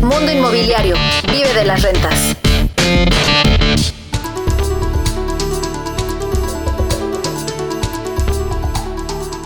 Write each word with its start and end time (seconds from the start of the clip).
Mundo 0.00 0.30
Inmobiliario. 0.30 0.96
Vive 1.30 1.52
de 1.54 1.64
las 1.64 1.82
rentas. 1.82 2.36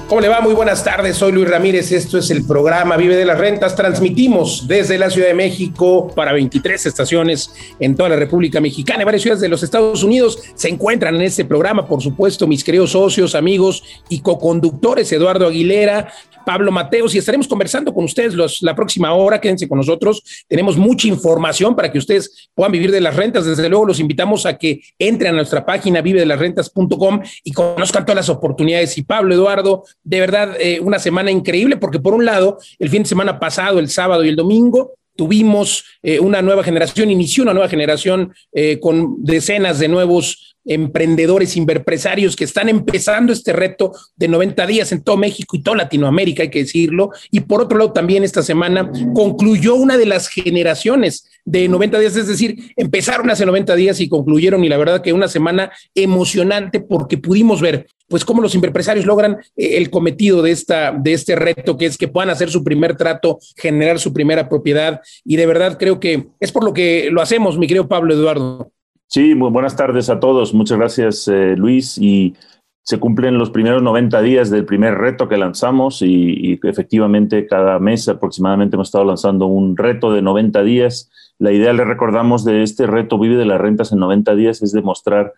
¿Cómo 0.09 0.21
le 0.21 0.29
va? 0.29 0.41
Muy 0.41 0.55
buenas 0.55 0.85
tardes. 0.85 1.17
Soy 1.17 1.33
Luis 1.33 1.51
Ramírez. 1.51 1.91
Esto 1.91 2.19
es 2.19 2.31
el 2.31 2.47
programa 2.47 2.97
Vive 2.97 3.17
de 3.17 3.25
las 3.25 3.39
Rentas. 3.39 3.75
Transmitimos 3.75 4.69
desde 4.69 4.99
la 4.99 5.11
Ciudad 5.11 5.27
de 5.27 5.35
México 5.35 6.13
para 6.15 6.33
23 6.33 6.87
estaciones 6.87 7.51
en 7.81 7.97
toda 7.97 8.11
la 8.11 8.17
República 8.17 8.61
Mexicana. 8.61 9.05
Varias 9.05 9.23
ciudades 9.23 9.41
de 9.41 9.49
los 9.49 9.65
Estados 9.65 10.05
Unidos 10.05 10.39
se 10.55 10.69
encuentran 10.69 11.17
en 11.17 11.23
este 11.23 11.45
programa. 11.45 11.89
Por 11.89 12.01
supuesto, 12.01 12.47
mis 12.47 12.63
queridos 12.63 12.93
socios, 12.93 13.35
amigos 13.35 13.83
y 14.09 14.21
coconductores, 14.21 15.11
Eduardo 15.11 15.49
Aguilera, 15.49 16.13
Pablo 16.47 16.71
Mateos, 16.71 17.13
y 17.17 17.19
estaremos 17.19 17.49
conversando 17.49 17.93
con 17.93 18.05
ustedes 18.05 18.63
la 18.63 18.77
próxima 18.77 19.13
hora. 19.13 19.41
Quédense 19.41 19.69
con 19.69 19.79
nosotros. 19.79 20.23
Tenemos 20.47 20.77
mucha 20.77 21.09
información 21.09 21.75
para 21.75 21.91
que 21.91 21.99
ustedes 21.99 22.49
puedan 22.55 22.71
vivir 22.71 22.93
de 22.93 23.01
las 23.01 23.17
rentas. 23.17 23.45
Desde 23.45 23.69
luego, 23.69 23.87
los 23.87 23.99
invitamos 23.99 24.47
a 24.47 24.57
que 24.57 24.81
entren 25.01 25.35
a 25.35 25.37
nuestra 25.39 25.67
página 25.67 26.01
vivedelasrentas.com 26.01 27.21
y 27.43 27.53
conozcan 27.53 28.07
todas 28.07 28.17
las 28.17 28.29
oportunidades. 28.29 28.97
Y 28.97 29.03
Pablo, 29.03 29.35
Eduardo, 29.35 29.83
de 30.07 30.21
verdad, 30.21 30.57
eh, 30.61 30.79
una 30.81 31.01
semana 31.01 31.33
increíble, 31.33 31.77
porque 31.77 31.99
por 31.99 32.15
un 32.15 32.25
lado, 32.25 32.59
el 32.79 32.89
fin 32.89 33.03
de 33.03 33.09
semana 33.09 33.41
pasado, 33.41 33.81
el 33.81 33.89
sábado 33.89 34.25
y 34.25 34.29
el 34.29 34.37
domingo, 34.37 34.93
tuvimos 35.17 35.85
eh, 36.01 36.21
una 36.21 36.43
nueva 36.43 36.63
generación, 36.63 37.11
inició 37.11 37.43
una 37.43 37.55
nueva 37.55 37.69
generación 37.69 38.33
eh, 38.53 38.79
con 38.79 39.25
decenas 39.25 39.81
de 39.81 39.89
nuevos 39.89 40.57
emprendedores, 40.65 41.57
inverpresarios 41.57 42.37
que 42.37 42.45
están 42.45 42.69
empezando 42.69 43.33
este 43.33 43.53
reto 43.53 43.93
de 44.15 44.29
90 44.29 44.67
días 44.67 44.93
en 44.93 45.03
todo 45.03 45.17
México 45.17 45.57
y 45.57 45.63
toda 45.63 45.79
Latinoamérica, 45.79 46.45
hay 46.45 46.51
que 46.51 46.61
decirlo. 46.61 47.11
Y 47.33 47.41
por 47.41 47.63
otro 47.63 47.77
lado, 47.77 47.93
también 47.93 48.23
esta 48.23 48.43
semana 48.43 48.91
concluyó 49.13 49.75
una 49.75 49.97
de 49.97 50.07
las 50.07 50.29
generaciones 50.29 51.29
de 51.47 51.69
90 51.69 52.01
días, 52.01 52.17
es 52.17 52.27
decir, 52.27 52.73
empezaron 52.77 53.31
hace 53.31 53.47
90 53.47 53.75
días 53.77 54.01
y 54.01 54.09
concluyeron 54.09 54.65
y 54.65 54.69
la 54.69 54.77
verdad 54.77 55.01
que 55.01 55.13
una 55.13 55.29
semana 55.29 55.71
emocionante 55.95 56.81
porque 56.81 57.19
pudimos 57.19 57.61
ver 57.61 57.87
pues 58.09 58.25
cómo 58.25 58.43
los 58.43 58.55
inverpresarios 58.55 59.07
logran 59.07 59.39
eh, 59.57 59.77
el 59.79 59.91
cometido 59.91 60.43
de, 60.43 60.51
esta, 60.51 60.93
de 60.93 61.13
este 61.13 61.37
reto, 61.37 61.79
que 61.79 61.87
es 61.87 61.97
que 61.97 62.09
puedan 62.09 62.31
hacer 62.31 62.51
su 62.51 62.63
primer 62.63 62.97
trato, 62.97 63.39
generar 63.57 63.99
su 63.99 64.13
primera 64.13 64.49
propiedad. 64.49 65.01
Y 65.25 65.37
de 65.37 65.47
verdad 65.47 65.79
creo 65.79 66.01
que 66.01 66.27
es 66.41 66.53
por 66.53 66.65
lo 66.65 66.73
que 66.73 67.09
lo 67.11 67.23
hacemos, 67.23 67.59
mi 67.59 67.67
querido 67.67 67.89
Pablo 67.89 68.15
Eduardo. 68.15 68.71
Sí, 69.09 69.35
muy 69.35 69.51
buenas 69.51 69.77
tardes 69.77 70.11
a 70.11 70.19
todos. 70.19 70.53
Muchas 70.53 70.79
gracias, 70.79 71.29
eh, 71.29 71.55
Luis. 71.57 71.97
Y 71.97 72.35
se 72.83 72.99
cumplen 72.99 73.39
los 73.39 73.51
primeros 73.51 73.83
90 73.83 74.21
días 74.23 74.51
del 74.51 74.65
primer 74.65 74.95
reto 74.95 75.29
que 75.29 75.37
lanzamos 75.37 76.03
y, 76.03 76.53
y, 76.53 76.61
efectivamente 76.65 77.47
cada 77.47 77.79
mes 77.79 78.09
aproximadamente 78.09 78.77
hemos 78.77 78.89
estado 78.89 79.05
lanzando 79.05 79.47
un 79.47 79.77
reto 79.77 80.13
de 80.13 80.23
90 80.23 80.63
días. 80.63 81.11
La 81.39 81.53
idea, 81.53 81.73
le 81.73 81.85
recordamos, 81.85 82.45
de 82.45 82.63
este 82.63 82.87
reto 82.87 83.19
Vive 83.19 83.37
de 83.37 83.45
las 83.45 83.61
Rentas 83.61 83.93
en 83.93 83.99
90 83.99 84.35
días 84.35 84.63
es 84.63 84.73
demostrar 84.73 85.35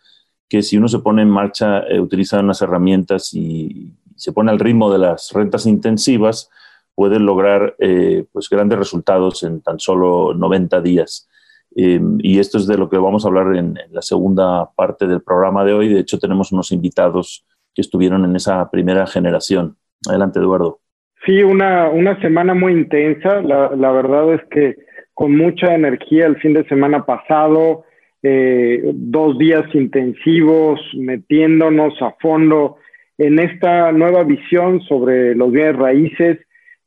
que 0.48 0.62
si 0.62 0.78
uno 0.78 0.88
se 0.88 1.00
pone 1.00 1.22
en 1.22 1.30
marcha, 1.30 1.80
eh, 1.80 2.00
utiliza 2.00 2.41
unas 2.41 2.62
herramientas 2.62 3.34
y 3.34 3.92
se 4.16 4.32
pone 4.32 4.50
al 4.50 4.58
ritmo 4.58 4.92
de 4.92 4.98
las 4.98 5.32
rentas 5.32 5.66
intensivas, 5.66 6.50
puede 6.94 7.20
lograr 7.20 7.76
eh, 7.78 8.24
pues 8.32 8.48
grandes 8.48 8.78
resultados 8.78 9.42
en 9.42 9.60
tan 9.60 9.78
solo 9.78 10.34
90 10.34 10.80
días. 10.80 11.28
Eh, 11.76 12.00
y 12.19 12.38
esto 12.38 12.58
es 12.58 12.66
de 12.66 12.78
lo 12.78 12.88
que 12.88 12.96
vamos 12.96 13.24
a 13.24 13.28
hablar 13.28 13.54
en, 13.56 13.76
en, 13.76 13.92
la 13.92 14.02
segunda 14.02 14.70
parte 14.74 15.06
del 15.06 15.20
programa 15.20 15.64
de 15.64 15.74
hoy. 15.74 15.88
De 15.88 16.00
hecho, 16.00 16.19
tenemos 16.19 16.50
unos 16.50 16.72
invitados 16.72 17.44
que 17.74 17.82
estuvieron 17.82 18.24
en 18.24 18.34
esa 18.34 18.70
primera 18.70 19.06
generación. 19.06 19.76
Adelante, 20.08 20.38
Eduardo. 20.38 20.80
Sí, 21.24 21.42
una, 21.42 21.88
una 21.91 22.20
semana 22.20 22.54
muy 22.54 22.72
intensa. 22.72 23.42
La, 23.42 23.70
la 23.76 23.91
verdad 23.92 24.34
es 24.34 24.41
que 24.50 24.88
con 25.19 25.36
mucha 25.36 25.74
energía 25.74 26.27
el 26.27 26.36
fin 26.36 26.55
de 26.55 26.62
semana 26.69 27.05
pasado, 27.05 27.83
eh, 28.22 28.80
dos 28.94 29.36
días 29.36 29.64
intensivos, 29.75 30.80
metiéndonos 30.94 32.00
a 32.00 32.12
fondo 32.20 32.76
en 33.19 33.41
esta 33.41 33.91
nueva 33.91 34.22
visión 34.22 34.81
sobre 34.82 35.34
los 35.34 35.50
bienes 35.50 35.75
raíces 35.75 36.38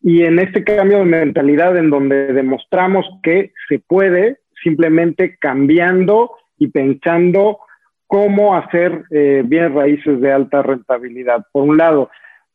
y 0.01 0.23
en 0.23 0.39
este 0.39 0.63
cambio 0.63 0.99
de 0.99 1.05
mentalidad 1.05 1.75
en 1.75 1.89
donde 1.89 2.31
demostramos 2.31 3.05
que 3.21 3.51
se 3.67 3.79
puede 3.79 4.37
simplemente 4.63 5.35
cambiando 5.37 6.31
y 6.57 6.69
pensando 6.69 7.59
cómo 8.07 8.55
hacer 8.55 9.03
eh, 9.11 9.43
bienes 9.45 9.73
raíces 9.73 10.21
de 10.21 10.31
alta 10.31 10.63
rentabilidad, 10.63 11.45
por 11.51 11.63
un 11.63 11.75
lado. 11.75 12.09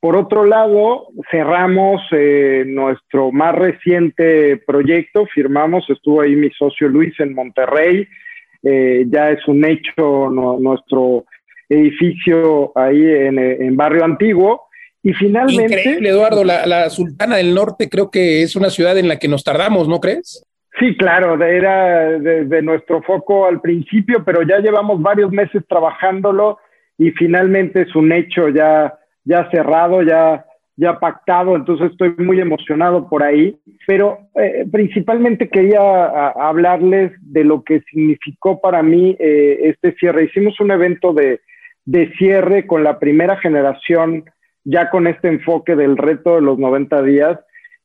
Por 0.06 0.15
otro 0.15 0.44
lado, 0.44 1.09
cerramos 1.33 2.00
eh, 2.12 2.62
nuestro 2.65 3.33
más 3.33 3.56
reciente 3.56 4.56
proyecto, 4.56 5.27
firmamos, 5.27 5.84
estuvo 5.91 6.21
ahí 6.21 6.37
mi 6.37 6.49
socio 6.50 6.87
Luis 6.87 7.19
en 7.19 7.34
Monterrey, 7.34 8.06
eh, 8.62 9.05
ya 9.09 9.33
es 9.33 9.41
un 9.49 9.65
hecho 9.65 10.31
no, 10.31 10.61
nuestro 10.61 11.25
edificio 11.69 12.71
ahí 12.77 13.03
en, 13.03 13.37
en, 13.37 13.77
Barrio 13.77 14.05
Antiguo. 14.05 14.69
Y 15.03 15.12
finalmente... 15.12 15.81
Increíble, 15.81 16.11
Eduardo, 16.11 16.45
la, 16.45 16.66
la, 16.66 16.89
Sultana 16.89 17.39
del 17.39 17.53
Norte 17.53 17.89
creo 17.89 18.09
que 18.09 18.43
es 18.43 18.55
una 18.55 18.71
ciudad 18.71 18.97
en 18.97 19.09
la 19.09 19.19
que 19.19 19.27
nos 19.27 19.43
tardamos, 19.43 19.89
¿no 19.89 19.99
crees? 19.99 20.47
Sí, 20.78 20.97
claro, 20.97 21.43
era 21.45 22.16
de, 22.21 22.45
de 22.45 22.62
nuestro 22.62 23.03
foco 23.03 23.47
al 23.47 23.61
principio, 23.61 24.22
pero 24.25 24.43
ya 24.43 24.61
llevamos 24.61 25.03
varios 25.03 25.33
meses 25.33 25.65
trabajándolo 25.69 26.59
y 26.97 27.11
finalmente 27.11 27.83
es 27.83 27.97
un 27.97 28.12
hecho 28.12 28.50
ya, 28.50 28.97
ya 29.27 29.51
cerrado, 29.51 30.03
ya 30.03 30.47
ya 30.77 30.99
pactado, 31.01 31.57
entonces 31.57 31.91
estoy 31.91 32.15
muy 32.19 32.39
emocionado 32.39 33.09
por 33.09 33.23
ahí, 33.23 33.59
pero 33.87 34.19
eh, 34.35 34.67
principalmente 34.71 35.49
quería 35.49 35.81
a, 35.81 36.49
hablarles 36.49 37.13
de 37.21 37.45
lo 37.45 37.63
que 37.65 37.81
significó 37.91 38.61
para 38.61 38.83
mí 38.83 39.17
eh, 39.19 39.59
este 39.63 39.95
cierre. 39.95 40.25
Hicimos 40.25 40.61
un 40.61 40.71
evento 40.71 41.15
de, 41.15 41.41
de, 41.87 42.13
cierre 42.19 42.67
con 42.67 42.85
la 42.85 42.99
primera 42.99 43.39
generación, 43.39 44.25
ya 44.65 44.91
con 44.91 45.07
este 45.07 45.29
enfoque 45.29 45.77
del 45.77 45.97
reto 45.97 46.35
de 46.35 46.43
los 46.43 46.59
90 46.59 47.03
días, 47.03 47.39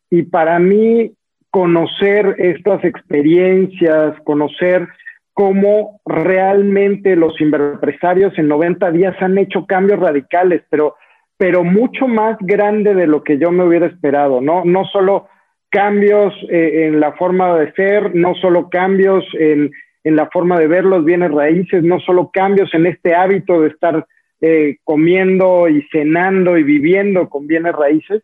y 0.09 0.23
para 0.23 0.59
mí 0.59 1.13
conocer 1.49 2.35
estas 2.39 2.83
experiencias, 2.83 4.19
conocer 4.25 4.87
cómo 5.33 6.01
realmente 6.05 7.15
los 7.15 7.39
empresarios 7.39 8.37
en 8.37 8.49
90 8.49 8.91
días 8.91 9.15
han 9.21 9.37
hecho 9.37 9.65
cambios 9.65 9.99
radicales, 9.99 10.61
pero 10.69 10.95
pero 11.41 11.63
mucho 11.63 12.07
más 12.07 12.37
grande 12.39 12.93
de 12.93 13.07
lo 13.07 13.23
que 13.23 13.39
yo 13.39 13.49
me 13.49 13.63
hubiera 13.63 13.87
esperado, 13.87 14.41
¿no? 14.41 14.63
No 14.63 14.85
solo 14.85 15.27
cambios 15.71 16.35
eh, 16.51 16.85
en 16.85 16.99
la 16.99 17.13
forma 17.13 17.57
de 17.57 17.73
ser, 17.73 18.13
no 18.13 18.35
solo 18.35 18.69
cambios 18.69 19.25
en, 19.33 19.71
en, 20.03 20.15
la 20.15 20.29
forma 20.29 20.59
de 20.59 20.67
ver 20.67 20.85
los 20.85 21.03
bienes 21.03 21.31
raíces, 21.31 21.83
no 21.83 21.99
solo 21.99 22.29
cambios 22.31 22.71
en 22.75 22.85
este 22.85 23.15
hábito 23.15 23.59
de 23.59 23.69
estar 23.69 24.05
eh, 24.39 24.77
comiendo 24.83 25.67
y 25.67 25.81
cenando 25.91 26.59
y 26.59 26.63
viviendo 26.63 27.27
con 27.27 27.47
bienes 27.47 27.73
raíces, 27.73 28.21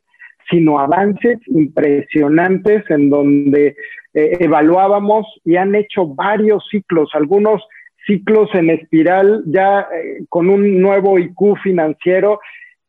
sino 0.48 0.80
avances 0.80 1.40
impresionantes 1.48 2.84
en 2.92 3.10
donde 3.10 3.76
eh, 4.14 4.38
evaluábamos 4.42 5.26
y 5.44 5.56
han 5.56 5.74
hecho 5.74 6.06
varios 6.06 6.68
ciclos, 6.70 7.10
algunos 7.14 7.64
ciclos 8.06 8.48
en 8.54 8.70
espiral 8.70 9.42
ya 9.48 9.88
con 10.30 10.52
un 10.52 10.80
nuevo 10.80 11.18
IQ 11.18 11.58
financiero 11.64 12.40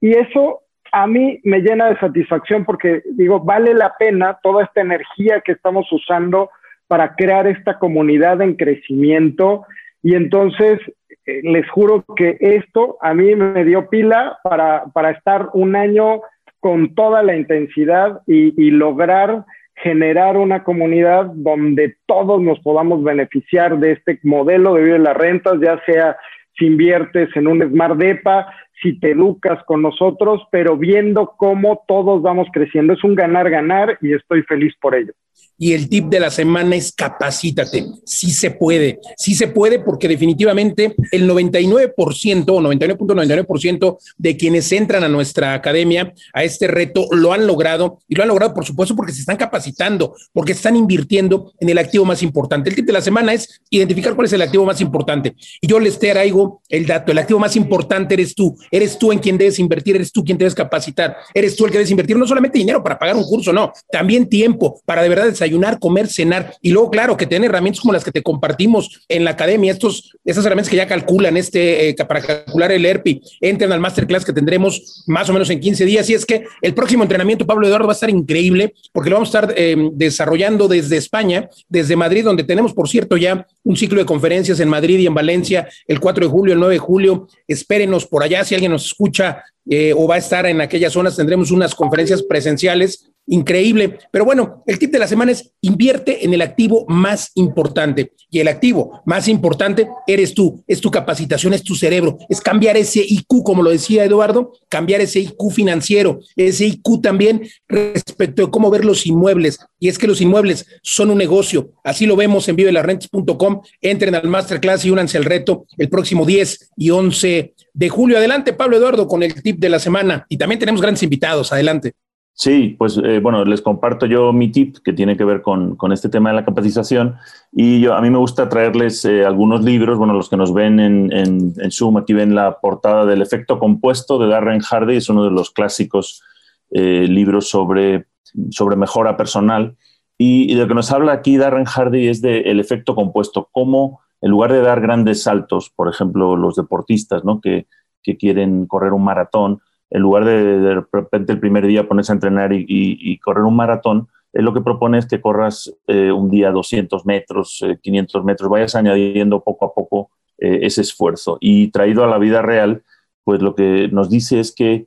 y 0.01 0.13
eso 0.13 0.61
a 0.93 1.07
mí 1.07 1.41
me 1.45 1.61
llena 1.61 1.89
de 1.89 1.99
satisfacción 1.99 2.65
porque 2.65 3.03
digo, 3.13 3.41
vale 3.41 3.75
la 3.75 3.95
pena 3.99 4.39
toda 4.43 4.65
esta 4.65 4.81
energía 4.81 5.41
que 5.41 5.53
estamos 5.53 5.91
usando 5.93 6.51
para 6.87 7.15
crear 7.15 7.47
esta 7.47 7.79
comunidad 7.79 8.41
en 8.41 8.55
crecimiento. 8.55 9.67
Y 10.03 10.15
entonces, 10.15 10.81
eh, 11.27 11.41
les 11.43 11.69
juro 11.71 12.05
que 12.17 12.39
esto 12.41 12.97
a 13.03 13.13
mí 13.13 13.35
me 13.35 13.65
dio 13.65 13.89
pila 13.91 14.39
para, 14.43 14.85
para 14.95 15.11
estar 15.11 15.51
un 15.53 15.77
año 15.77 16.23
con 16.61 16.95
toda 16.95 17.23
la 17.23 17.37
intensidad 17.37 18.23
y, 18.27 18.55
y 18.61 18.71
lograr 18.71 19.45
generar 19.83 20.37
una 20.37 20.65
comunidad 20.65 21.27
donde 21.35 21.97
todos 22.07 22.43
nos 22.43 22.59
podamos 22.61 23.03
beneficiar 23.05 23.79
de 23.79 23.93
este 23.93 24.19
modelo 24.25 24.75
de 24.75 24.83
vivir 24.83 25.01
las 25.01 25.17
rentas, 25.17 25.55
ya 25.61 25.81
sea 25.87 26.17
si 26.59 26.67
inviertes 26.67 27.29
en 27.37 27.47
un 27.47 27.63
Smart 27.63 27.97
DEPA, 27.97 28.53
si 28.83 28.99
te 28.99 29.13
educas 29.13 29.63
con 29.65 29.83
nosotros, 29.83 30.43
pero 30.51 30.77
viendo 30.77 31.35
cómo 31.37 31.85
todos 31.87 32.23
vamos 32.23 32.49
creciendo. 32.53 32.93
Es 32.93 33.05
un 33.05 33.15
ganar-ganar 33.15 33.99
y 34.01 34.13
estoy 34.15 34.43
feliz 34.43 34.75
por 34.81 34.95
ello. 34.95 35.13
Y 35.61 35.73
el 35.73 35.89
tip 35.89 36.07
de 36.07 36.21
la 36.21 36.31
semana 36.31 36.77
es 36.77 36.93
capacítate. 36.93 37.85
Sí 38.07 38.31
se 38.31 38.53
puede, 38.53 39.01
sí 39.17 39.35
se 39.35 39.49
puede 39.49 39.81
porque 39.81 40.07
definitivamente 40.07 40.95
el 41.11 41.29
99% 41.29 42.45
o 42.49 42.61
99.99% 42.61 43.99
de 44.17 44.37
quienes 44.37 44.71
entran 44.71 45.03
a 45.03 45.09
nuestra 45.09 45.55
academia, 45.55 46.15
a 46.33 46.45
este 46.45 46.69
reto, 46.69 47.09
lo 47.11 47.33
han 47.33 47.49
logrado 47.49 47.99
y 48.07 48.15
lo 48.15 48.23
han 48.23 48.29
logrado 48.29 48.55
por 48.55 48.65
supuesto 48.65 48.95
porque 48.95 49.13
se 49.13 49.21
están 49.21 49.37
capacitando, 49.37 50.15
porque 50.33 50.53
están 50.53 50.77
invirtiendo 50.77 51.53
en 51.59 51.71
el 51.71 51.79
activo 51.79 52.05
más 52.05 52.23
importante. 52.23 52.71
El 52.71 52.77
tip 52.77 52.87
de 52.87 52.93
la 52.93 53.01
semana 53.01 53.33
es 53.33 53.61
identificar 53.69 54.15
cuál 54.15 54.27
es 54.27 54.33
el 54.35 54.43
activo 54.43 54.65
más 54.65 54.81
importante. 54.81 55.35
Y 55.61 55.67
yo 55.67 55.81
les 55.81 55.99
traigo 55.99 56.63
el 56.69 56.87
dato, 56.87 57.11
el 57.11 57.19
activo 57.19 57.41
más 57.41 57.57
importante 57.57 58.15
eres 58.15 58.37
tú. 58.37 58.57
Eres 58.71 58.99
tú 58.99 59.13
en 59.13 59.19
quien 59.19 59.39
debes 59.39 59.59
invertir, 59.59 59.97
eres 59.97 60.13
tú 60.13 60.25
quien 60.25 60.39
debes 60.39 60.55
capacitar, 60.55 61.17
eres 61.35 61.57
tú 61.57 61.65
el 61.65 61.71
que 61.71 61.79
debes 61.79 61.91
invertir 61.91 62.17
no 62.17 62.27
solamente 62.27 62.59
dinero 62.59 62.83
para 62.83 62.99
pagar 62.99 63.17
un 63.17 63.25
curso, 63.25 63.53
no, 63.53 63.73
también 63.91 64.29
tiempo 64.29 64.81
para 64.85 65.03
de 65.03 65.09
verdad 65.09 65.27
desayunar, 65.27 65.79
comer, 65.79 66.09
cenar 66.09 66.55
y 66.63 66.71
luego, 66.71 66.91
claro, 66.91 67.17
que 67.17 67.27
tener 67.27 67.51
herramientas 67.51 67.81
como 67.81 67.93
las 67.93 68.05
que 68.05 68.13
te 68.13 68.23
compartimos 68.23 69.01
en 69.09 69.25
la 69.25 69.31
academia, 69.31 69.73
estos, 69.73 70.17
estas 70.25 70.45
herramientas 70.45 70.71
que 70.71 70.77
ya 70.77 70.87
calculan 70.87 71.37
este, 71.37 71.91
eh, 71.91 71.95
para 71.95 72.21
calcular 72.21 72.73
el 72.73 72.85
ERPI, 72.85 73.21
entren 73.41 73.73
al 73.73 73.81
masterclass 73.81 74.25
que 74.25 74.33
tendremos 74.33 75.05
más 75.07 75.29
o 75.29 75.33
menos 75.33 75.51
en 75.51 75.61
15 75.61 75.85
días. 75.85 76.09
Y 76.11 76.15
es 76.15 76.27
que 76.27 76.45
el 76.63 76.75
próximo 76.75 77.03
entrenamiento, 77.03 77.47
Pablo 77.47 77.67
Eduardo, 77.67 77.87
va 77.87 77.93
a 77.93 77.95
estar 77.95 78.11
increíble 78.11 78.75
porque 78.93 79.11
lo 79.11 79.17
vamos 79.17 79.35
a 79.35 79.39
estar 79.41 79.55
eh, 79.57 79.77
desarrollando 79.93 80.69
desde 80.69 80.97
España, 80.97 81.49
desde 81.69 81.97
Madrid, 81.97 82.25
donde 82.25 82.45
tenemos, 82.45 82.73
por 82.73 82.89
cierto, 82.89 83.17
ya 83.17 83.47
un 83.65 83.77
ciclo 83.77 83.99
de 83.99 84.07
conferencias 84.07 84.61
en 84.61 84.69
Madrid 84.69 84.99
y 84.99 85.07
en 85.07 85.15
Valencia 85.15 85.69
el 85.87 86.01
4 86.01 86.27
de 86.27 86.31
julio, 86.31 86.55
el 86.55 86.61
9 86.61 86.75
de 86.75 86.79
julio. 86.79 87.29
Espérenos 87.47 88.07
por 88.07 88.23
allá 88.23 88.45
si 88.45 88.55
alguien 88.59 88.73
nos 88.73 88.87
escucha 88.87 89.45
eh, 89.69 89.93
o 89.97 90.07
va 90.07 90.17
a 90.17 90.19
estar 90.19 90.47
en 90.47 90.61
aquellas 90.61 90.93
zonas, 90.93 91.17
tendremos 91.17 91.51
unas 91.51 91.75
conferencias 91.75 92.23
presenciales 92.23 93.11
increíble. 93.29 93.99
Pero 94.11 94.25
bueno, 94.25 94.63
el 94.67 94.79
tip 94.79 94.91
de 94.91 94.99
la 94.99 95.07
semana 95.07 95.33
es 95.33 95.53
invierte 95.61 96.25
en 96.25 96.35
el 96.35 96.43
activo 96.43 96.85
más 96.89 97.31
importante. 97.35 98.13
Y 98.31 98.41
el 98.41 98.49
activo 98.49 99.01
más 99.07 99.29
importante 99.29 99.89
eres 100.07 100.35
tú, 100.35 100.63
es 100.67 100.81
tu 100.81 100.91
capacitación, 100.91 101.55
es 101.55 101.63
tu 101.63 101.75
cerebro, 101.75 102.19
es 102.29 102.41
cambiar 102.41 102.77
ese 102.77 103.01
IQ, 103.07 103.43
como 103.43 103.63
lo 103.63 103.71
decía 103.71 104.05
Eduardo, 104.05 104.53
cambiar 104.69 105.01
ese 105.01 105.21
IQ 105.21 105.51
financiero, 105.51 106.21
ese 106.37 106.67
IQ 106.67 107.01
también 107.03 107.49
respecto 107.69 108.45
de 108.45 108.51
cómo 108.51 108.71
ver 108.71 108.85
los 108.85 109.07
inmuebles. 109.07 109.59
Y 109.79 109.89
es 109.89 109.99
que 109.99 110.07
los 110.07 110.21
inmuebles 110.21 110.67
son 110.83 111.11
un 111.11 111.19
negocio. 111.19 111.73
Así 111.85 112.07
lo 112.07 112.17
vemos 112.17 112.49
en 112.49 112.57
vivelarrentes.com. 112.57 113.63
Entren 113.81 114.15
al 114.15 114.29
masterclass 114.29 114.85
y 114.85 114.91
únanse 114.91 115.19
al 115.19 115.25
reto 115.25 115.67
el 115.77 115.89
próximo 115.89 116.27
10 116.27 116.73
y 116.77 116.91
11 116.91 117.55
de 117.73 117.89
julio. 117.89 118.19
Adelante, 118.19 118.53
Pablo 118.53 118.77
Eduardo, 118.77 119.07
con 119.07 119.23
el 119.23 119.41
tip 119.43 119.59
de 119.59 119.69
la 119.69 119.79
semana. 119.79 120.27
Y 120.29 120.37
también 120.37 120.59
tenemos 120.59 120.81
grandes 120.81 121.03
invitados. 121.03 121.53
Adelante. 121.53 121.95
Sí, 122.41 122.77
pues 122.79 122.97
eh, 123.03 123.19
bueno, 123.19 123.45
les 123.45 123.61
comparto 123.61 124.07
yo 124.07 124.33
mi 124.33 124.53
tip 124.53 124.77
que 124.85 124.93
tiene 124.93 125.17
que 125.17 125.25
ver 125.25 125.43
con, 125.43 125.77
este 125.93 126.09
tema 126.09 126.31
de 126.31 126.37
la 126.37 126.45
capacitación. 126.45 127.17
Y 127.51 127.81
yo, 127.81 127.95
a 127.95 128.01
mí 128.01 128.11
me 128.11 128.19
gusta 128.19 128.49
traerles 128.49 129.05
eh, 129.05 129.25
algunos 129.25 129.65
libros, 129.65 129.99
bueno, 129.99 130.13
los 130.13 130.29
que 130.29 130.37
nos 130.37 130.55
ven 130.55 130.79
en, 130.79 131.13
en, 131.13 131.73
Zoom, 131.73 131.97
aquí 131.97 132.13
ven 132.13 132.37
la 132.37 132.61
portada 132.61 133.07
del 133.07 133.23
efecto 133.23 133.59
compuesto 133.59 134.21
de 134.21 134.29
Darren 134.29 134.61
Hardy, 134.61 134.99
es 134.99 135.09
uno 135.09 135.25
de 135.25 135.33
los 135.33 135.51
clásicos 135.51 136.23
eh, 136.71 137.09
libros 137.09 137.49
sobre, 137.49 138.07
sobre 138.51 138.77
mejora 138.77 139.17
personal. 139.17 139.77
Y, 140.17 140.55
de 140.55 140.61
lo 140.61 140.69
que 140.69 140.75
nos 140.75 140.93
habla 140.93 141.15
aquí 141.15 141.39
Darren 141.39 141.65
Hardy 141.65 142.07
es 142.07 142.23
del 142.23 142.61
efecto 142.61 142.95
compuesto, 142.95 143.49
cómo 143.51 144.01
en 144.21 144.31
lugar 144.31 144.53
de 144.53 144.63
dar 144.63 144.81
grandes 144.81 145.25
saltos, 145.25 145.71
por 145.75 145.89
ejemplo, 145.89 146.37
los 146.37 146.55
deportistas 146.55 147.25
¿no? 147.25 147.41
que, 147.41 147.67
que 148.01 148.17
quieren 148.17 148.67
correr 148.67 148.93
un 148.93 149.03
maratón, 149.03 149.61
en 149.91 150.03
lugar 150.03 150.25
de 150.25 150.59
de 150.59 150.85
repente 150.93 151.33
el 151.33 151.41
primer 151.41 151.67
día 151.67 151.89
ponerse 151.89 152.13
a 152.13 152.15
entrenar 152.15 152.53
y, 152.53 153.19
correr 153.19 153.45
un 153.45 153.57
maratón, 153.57 154.09
él 154.33 154.45
lo 154.45 154.53
que 154.53 154.61
propone 154.61 154.99
es 154.99 155.07
que 155.07 155.21
corras 155.21 155.73
eh, 155.87 156.13
un 156.13 156.31
día 156.31 156.51
200 156.51 157.07
metros, 157.07 157.65
500 157.83 158.21
eh, 158.21 158.25
metros, 158.25 158.51
vayas 158.51 158.75
añadiendo 158.75 159.43
poco 159.43 159.65
a 159.65 159.75
poco 159.75 160.11
eh, 160.39 160.61
ese 160.63 160.83
esfuerzo. 160.83 161.39
Y 161.41 161.69
traído 161.69 162.05
a 162.05 162.09
la 162.09 162.19
vida 162.19 162.43
real, 162.43 162.83
pues 163.25 163.41
lo 163.41 163.55
que 163.55 163.89
nos 163.91 164.11
dice 164.11 164.41
es 164.41 164.55
que 164.55 164.87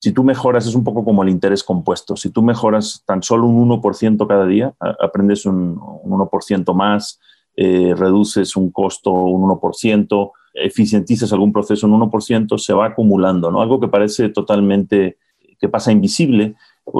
si 0.00 0.10
tú 0.10 0.24
mejoras, 0.24 0.66
es 0.66 0.74
un 0.74 0.82
poco 0.82 1.04
como 1.04 1.22
el 1.22 1.28
interés 1.28 1.62
compuesto, 1.62 2.16
si 2.16 2.30
tú 2.30 2.42
mejoras 2.42 3.04
tan 3.06 3.22
solo 3.22 3.46
un 3.46 3.68
1% 3.68 4.26
cada 4.26 4.46
día, 4.46 4.74
aprendes 4.80 5.46
un, 5.46 5.78
un 5.80 6.18
1% 6.18 6.74
más, 6.74 7.20
reduces 7.56 8.56
un 8.56 8.72
costo 8.72 9.12
un 9.12 9.48
1%, 9.48 10.32
eficientizas 10.54 11.32
algún 11.32 11.52
proceso 11.52 11.86
en 11.86 11.92
1%, 11.94 12.58
se 12.58 12.72
va 12.72 12.86
acumulando, 12.86 13.50
¿no? 13.50 13.62
Algo 13.62 13.80
que 13.80 13.88
parece 13.88 14.28
totalmente, 14.28 15.18
que 15.58 15.68
pasa 15.68 15.92
invisible 15.92 16.54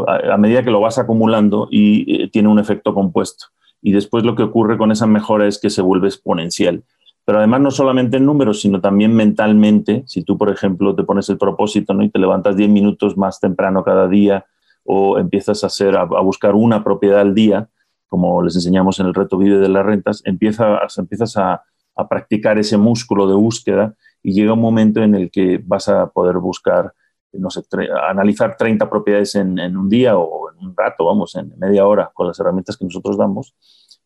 a, 0.07 0.37
medida 0.37 0.63
que 0.63 0.71
lo 0.71 0.81
vas 0.81 0.99
acumulando 0.99 1.69
y 1.71 2.23
eh, 2.23 2.29
tiene 2.29 2.49
un 2.49 2.59
efecto 2.59 2.95
compuesto. 2.95 3.47
Y 3.81 3.93
después 3.93 4.25
lo 4.25 4.37
que 4.37 4.45
ocurre 4.45 4.79
con 4.79 4.93
esa 4.93 5.07
mejora 5.07 5.47
es 5.47 5.59
que 5.59 5.71
se 5.71 5.83
vuelve 5.83 6.09
exponencial. 6.09 6.85
Pero 7.25 7.39
además 7.39 7.61
no 7.61 7.71
solamente 7.71 8.17
en 8.17 8.27
números, 8.27 8.61
sino 8.61 8.81
también 8.81 9.15
mentalmente. 9.15 10.05
Si 10.07 10.23
tú, 10.23 10.39
por 10.39 10.51
ejemplo, 10.51 10.95
te 10.95 11.05
pones 11.05 11.29
el 11.29 11.39
propósito 11.39 11.95
¿no? 11.95 12.03
y 12.03 12.11
te 12.11 12.19
levantas 12.19 12.57
10 12.57 12.71
minutos 12.71 13.17
más 13.17 13.41
temprano 13.41 13.85
cada 13.85 14.09
día 14.09 14.45
o 14.85 15.19
empiezas 15.19 15.63
a, 15.63 15.69
hacer, 15.69 15.97
a, 15.97 16.05
buscar 16.05 16.55
una 16.55 16.83
propiedad 16.83 17.21
al 17.21 17.35
día, 17.35 17.69
como 18.09 18.43
les 18.43 18.57
enseñamos 18.57 18.99
en 18.99 19.07
el 19.07 19.15
reto 19.15 19.39
Vive 19.39 19.59
de 19.59 19.69
las 19.69 19.87
Rentas, 19.87 20.23
empiezas, 20.25 20.99
empiezas 20.99 21.37
a, 21.37 21.63
a 21.95 22.09
practicar 22.09 22.59
ese 22.59 22.77
músculo 22.77 23.27
de 23.27 23.35
búsqueda 23.35 23.95
y 24.23 24.33
llega 24.33 24.53
un 24.53 24.61
momento 24.61 25.03
en 25.03 25.15
el 25.15 25.31
que 25.31 25.61
vas 25.65 25.89
a 25.89 26.07
poder 26.09 26.37
buscar, 26.39 26.93
no 27.33 27.51
sé, 27.51 27.63
analizar 28.09 28.57
30 28.57 28.89
propiedades 28.89 29.35
en, 29.35 29.59
un 29.77 29.89
día 29.89 30.17
o 30.17 30.51
en 30.51 30.67
un 30.67 30.77
rato, 30.77 31.05
vamos, 31.05 31.35
en 31.35 31.53
media 31.59 31.87
hora 31.87 32.11
con 32.15 32.29
las 32.29 32.39
herramientas 32.39 32.77
que 32.77 32.85
nosotros 32.85 33.17
damos. 33.17 33.55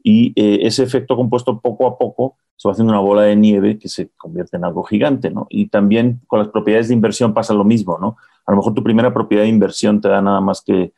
Y 0.02 0.32
eh, 0.36 0.66
ese 0.66 0.82
efecto 0.84 1.16
compuesto 1.16 1.60
poco 1.60 1.86
a 1.86 1.98
poco 1.98 2.36
se 2.56 2.68
va 2.68 2.72
haciendo 2.72 2.92
una 2.92 3.00
bola 3.00 3.22
de 3.22 3.36
nieve 3.36 3.78
que 3.78 3.88
se 3.88 4.10
convierte 4.16 4.56
en 4.56 4.64
algo 4.64 4.82
gigante, 4.84 5.30
¿no? 5.30 5.46
Y 5.50 5.68
también 5.68 6.22
con 6.26 6.38
las 6.38 6.48
propiedades 6.48 6.88
de 6.88 6.94
inversión 6.94 7.34
pasa 7.34 7.52
lo 7.52 7.64
mismo, 7.64 7.98
¿no? 7.98 8.16
A 8.46 8.52
lo 8.52 8.56
mejor 8.56 8.72
tu 8.72 8.82
primera 8.82 9.12
propiedad 9.12 9.42
de 9.42 9.48
inversión 9.48 10.00
te 10.00 10.08
da 10.08 10.22
nada 10.22 10.40
más 10.40 10.62
que 10.62 10.92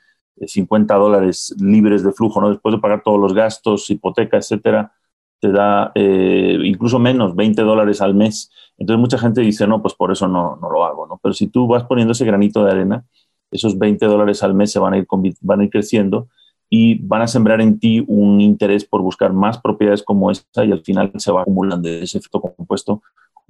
50 0.46 0.94
eh, 0.94 0.98
dólares 0.98 1.54
libres 1.58 2.04
de 2.04 2.12
flujo, 2.12 2.40
¿no? 2.40 2.50
Después 2.50 2.74
de 2.74 2.80
pagar 2.80 3.02
todos 3.02 3.18
los 3.18 3.34
gastos, 3.34 3.90
hipoteca, 3.90 4.36
etcétera, 4.36 4.92
te 5.40 5.52
da 5.52 5.92
eh, 5.94 6.58
incluso 6.64 6.98
menos, 6.98 7.34
20 7.36 7.62
dólares 7.62 8.00
al 8.00 8.14
mes. 8.14 8.50
Entonces 8.76 9.00
mucha 9.00 9.18
gente 9.18 9.40
dice, 9.40 9.66
no, 9.66 9.82
pues 9.82 9.94
por 9.94 10.12
eso 10.12 10.28
no, 10.28 10.56
no 10.56 10.70
lo 10.70 10.84
hago, 10.84 11.06
¿no? 11.06 11.18
Pero 11.22 11.32
si 11.32 11.48
tú 11.48 11.66
vas 11.66 11.84
poniendo 11.84 12.12
ese 12.12 12.24
granito 12.24 12.64
de 12.64 12.70
arena, 12.70 13.04
esos 13.50 13.78
20 13.78 14.06
dólares 14.06 14.42
al 14.42 14.54
mes 14.54 14.72
se 14.72 14.78
van 14.78 14.94
a 14.94 14.98
ir, 14.98 15.06
van 15.40 15.60
a 15.60 15.64
ir 15.64 15.70
creciendo 15.70 16.28
y 16.70 16.98
van 17.06 17.22
a 17.22 17.26
sembrar 17.26 17.60
en 17.60 17.78
ti 17.78 18.04
un 18.06 18.40
interés 18.40 18.84
por 18.84 19.00
buscar 19.00 19.32
más 19.32 19.58
propiedades 19.58 20.02
como 20.02 20.30
esta 20.30 20.64
y 20.64 20.72
al 20.72 20.82
final 20.82 21.10
se 21.16 21.32
va 21.32 21.42
acumulando 21.42 21.88
ese 21.88 22.18
efecto 22.18 22.40
compuesto, 22.40 23.02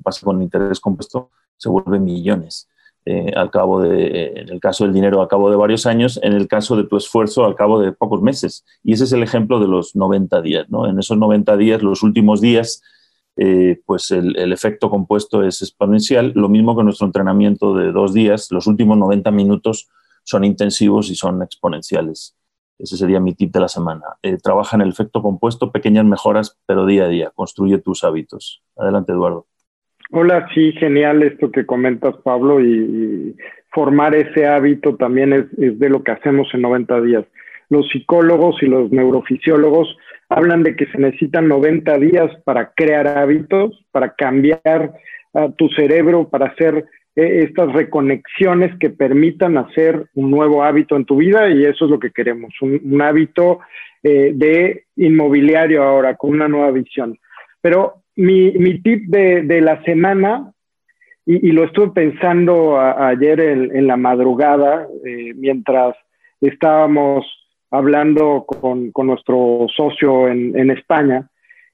pasa 0.02 0.24
con 0.24 0.40
interés 0.40 0.78
compuesto, 0.78 1.30
se 1.56 1.68
vuelve 1.68 1.98
millones. 1.98 2.68
Eh, 3.10 3.32
al 3.34 3.50
cabo 3.50 3.80
de, 3.80 4.06
eh, 4.06 4.32
en 4.36 4.50
el 4.50 4.60
caso 4.60 4.84
del 4.84 4.92
dinero, 4.92 5.22
al 5.22 5.28
cabo 5.28 5.48
de 5.48 5.56
varios 5.56 5.86
años, 5.86 6.20
en 6.22 6.34
el 6.34 6.46
caso 6.46 6.76
de 6.76 6.84
tu 6.84 6.98
esfuerzo, 6.98 7.46
al 7.46 7.54
cabo 7.54 7.80
de 7.80 7.90
pocos 7.90 8.20
meses. 8.20 8.66
Y 8.84 8.92
ese 8.92 9.04
es 9.04 9.12
el 9.12 9.22
ejemplo 9.22 9.60
de 9.60 9.66
los 9.66 9.96
90 9.96 10.42
días. 10.42 10.66
¿no? 10.68 10.86
En 10.86 10.98
esos 10.98 11.16
90 11.16 11.56
días, 11.56 11.82
los 11.82 12.02
últimos 12.02 12.42
días, 12.42 12.82
eh, 13.38 13.80
pues 13.86 14.10
el, 14.10 14.36
el, 14.36 14.52
efecto 14.52 14.90
compuesto 14.90 15.42
es 15.42 15.62
exponencial. 15.62 16.32
Lo 16.34 16.50
mismo 16.50 16.76
que 16.76 16.84
nuestro 16.84 17.06
entrenamiento 17.06 17.74
de 17.74 17.92
dos 17.92 18.12
días, 18.12 18.48
los 18.50 18.66
últimos 18.66 18.98
90 18.98 19.30
minutos 19.30 19.88
son 20.22 20.44
intensivos 20.44 21.08
y 21.08 21.14
son 21.14 21.42
exponenciales. 21.42 22.36
Ese 22.78 22.98
sería 22.98 23.20
mi 23.20 23.32
tip 23.32 23.54
de 23.54 23.60
la 23.60 23.68
semana. 23.68 24.04
trabaja 24.42 24.76
en 24.76 24.82
el 24.82 24.90
efecto 24.90 25.22
compuesto, 25.22 25.72
pequeñas 25.72 26.04
mejoras, 26.04 26.58
pero 26.66 26.84
día 26.84 27.04
a 27.04 27.08
día. 27.08 27.32
Construye 27.34 27.78
tus 27.78 28.04
hábitos. 28.04 28.62
Adelante, 28.76 29.12
Eduardo. 29.12 29.46
Hola, 30.10 30.48
sí, 30.54 30.72
genial 30.72 31.22
esto 31.22 31.50
que 31.50 31.66
comentas, 31.66 32.16
Pablo, 32.24 32.60
y, 32.60 33.36
formar 33.70 34.14
ese 34.14 34.46
hábito 34.46 34.96
también 34.96 35.32
es, 35.32 35.78
de 35.78 35.88
lo 35.90 36.02
que 36.02 36.12
hacemos 36.12 36.48
en 36.54 36.62
90 36.62 37.00
días. 37.02 37.24
Los 37.68 37.88
psicólogos 37.90 38.62
y 38.62 38.66
los 38.66 38.90
neurofisiólogos 38.90 39.96
hablan 40.30 40.62
de 40.62 40.74
que 40.74 40.86
se 40.86 40.98
necesitan 40.98 41.48
90 41.48 41.98
días 41.98 42.30
para 42.44 42.72
crear 42.74 43.06
hábitos, 43.06 43.84
para 43.92 44.14
cambiar 44.14 44.94
tu 45.56 45.68
cerebro, 45.68 46.28
para 46.28 46.46
hacer 46.46 46.86
eh, 47.14 47.44
estas 47.44 47.72
reconexiones 47.72 48.76
que 48.78 48.90
permitan 48.90 49.58
hacer 49.58 50.06
un 50.14 50.30
nuevo 50.30 50.62
hábito 50.62 50.96
en 50.96 51.04
tu 51.04 51.16
vida 51.16 51.50
y 51.50 51.64
eso 51.64 51.84
es 51.84 51.90
lo 51.90 51.98
que 51.98 52.12
queremos, 52.12 52.54
un, 52.62 53.02
hábito 53.02 53.58
eh, 54.02 54.32
de 54.34 54.84
inmobiliario 54.96 55.82
ahora 55.82 56.14
con 56.16 56.30
una 56.30 56.46
nueva 56.46 56.70
visión. 56.70 57.18
Pero 57.60 58.02
mi, 58.18 58.82
tip 58.82 59.06
de, 59.06 59.60
la 59.60 59.82
semana, 59.84 60.52
y, 61.24 61.52
lo 61.52 61.64
estuve 61.64 61.90
pensando 61.90 62.80
ayer 62.80 63.40
en, 63.40 63.86
la 63.86 63.96
madrugada, 63.96 64.86
eh, 65.04 65.34
mientras 65.34 65.94
estábamos 66.40 67.26
hablando 67.70 68.44
con, 68.46 68.92
nuestro 69.04 69.66
socio 69.74 70.28
en, 70.28 70.58
en 70.58 70.70
España, 70.70 71.28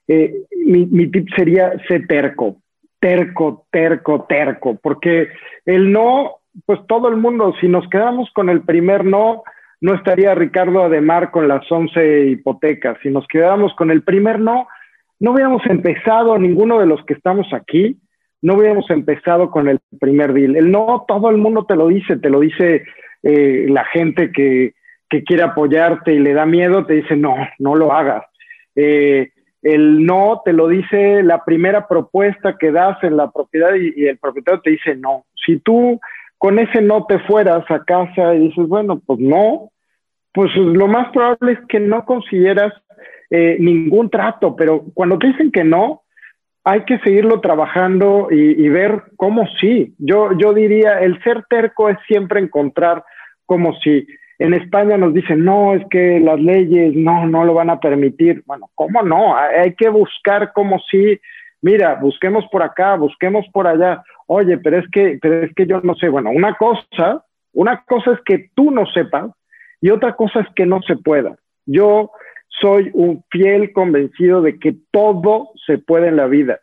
eh, 0.07 0.35
mi, 0.67 0.85
mi, 0.87 1.07
tip 1.11 1.29
sería 1.35 1.73
ser 1.89 2.07
terco, 2.07 2.57
terco, 3.01 3.67
terco, 3.71 4.27
terco, 4.29 4.79
porque 4.83 5.29
el 5.65 5.93
no, 5.93 6.37
pues 6.67 6.81
todo 6.87 7.09
el 7.09 7.17
mundo, 7.17 7.55
si 7.61 7.69
nos 7.69 7.89
quedamos 7.89 8.31
con 8.35 8.51
el 8.51 8.63
primer 8.63 9.05
no, 9.05 9.45
no 9.81 9.95
estaría 9.95 10.35
Ricardo 10.35 10.83
Ademar 10.83 11.31
con 11.31 11.49
las 11.49 11.71
11 11.71 12.27
hipotecas. 12.27 12.97
Si 13.03 13.11
nos 13.11 13.27
quedamos 13.27 13.75
con 13.75 13.91
el 13.91 14.03
primer 14.03 14.41
no, 14.41 14.67
no 15.21 15.33
hubiéramos 15.33 15.65
empezado, 15.67 16.39
ninguno 16.39 16.79
de 16.79 16.87
los 16.87 17.05
que 17.05 17.15
estamos 17.15 17.47
aquí, 17.53 17.99
no 18.43 18.55
hubiéramos 18.55 18.91
empezado 18.91 19.51
con 19.51 19.69
el 19.69 19.81
primer 19.99 20.33
deal. 20.33 20.57
El 20.57 20.71
no, 20.71 21.05
todo 21.09 21.31
el 21.31 21.39
mundo 21.39 21.65
te 21.65 21.77
lo 21.77 21.89
dice, 21.89 22.17
te 22.19 22.29
lo 22.29 22.41
dice 22.41 22.85
eh, 23.23 23.67
la 23.69 23.85
gente 23.87 24.33
que, 24.33 24.75
quiere 25.27 25.45
apoyarte 25.45 26.13
y 26.13 26.19
le 26.19 26.33
da 26.33 26.45
miedo, 26.45 26.87
te 26.87 26.95
dice, 26.95 27.15
no, 27.15 27.37
no 27.61 27.77
lo 27.77 27.93
hagas. 27.93 28.25
Eh, 28.75 29.31
el 29.65 30.05
no 30.05 30.43
te 30.45 30.53
lo 30.53 30.69
dice 30.69 31.23
la 31.23 31.43
primera 31.43 31.89
propuesta 31.89 32.57
que 32.59 32.71
das 32.71 33.03
en 33.03 33.17
la 33.17 33.31
propiedad 33.31 33.75
y, 33.75 34.07
el 34.07 34.19
propietario 34.19 34.61
te 34.61 34.71
dice 34.71 34.95
no. 34.95 35.25
Si 35.35 35.59
tú 35.59 36.01
con 36.37 36.59
ese 36.59 36.83
no 36.83 37.07
te 37.07 37.19
fueras 37.21 37.65
a 37.71 37.83
casa 37.85 38.35
y 38.35 38.49
dices, 38.49 38.69
bueno, 38.69 39.01
pues 39.07 39.19
no, 39.21 39.71
pues 40.33 40.55
lo 40.57 40.87
más 40.87 41.11
probable 41.13 41.53
es 41.53 41.61
que 41.67 41.81
no 41.81 42.05
consideras 42.05 42.75
eh, 43.31 43.57
ningún 43.61 44.11
trato, 44.11 44.55
pero 44.57 44.85
cuando 44.95 45.19
te 45.19 45.29
dicen 45.29 45.51
que 45.51 45.65
no, 45.65 46.03
hay 46.65 46.85
que 46.85 46.99
seguirlo 47.01 47.41
trabajando 47.41 48.29
y, 48.31 48.69
ver 48.71 49.03
cómo 49.17 49.47
sí. 49.61 49.95
Yo, 49.99 50.31
yo 50.39 50.55
diría, 50.55 51.01
el 51.01 51.23
ser 51.23 51.45
terco 51.51 51.91
es 51.91 51.99
siempre 52.07 52.41
encontrar 52.41 53.05
como 53.45 53.75
si 53.81 54.07
en 54.39 54.55
España 54.55 54.97
nos 54.97 55.13
dicen, 55.13 55.45
no, 55.45 55.75
es 55.75 55.83
que 55.91 56.19
las 56.21 56.41
leyes 56.41 56.95
no, 56.95 57.27
no 57.27 57.45
lo 57.45 57.53
van 57.53 57.69
a 57.69 57.81
permitir. 57.81 58.43
Bueno, 58.47 58.71
¿cómo 58.75 59.03
no? 59.03 59.37
Hay 59.37 59.75
que 59.75 59.91
buscar 59.91 60.53
como 60.55 60.81
si, 60.91 61.21
mira, 61.61 61.97
busquemos 61.97 62.47
por 62.51 62.63
acá, 62.63 62.97
busquemos 62.97 63.47
por 63.53 63.67
allá. 63.67 64.03
Oye, 64.27 64.57
pero 64.57 64.79
es 64.79 64.89
que, 64.91 65.19
pero 65.21 65.45
es 65.45 65.55
que 65.55 65.67
yo 65.67 65.83
no 65.83 65.95
sé. 65.95 66.09
Bueno, 66.09 66.31
una 66.31 66.55
cosa, 66.55 67.25
una 67.53 67.85
cosa 67.85 68.13
es 68.13 68.21
que 68.25 68.51
tú 68.55 68.71
no 68.71 68.87
sepas 68.87 69.31
y 69.83 69.91
otra 69.91 70.17
cosa 70.17 70.41
es 70.41 70.47
que 70.57 70.65
no 70.65 70.81
se 70.83 70.97
pueda. 70.97 71.37
Yo 71.67 72.11
soy 72.61 72.91
un 72.95 73.25
fiel 73.31 73.73
convencido 73.73 74.43
de 74.43 74.59
que 74.59 74.75
todo 74.91 75.51
se 75.67 75.79
puede 75.79 76.09
en 76.09 76.17
la 76.17 76.27
vida. 76.27 76.61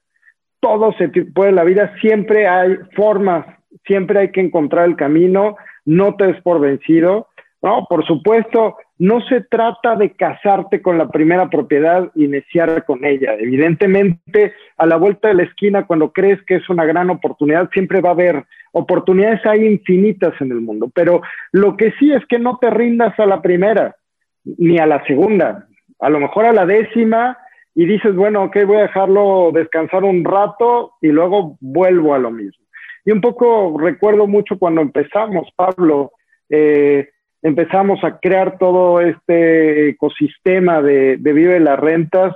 Todo 0.59 0.93
se 0.93 1.09
puede 1.09 1.49
en 1.49 1.55
la 1.55 1.63
vida. 1.63 1.93
Siempre 2.01 2.47
hay 2.47 2.77
formas, 2.95 3.45
siempre 3.85 4.19
hay 4.19 4.31
que 4.31 4.41
encontrar 4.41 4.87
el 4.87 4.95
camino. 4.95 5.57
No 5.85 6.15
te 6.15 6.27
des 6.27 6.41
por 6.41 6.59
vencido. 6.59 7.27
No, 7.63 7.85
por 7.87 8.05
supuesto, 8.05 8.77
no 8.97 9.21
se 9.21 9.41
trata 9.41 9.95
de 9.95 10.11
casarte 10.15 10.81
con 10.81 10.97
la 10.97 11.09
primera 11.09 11.47
propiedad 11.49 12.09
y 12.15 12.25
iniciar 12.25 12.85
con 12.85 13.05
ella. 13.05 13.35
Evidentemente, 13.37 14.53
a 14.77 14.85
la 14.87 14.97
vuelta 14.97 15.27
de 15.27 15.35
la 15.35 15.43
esquina, 15.43 15.85
cuando 15.85 16.11
crees 16.11 16.41
que 16.47 16.55
es 16.55 16.69
una 16.69 16.85
gran 16.85 17.11
oportunidad, 17.11 17.69
siempre 17.71 18.01
va 18.01 18.09
a 18.09 18.13
haber 18.13 18.45
oportunidades, 18.71 19.45
hay 19.45 19.67
infinitas 19.67 20.33
en 20.39 20.51
el 20.51 20.61
mundo. 20.61 20.89
Pero 20.93 21.21
lo 21.51 21.77
que 21.77 21.91
sí 21.99 22.11
es 22.11 22.25
que 22.25 22.39
no 22.39 22.57
te 22.59 22.71
rindas 22.71 23.19
a 23.19 23.27
la 23.27 23.43
primera 23.43 23.95
ni 24.43 24.79
a 24.79 24.87
la 24.87 25.03
segunda 25.05 25.67
a 26.01 26.09
lo 26.09 26.19
mejor 26.19 26.45
a 26.45 26.53
la 26.53 26.65
décima 26.65 27.37
y 27.73 27.85
dices, 27.85 28.15
bueno, 28.15 28.43
ok, 28.43 28.57
voy 28.65 28.77
a 28.77 28.83
dejarlo 28.83 29.51
descansar 29.53 30.03
un 30.03 30.25
rato 30.25 30.93
y 31.01 31.07
luego 31.07 31.57
vuelvo 31.61 32.13
a 32.13 32.19
lo 32.19 32.31
mismo. 32.31 32.65
Y 33.05 33.11
un 33.11 33.21
poco 33.21 33.77
recuerdo 33.79 34.27
mucho 34.27 34.57
cuando 34.59 34.81
empezamos, 34.81 35.47
Pablo, 35.55 36.11
eh, 36.49 37.09
empezamos 37.41 38.03
a 38.03 38.19
crear 38.19 38.57
todo 38.57 38.99
este 38.99 39.89
ecosistema 39.89 40.81
de, 40.81 41.17
de 41.17 41.33
Vive 41.33 41.59
las 41.59 41.79
Rentas 41.79 42.35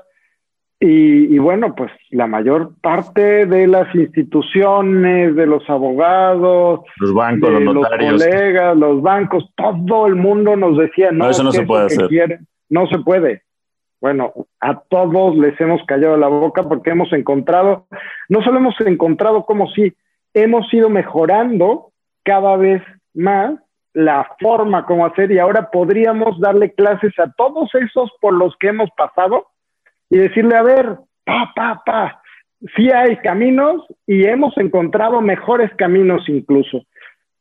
y, 0.80 1.40
bueno, 1.40 1.74
pues 1.74 1.92
la 2.12 2.28
mayor 2.28 2.74
parte 2.82 3.46
de 3.46 3.66
las 3.66 3.94
instituciones, 3.96 5.36
de 5.36 5.48
los 5.48 5.68
abogados, 5.70 6.82
los 6.98 7.14
bancos, 7.14 7.50
los 7.50 7.64
notarios, 7.64 8.24
colegas, 8.24 8.78
los 8.78 9.02
bancos, 9.02 9.50
todo 9.56 10.06
el 10.06 10.16
mundo 10.16 10.56
nos 10.56 10.78
decía, 10.78 11.12
no, 11.12 11.30
eso 11.30 11.44
no 11.44 11.52
se 11.52 11.64
puede 11.64 11.86
hacer. 11.86 12.40
no 12.70 12.88
se 12.88 13.00
puede. 13.00 13.42
Bueno, 14.06 14.34
a 14.60 14.80
todos 14.82 15.36
les 15.36 15.60
hemos 15.60 15.84
callado 15.88 16.16
la 16.16 16.28
boca 16.28 16.62
porque 16.62 16.92
hemos 16.92 17.12
encontrado, 17.12 17.88
no 18.30 18.44
solo 18.44 18.60
hemos 18.60 18.80
encontrado 18.82 19.48
como 19.48 19.68
si 19.72 19.96
hemos 20.36 20.72
ido 20.72 20.92
mejorando 20.92 21.92
cada 22.24 22.56
vez 22.56 22.84
más 23.16 23.56
la 23.94 24.30
forma 24.40 24.86
como 24.86 25.08
hacer 25.08 25.32
y 25.32 25.40
ahora 25.40 25.72
podríamos 25.72 26.40
darle 26.40 26.72
clases 26.76 27.18
a 27.18 27.32
todos 27.36 27.74
esos 27.74 28.12
por 28.22 28.36
los 28.36 28.56
que 28.60 28.68
hemos 28.68 28.92
pasado 28.96 29.48
y 30.12 30.20
decirle, 30.20 30.56
a 30.56 30.62
ver, 30.62 31.00
pa, 31.24 31.52
pa, 31.56 31.82
pa, 31.84 32.22
sí 32.76 32.92
hay 32.92 33.18
caminos 33.18 33.88
y 34.06 34.28
hemos 34.28 34.56
encontrado 34.60 35.20
mejores 35.20 35.72
caminos 35.78 36.30
incluso. 36.30 36.84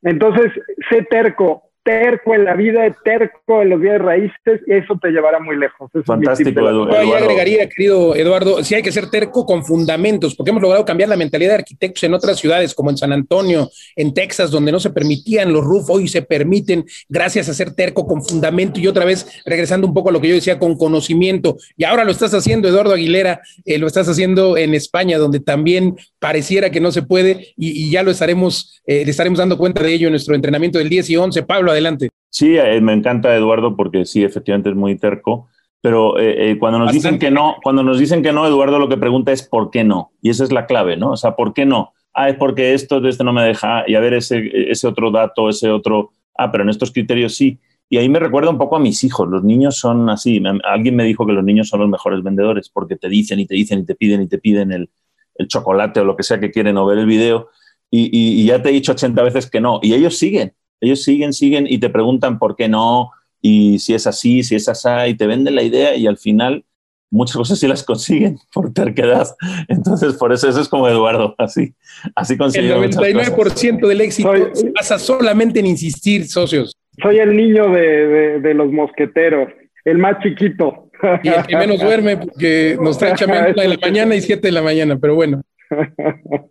Entonces, 0.00 0.50
sé 0.88 1.02
terco, 1.10 1.64
terco 1.84 2.34
en 2.34 2.44
la 2.44 2.54
vida, 2.54 2.84
terco 3.04 3.60
en 3.62 3.68
los 3.68 3.80
días 3.80 4.00
raíces, 4.00 4.60
y 4.66 4.72
eso 4.72 4.98
te 5.00 5.10
llevará 5.10 5.38
muy 5.38 5.56
lejos. 5.56 5.90
Fantástico, 6.04 6.50
Eduardo. 6.50 6.90
Yo 6.90 7.14
agregaría, 7.14 7.68
querido 7.68 8.16
Eduardo, 8.16 8.64
si 8.64 8.74
hay 8.74 8.82
que 8.82 8.90
ser 8.90 9.10
terco 9.10 9.44
con 9.44 9.64
fundamentos, 9.64 10.34
porque 10.34 10.50
hemos 10.50 10.62
logrado 10.62 10.84
cambiar 10.84 11.10
la 11.10 11.16
mentalidad 11.16 11.50
de 11.50 11.56
arquitectos 11.56 12.02
en 12.04 12.14
otras 12.14 12.38
ciudades, 12.38 12.74
como 12.74 12.90
en 12.90 12.96
San 12.96 13.12
Antonio, 13.12 13.70
en 13.96 14.14
Texas, 14.14 14.50
donde 14.50 14.72
no 14.72 14.80
se 14.80 14.90
permitían 14.90 15.52
los 15.52 15.62
roof, 15.62 15.90
hoy 15.90 16.08
se 16.08 16.22
permiten, 16.22 16.86
gracias 17.08 17.50
a 17.50 17.54
ser 17.54 17.74
terco 17.74 18.06
con 18.06 18.24
fundamento, 18.24 18.80
y 18.80 18.86
otra 18.86 19.04
vez, 19.04 19.42
regresando 19.44 19.86
un 19.86 19.92
poco 19.92 20.08
a 20.08 20.12
lo 20.12 20.20
que 20.22 20.28
yo 20.28 20.34
decía, 20.34 20.58
con 20.58 20.78
conocimiento, 20.78 21.58
y 21.76 21.84
ahora 21.84 22.04
lo 22.04 22.12
estás 22.12 22.32
haciendo, 22.32 22.66
Eduardo 22.66 22.94
Aguilera, 22.94 23.42
eh, 23.66 23.78
lo 23.78 23.86
estás 23.86 24.08
haciendo 24.08 24.56
en 24.56 24.74
España, 24.74 25.18
donde 25.18 25.40
también 25.40 25.96
pareciera 26.18 26.70
que 26.70 26.80
no 26.80 26.90
se 26.92 27.02
puede, 27.02 27.52
y, 27.58 27.90
ya 27.90 28.02
lo 28.02 28.10
estaremos, 28.10 28.82
eh, 28.86 29.04
le 29.04 29.10
estaremos 29.10 29.38
dando 29.38 29.58
cuenta 29.58 29.82
de 29.82 29.92
ello 29.92 30.06
en 30.06 30.12
nuestro 30.12 30.34
entrenamiento 30.34 30.78
del 30.78 30.88
10 30.88 31.10
y 31.10 31.16
11. 31.16 31.42
Pablo, 31.42 31.73
adelante. 31.74 32.10
Sí, 32.30 32.56
eh, 32.56 32.80
me 32.80 32.92
encanta 32.92 33.34
Eduardo 33.34 33.76
porque 33.76 34.04
sí, 34.04 34.24
efectivamente 34.24 34.70
es 34.70 34.76
muy 34.76 34.96
terco. 34.96 35.48
Pero 35.84 36.18
eh, 36.18 36.52
eh, 36.52 36.58
cuando 36.58 36.78
nos 36.78 36.92
dicen 36.92 37.18
que 37.18 37.30
no, 37.30 37.56
cuando 37.62 37.82
nos 37.82 37.98
dicen 37.98 38.22
que 38.22 38.32
no, 38.32 38.46
Eduardo 38.46 38.78
lo 38.78 38.88
que 38.88 38.96
pregunta 38.96 39.32
es 39.32 39.42
¿por 39.42 39.70
qué 39.70 39.84
no? 39.84 40.12
Y 40.22 40.30
esa 40.30 40.42
es 40.42 40.50
la 40.50 40.64
clave, 40.64 40.96
¿no? 40.96 41.10
O 41.10 41.16
sea, 41.18 41.36
¿por 41.36 41.52
qué 41.52 41.66
no? 41.66 41.92
Ah, 42.14 42.30
es 42.30 42.36
porque 42.36 42.72
esto 42.72 43.02
de 43.02 43.10
este 43.10 43.22
no 43.22 43.34
me 43.34 43.42
deja, 43.42 43.84
y 43.86 43.94
a 43.94 44.00
ver 44.00 44.14
ese, 44.14 44.50
ese 44.70 44.86
otro 44.88 45.10
dato, 45.10 45.50
ese 45.50 45.70
otro, 45.70 46.12
ah, 46.38 46.50
pero 46.50 46.64
en 46.64 46.70
estos 46.70 46.90
criterios 46.90 47.34
sí. 47.34 47.58
Y 47.90 47.98
ahí 47.98 48.08
me 48.08 48.18
recuerda 48.18 48.48
un 48.48 48.56
poco 48.56 48.76
a 48.76 48.80
mis 48.80 49.04
hijos. 49.04 49.28
Los 49.28 49.44
niños 49.44 49.76
son 49.76 50.08
así. 50.08 50.42
Alguien 50.64 50.96
me 50.96 51.04
dijo 51.04 51.26
que 51.26 51.34
los 51.34 51.44
niños 51.44 51.68
son 51.68 51.80
los 51.80 51.88
mejores 51.90 52.22
vendedores 52.22 52.70
porque 52.70 52.96
te 52.96 53.10
dicen 53.10 53.40
y 53.40 53.46
te 53.46 53.54
dicen 53.54 53.80
y 53.80 53.84
te 53.84 53.94
piden 53.94 54.22
y 54.22 54.26
te 54.26 54.38
piden 54.38 54.72
el, 54.72 54.88
el 55.34 55.48
chocolate 55.48 56.00
o 56.00 56.04
lo 56.04 56.16
que 56.16 56.22
sea 56.22 56.40
que 56.40 56.50
quieren 56.50 56.78
o 56.78 56.86
ver 56.86 56.96
el 56.96 57.06
video. 57.06 57.50
Y, 57.90 58.04
y, 58.06 58.40
y, 58.40 58.46
ya 58.46 58.62
te 58.62 58.70
he 58.70 58.72
dicho 58.72 58.92
80 58.92 59.22
veces 59.22 59.50
que 59.50 59.60
no. 59.60 59.80
Y 59.82 59.92
ellos 59.92 60.16
siguen. 60.16 60.54
Ellos 60.84 61.02
siguen, 61.02 61.32
siguen 61.32 61.66
y 61.68 61.78
te 61.78 61.90
preguntan 61.90 62.38
por 62.38 62.56
qué 62.56 62.68
no, 62.68 63.10
y 63.40 63.78
si 63.78 63.94
es 63.94 64.06
así, 64.06 64.42
si 64.42 64.54
es 64.54 64.68
así, 64.68 64.88
y 65.08 65.14
te 65.14 65.26
venden 65.26 65.54
la 65.54 65.62
idea 65.62 65.94
y 65.96 66.06
al 66.06 66.16
final 66.16 66.64
muchas 67.10 67.36
cosas 67.36 67.58
sí 67.58 67.68
las 67.68 67.82
consiguen 67.82 68.38
por 68.52 68.72
terquedad. 68.72 69.26
Entonces, 69.68 70.14
por 70.14 70.32
eso 70.32 70.48
eso 70.48 70.60
es 70.60 70.68
como 70.68 70.88
Eduardo, 70.88 71.34
así, 71.38 71.74
así 72.14 72.34
El 72.34 72.38
99% 72.38 73.86
del 73.86 74.00
éxito 74.00 74.32
pasa 74.74 74.98
solamente 74.98 75.60
en 75.60 75.66
insistir, 75.66 76.26
socios. 76.26 76.76
Soy 77.02 77.18
el 77.18 77.36
niño 77.36 77.70
de, 77.70 78.40
de, 78.40 78.54
los 78.54 78.70
mosqueteros, 78.70 79.48
el 79.84 79.98
más 79.98 80.22
chiquito. 80.22 80.88
Y 81.22 81.28
el 81.28 81.44
que 81.44 81.56
menos 81.56 81.80
duerme, 81.80 82.16
porque 82.16 82.78
nos 82.80 82.96
trae 82.98 83.14
chamento 83.14 83.60
de 83.60 83.68
la 83.68 83.76
mañana 83.78 84.14
y 84.14 84.20
siete 84.20 84.48
de 84.48 84.52
la 84.52 84.62
mañana, 84.62 84.96
pero 84.98 85.14
bueno. 85.16 85.42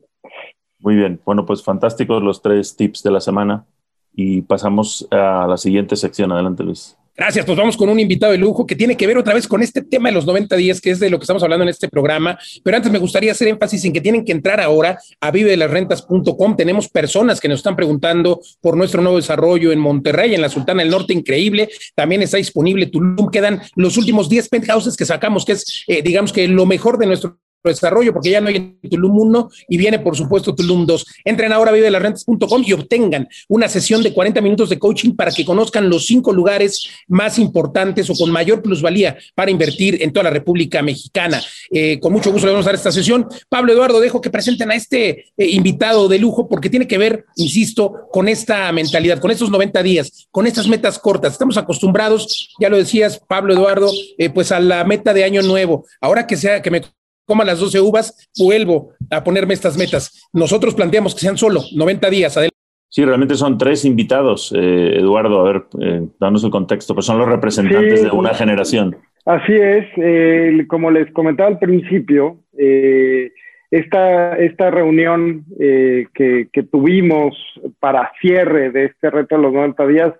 Muy 0.79 0.95
bien, 0.95 1.19
bueno, 1.25 1.45
pues 1.45 1.63
fantásticos 1.63 2.21
los 2.21 2.41
tres 2.41 2.75
tips 2.75 3.03
de 3.03 3.11
la 3.11 3.21
semana 3.21 3.65
y 4.15 4.41
pasamos 4.41 5.07
a 5.11 5.45
la 5.47 5.57
siguiente 5.57 5.95
sección. 5.95 6.31
Adelante, 6.31 6.63
Luis. 6.63 6.97
Gracias, 7.15 7.45
pues 7.45 7.55
vamos 7.55 7.77
con 7.77 7.89
un 7.89 7.99
invitado 7.99 8.31
de 8.31 8.39
lujo 8.39 8.65
que 8.65 8.75
tiene 8.75 8.97
que 8.97 9.05
ver 9.05 9.19
otra 9.19 9.35
vez 9.35 9.47
con 9.47 9.61
este 9.61 9.83
tema 9.83 10.09
de 10.09 10.15
los 10.15 10.25
90 10.25 10.55
días, 10.55 10.81
que 10.81 10.89
es 10.89 10.99
de 10.99 11.11
lo 11.11 11.19
que 11.19 11.25
estamos 11.25 11.43
hablando 11.43 11.61
en 11.61 11.69
este 11.69 11.87
programa. 11.87 12.39
Pero 12.63 12.75
antes 12.75 12.91
me 12.91 12.97
gustaría 12.97 13.31
hacer 13.31 13.49
énfasis 13.49 13.85
en 13.85 13.93
que 13.93 14.01
tienen 14.01 14.25
que 14.25 14.31
entrar 14.31 14.59
ahora 14.59 14.97
a 15.21 15.29
vivedelasrentas.com. 15.29 16.55
Tenemos 16.55 16.89
personas 16.89 17.39
que 17.39 17.47
nos 17.47 17.59
están 17.59 17.75
preguntando 17.75 18.41
por 18.61 18.75
nuestro 18.75 19.03
nuevo 19.03 19.17
desarrollo 19.17 19.71
en 19.71 19.77
Monterrey, 19.77 20.33
en 20.33 20.41
la 20.41 20.49
Sultana 20.49 20.81
del 20.81 20.89
Norte, 20.89 21.13
increíble. 21.13 21.69
También 21.93 22.23
está 22.23 22.37
disponible 22.37 22.87
Tulum. 22.87 23.29
Quedan 23.29 23.61
los 23.75 23.95
últimos 23.97 24.27
10 24.27 24.49
penthouses 24.49 24.97
que 24.97 25.05
sacamos, 25.05 25.45
que 25.45 25.51
es, 25.51 25.83
eh, 25.85 26.01
digamos 26.01 26.33
que 26.33 26.47
lo 26.47 26.65
mejor 26.65 26.97
de 26.97 27.05
nuestro 27.05 27.37
desarrollo, 27.69 28.13
porque 28.13 28.29
ya 28.29 28.41
no 28.41 28.49
hay 28.49 28.77
Tulum 28.89 29.19
1 29.19 29.49
y 29.69 29.77
viene, 29.77 29.99
por 29.99 30.15
supuesto, 30.15 30.53
Tulum 30.53 30.85
2. 30.85 31.05
Entren 31.25 31.51
ahora 31.51 31.71
a 31.71 31.73
vivelasrentas.com 31.73 32.63
y 32.65 32.73
obtengan 32.73 33.27
una 33.47 33.67
sesión 33.67 34.03
de 34.03 34.13
40 34.13 34.41
minutos 34.41 34.69
de 34.69 34.79
coaching 34.79 35.15
para 35.15 35.31
que 35.31 35.45
conozcan 35.45 35.89
los 35.89 36.05
cinco 36.05 36.33
lugares 36.33 36.87
más 37.07 37.39
importantes 37.39 38.09
o 38.09 38.15
con 38.15 38.31
mayor 38.31 38.61
plusvalía 38.61 39.17
para 39.35 39.51
invertir 39.51 40.01
en 40.01 40.11
toda 40.11 40.25
la 40.25 40.29
República 40.29 40.81
Mexicana. 40.81 41.41
Eh, 41.71 41.99
con 41.99 42.13
mucho 42.13 42.31
gusto 42.31 42.47
le 42.47 42.53
vamos 42.53 42.65
a 42.65 42.69
dar 42.69 42.75
esta 42.75 42.91
sesión. 42.91 43.27
Pablo 43.49 43.73
Eduardo, 43.73 43.99
dejo 43.99 44.21
que 44.21 44.29
presenten 44.29 44.71
a 44.71 44.75
este 44.75 45.25
eh, 45.37 45.47
invitado 45.47 46.07
de 46.07 46.19
lujo 46.19 46.47
porque 46.47 46.69
tiene 46.69 46.87
que 46.87 46.97
ver, 46.97 47.25
insisto, 47.35 48.07
con 48.11 48.27
esta 48.27 48.71
mentalidad, 48.71 49.19
con 49.19 49.31
estos 49.31 49.49
90 49.49 49.83
días, 49.83 50.27
con 50.31 50.47
estas 50.47 50.67
metas 50.67 50.99
cortas. 50.99 51.33
Estamos 51.33 51.57
acostumbrados, 51.57 52.55
ya 52.59 52.69
lo 52.69 52.77
decías, 52.77 53.21
Pablo 53.27 53.53
Eduardo, 53.53 53.91
eh, 54.17 54.29
pues 54.29 54.51
a 54.51 54.59
la 54.59 54.83
meta 54.83 55.13
de 55.13 55.23
año 55.23 55.41
nuevo. 55.41 55.85
Ahora 56.01 56.27
que 56.27 56.37
sea 56.37 56.61
que 56.61 56.71
me 56.71 56.81
coma 57.25 57.45
las 57.45 57.59
12 57.59 57.79
uvas, 57.81 58.29
vuelvo 58.37 58.93
a 59.09 59.23
ponerme 59.23 59.53
estas 59.53 59.77
metas. 59.77 60.29
Nosotros 60.33 60.75
planteamos 60.75 61.13
que 61.13 61.21
sean 61.21 61.37
solo 61.37 61.61
90 61.75 62.09
días. 62.09 62.37
Adelante. 62.37 62.53
Sí, 62.93 63.03
realmente 63.03 63.33
son 63.33 63.57
tres 63.57 63.85
invitados, 63.85 64.53
eh, 64.55 64.97
Eduardo, 64.99 65.39
a 65.39 65.51
ver, 65.51 65.63
eh, 65.81 66.01
danos 66.19 66.43
el 66.43 66.51
contexto, 66.51 66.93
pues 66.93 67.07
son 67.07 67.17
los 67.17 67.27
representantes 67.27 68.03
de 68.03 68.11
una 68.11 68.35
generación. 68.35 68.95
Así 69.25 69.53
es, 69.53 69.85
eh, 69.97 70.63
como 70.67 70.91
les 70.91 71.11
comentaba 71.11 71.49
al 71.49 71.57
principio, 71.57 72.41
eh, 72.55 73.31
esta, 73.71 74.37
esta 74.37 74.69
reunión 74.69 75.43
que, 75.57 76.49
que, 76.53 76.63
tuvimos 76.71 77.35
para 77.79 78.11
cierre 78.21 78.69
de 78.69 78.85
este 78.85 79.09
reto 79.09 79.37
de 79.37 79.41
los 79.41 79.53
90 79.53 79.87
días 79.87 80.13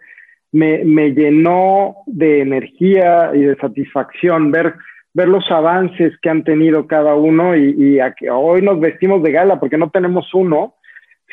me, 0.51 0.83
me 0.83 1.11
llenó 1.11 1.97
de 2.07 2.41
energía 2.41 3.31
y 3.35 3.41
de 3.41 3.55
satisfacción 3.57 4.49
ver 4.49 4.73
ver 5.13 5.27
los 5.27 5.49
avances 5.51 6.13
que 6.21 6.29
han 6.29 6.43
tenido 6.43 6.87
cada 6.87 7.15
uno 7.15 7.55
y, 7.55 7.75
y 7.77 8.27
hoy 8.29 8.61
nos 8.61 8.79
vestimos 8.79 9.21
de 9.21 9.31
gala 9.31 9.59
porque 9.59 9.77
no 9.77 9.89
tenemos 9.89 10.33
uno, 10.33 10.75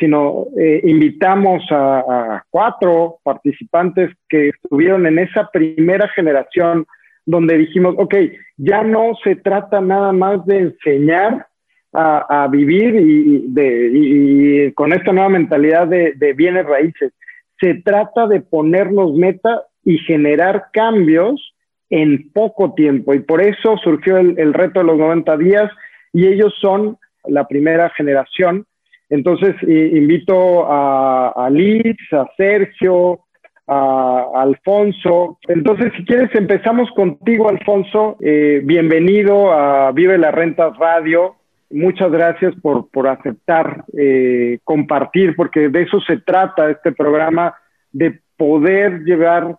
sino 0.01 0.47
eh, 0.59 0.81
invitamos 0.85 1.63
a, 1.71 2.43
cuatro 2.51 3.19
participantes 3.23 4.11
que 4.29 4.49
estuvieron 4.49 5.07
en 5.07 5.19
esa 5.19 5.49
primera 5.53 6.09
generación 6.09 6.87
donde 7.27 7.59
dijimos, 7.59 7.95
ok, 7.99 8.15
ya 8.57 8.83
no 8.83 9.13
se 9.23 9.37
trata 9.37 9.81
nada 9.81 10.13
más 10.13 10.45
de 10.47 10.59
enseñar 10.59 11.47
a, 11.93 12.47
vivir 12.51 12.95
y, 12.95 13.47
de, 13.49 14.73
con 14.77 14.93
esta 14.93 15.13
nueva 15.13 15.29
mentalidad 15.29 15.89
de, 15.89 16.33
bienes 16.35 16.65
raíces, 16.65 17.13
se 17.61 17.75
trata 17.75 18.29
de 18.29 18.41
ponernos 18.41 19.13
meta 19.15 19.65
y 19.85 19.99
generar 19.99 20.67
cambios 20.73 21.53
en 21.91 22.31
poco 22.33 22.73
tiempo. 22.75 23.13
Y 23.15 23.21
por 23.21 23.43
eso 23.43 23.77
surgió 23.83 24.17
el, 24.19 24.55
reto 24.55 24.81
de 24.81 24.87
los 24.87 24.97
90 24.97 25.37
días 25.37 25.71
y 26.13 26.27
ellos 26.27 26.55
son 26.61 26.97
la 27.25 27.47
primera 27.47 27.91
generación 27.91 28.67
entonces, 29.11 29.57
invito 29.65 30.67
a, 30.71 31.49
Liz, 31.51 31.97
a 32.13 32.31
Sergio, 32.37 33.21
a, 33.67 34.27
Alfonso. 34.37 35.39
Entonces, 35.49 35.93
si 35.97 36.05
quieres, 36.05 36.31
empezamos 36.35 36.89
contigo, 36.93 37.49
Alfonso. 37.49 38.17
Eh, 38.21 38.63
bienvenido 38.65 39.53
a 39.53 39.91
Vive 39.91 40.17
la 40.17 40.31
Renta 40.31 40.71
Radio. 40.79 41.35
Muchas 41.71 42.11
gracias 42.13 42.55
por, 42.63 43.09
aceptar 43.09 43.85
eh, 43.99 44.61
compartir, 44.63 45.35
porque 45.35 45.69
de 45.69 45.83
eso 45.83 46.01
se 46.01 46.19
trata 46.19 46.71
este 46.71 46.93
programa, 46.93 47.55
de 47.91 48.21
poder 48.37 49.01
llevar 49.01 49.59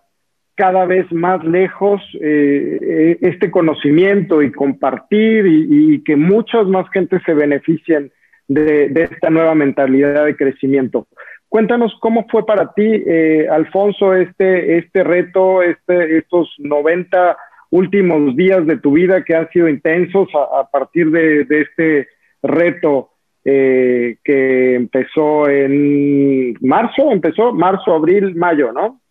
cada 0.62 0.84
vez 0.84 1.10
más 1.10 1.42
lejos 1.42 2.00
eh, 2.20 3.18
este 3.20 3.50
conocimiento 3.50 4.42
y 4.42 4.52
compartir 4.52 5.44
y, 5.44 5.94
y, 5.94 6.04
que 6.04 6.14
muchas 6.14 6.68
más 6.68 6.88
gente 6.90 7.18
se 7.26 7.34
beneficien 7.34 8.12
de, 8.46 8.92
esta 8.94 9.28
nueva 9.28 9.56
mentalidad 9.56 10.24
de 10.24 10.36
crecimiento. 10.36 11.08
Cuéntanos 11.48 11.92
cómo 12.00 12.26
fue 12.30 12.46
para 12.46 12.72
ti, 12.74 12.84
eh, 12.86 13.48
Alfonso, 13.50 14.14
este, 14.14 14.78
este 14.78 15.02
reto, 15.02 15.62
este, 15.62 16.18
estos 16.18 16.54
90 16.58 17.36
últimos 17.70 18.36
días 18.36 18.64
de 18.64 18.78
tu 18.78 18.92
vida 18.92 19.24
que 19.24 19.34
han 19.34 19.50
sido 19.50 19.68
intensos 19.68 20.28
a, 20.32 20.70
partir 20.70 21.10
de, 21.10 21.44
este 21.48 22.06
reto 22.40 23.10
eh, 23.44 24.16
que 24.22 24.76
empezó 24.76 25.48
en 25.48 26.54
marzo, 26.60 27.10
empezó 27.10 27.52
marzo, 27.52 27.92
abril, 27.96 28.36
mayo, 28.36 28.70
¿no? 28.72 29.01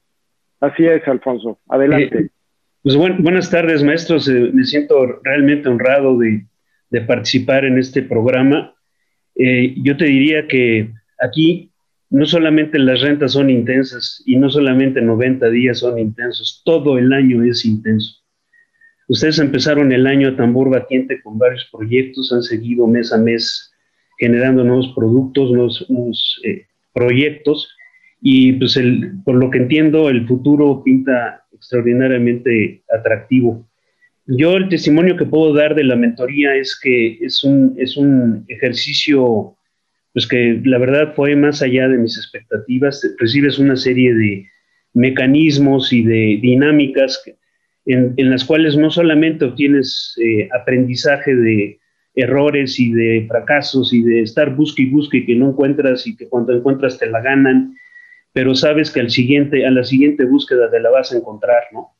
Así 0.61 0.85
es, 0.85 1.05
Alfonso. 1.07 1.59
Adelante. 1.67 2.17
Eh, 2.17 2.29
pues 2.83 2.95
buenas 2.95 3.51
tardes, 3.51 3.83
maestros. 3.83 4.27
me 4.27 4.63
siento 4.63 5.19
realmente 5.23 5.69
honrado 5.69 6.17
de, 6.17 6.45
participar 7.05 7.65
en 7.65 7.77
este 7.77 8.01
programa 8.01 8.73
eh, 9.35 9.75
yo 9.77 9.97
te 9.97 10.05
diría 10.05 10.47
que 10.47 10.91
aquí 11.19 11.71
no 12.09 12.25
solamente 12.25 12.77
las 12.77 13.01
rentas 13.01 13.33
son 13.33 13.49
intensas 13.49 14.21
y 14.25 14.35
no 14.35 14.49
solamente 14.49 15.01
90 15.01 15.49
días 15.49 15.79
son 15.79 15.97
intensos, 15.97 16.61
todo 16.65 16.97
el 16.97 17.13
año 17.13 17.43
es 17.43 17.65
intenso. 17.65 18.17
Ustedes 19.07 19.39
empezaron 19.39 19.91
el 19.91 20.07
año 20.07 20.29
a 20.29 20.35
tambor 20.35 20.69
batiente 20.69 21.21
con 21.21 21.37
varios 21.37 21.67
proyectos, 21.71 22.31
han 22.31 22.43
seguido 22.43 22.87
mes 22.87 23.11
a 23.13 23.17
mes 23.17 23.71
generando 24.17 24.63
nuevos 24.63 24.93
productos, 24.95 25.51
nuevos, 25.51 26.39
eh, 26.43 26.65
proyectos 26.93 27.69
y 28.21 28.53
pues 28.53 28.79
por 29.25 29.35
lo 29.35 29.49
que 29.49 29.57
entiendo 29.57 30.09
el 30.09 30.27
futuro 30.27 30.83
pinta 30.83 31.43
extraordinariamente 31.51 32.83
atractivo. 32.95 33.67
Yo 34.27 34.55
el 34.55 34.69
testimonio 34.69 35.17
que 35.17 35.25
puedo 35.25 35.53
dar 35.53 35.75
de 35.75 35.83
la 35.83 35.95
mentoría 35.95 36.55
es 36.55 36.79
que 36.81 37.17
es 37.21 37.43
un, 37.43 37.75
es 37.77 37.97
un 37.97 38.45
ejercicio 38.47 39.55
pues 40.13 40.27
que 40.27 40.61
la 40.63 40.77
verdad 40.77 41.13
fue 41.15 41.35
más 41.35 41.61
allá 41.61 41.87
de 41.87 41.97
mis 41.97 42.17
expectativas. 42.17 43.01
Recibes 43.17 43.57
una 43.59 43.75
serie 43.75 44.13
de 44.13 44.47
mecanismos 44.93 45.91
y 45.93 46.03
de 46.03 46.39
dinámicas 46.41 47.23
en, 47.85 48.29
las 48.29 48.45
cuales 48.45 48.77
no 48.77 48.91
solamente 48.91 49.45
obtienes 49.45 50.15
eh, 50.21 50.49
aprendizaje 50.53 51.35
de 51.35 51.79
errores 52.13 52.79
y 52.79 52.91
de 52.91 53.25
fracasos 53.27 53.93
y 53.93 54.03
de 54.03 54.21
estar 54.21 54.55
busque 54.55 54.83
y 54.83 54.89
busque 54.89 55.19
y 55.19 55.25
que 55.25 55.35
no 55.35 55.49
encuentras 55.49 56.05
y 56.05 56.15
que 56.15 56.27
cuando 56.27 56.53
encuentras 56.53 56.99
te 56.99 57.09
la 57.09 57.21
ganan, 57.21 57.73
pero 58.33 58.55
sabes 58.55 58.91
que 58.91 58.99
al 58.99 59.09
siguiente, 59.09 59.65
a 59.65 59.71
la 59.71 59.83
siguiente 59.83 60.25
búsqueda 60.25 60.69
te 60.71 60.79
la 60.79 60.89
vas 60.89 61.11
a 61.11 61.17
encontrar, 61.17 61.63
¿no? 61.71 61.95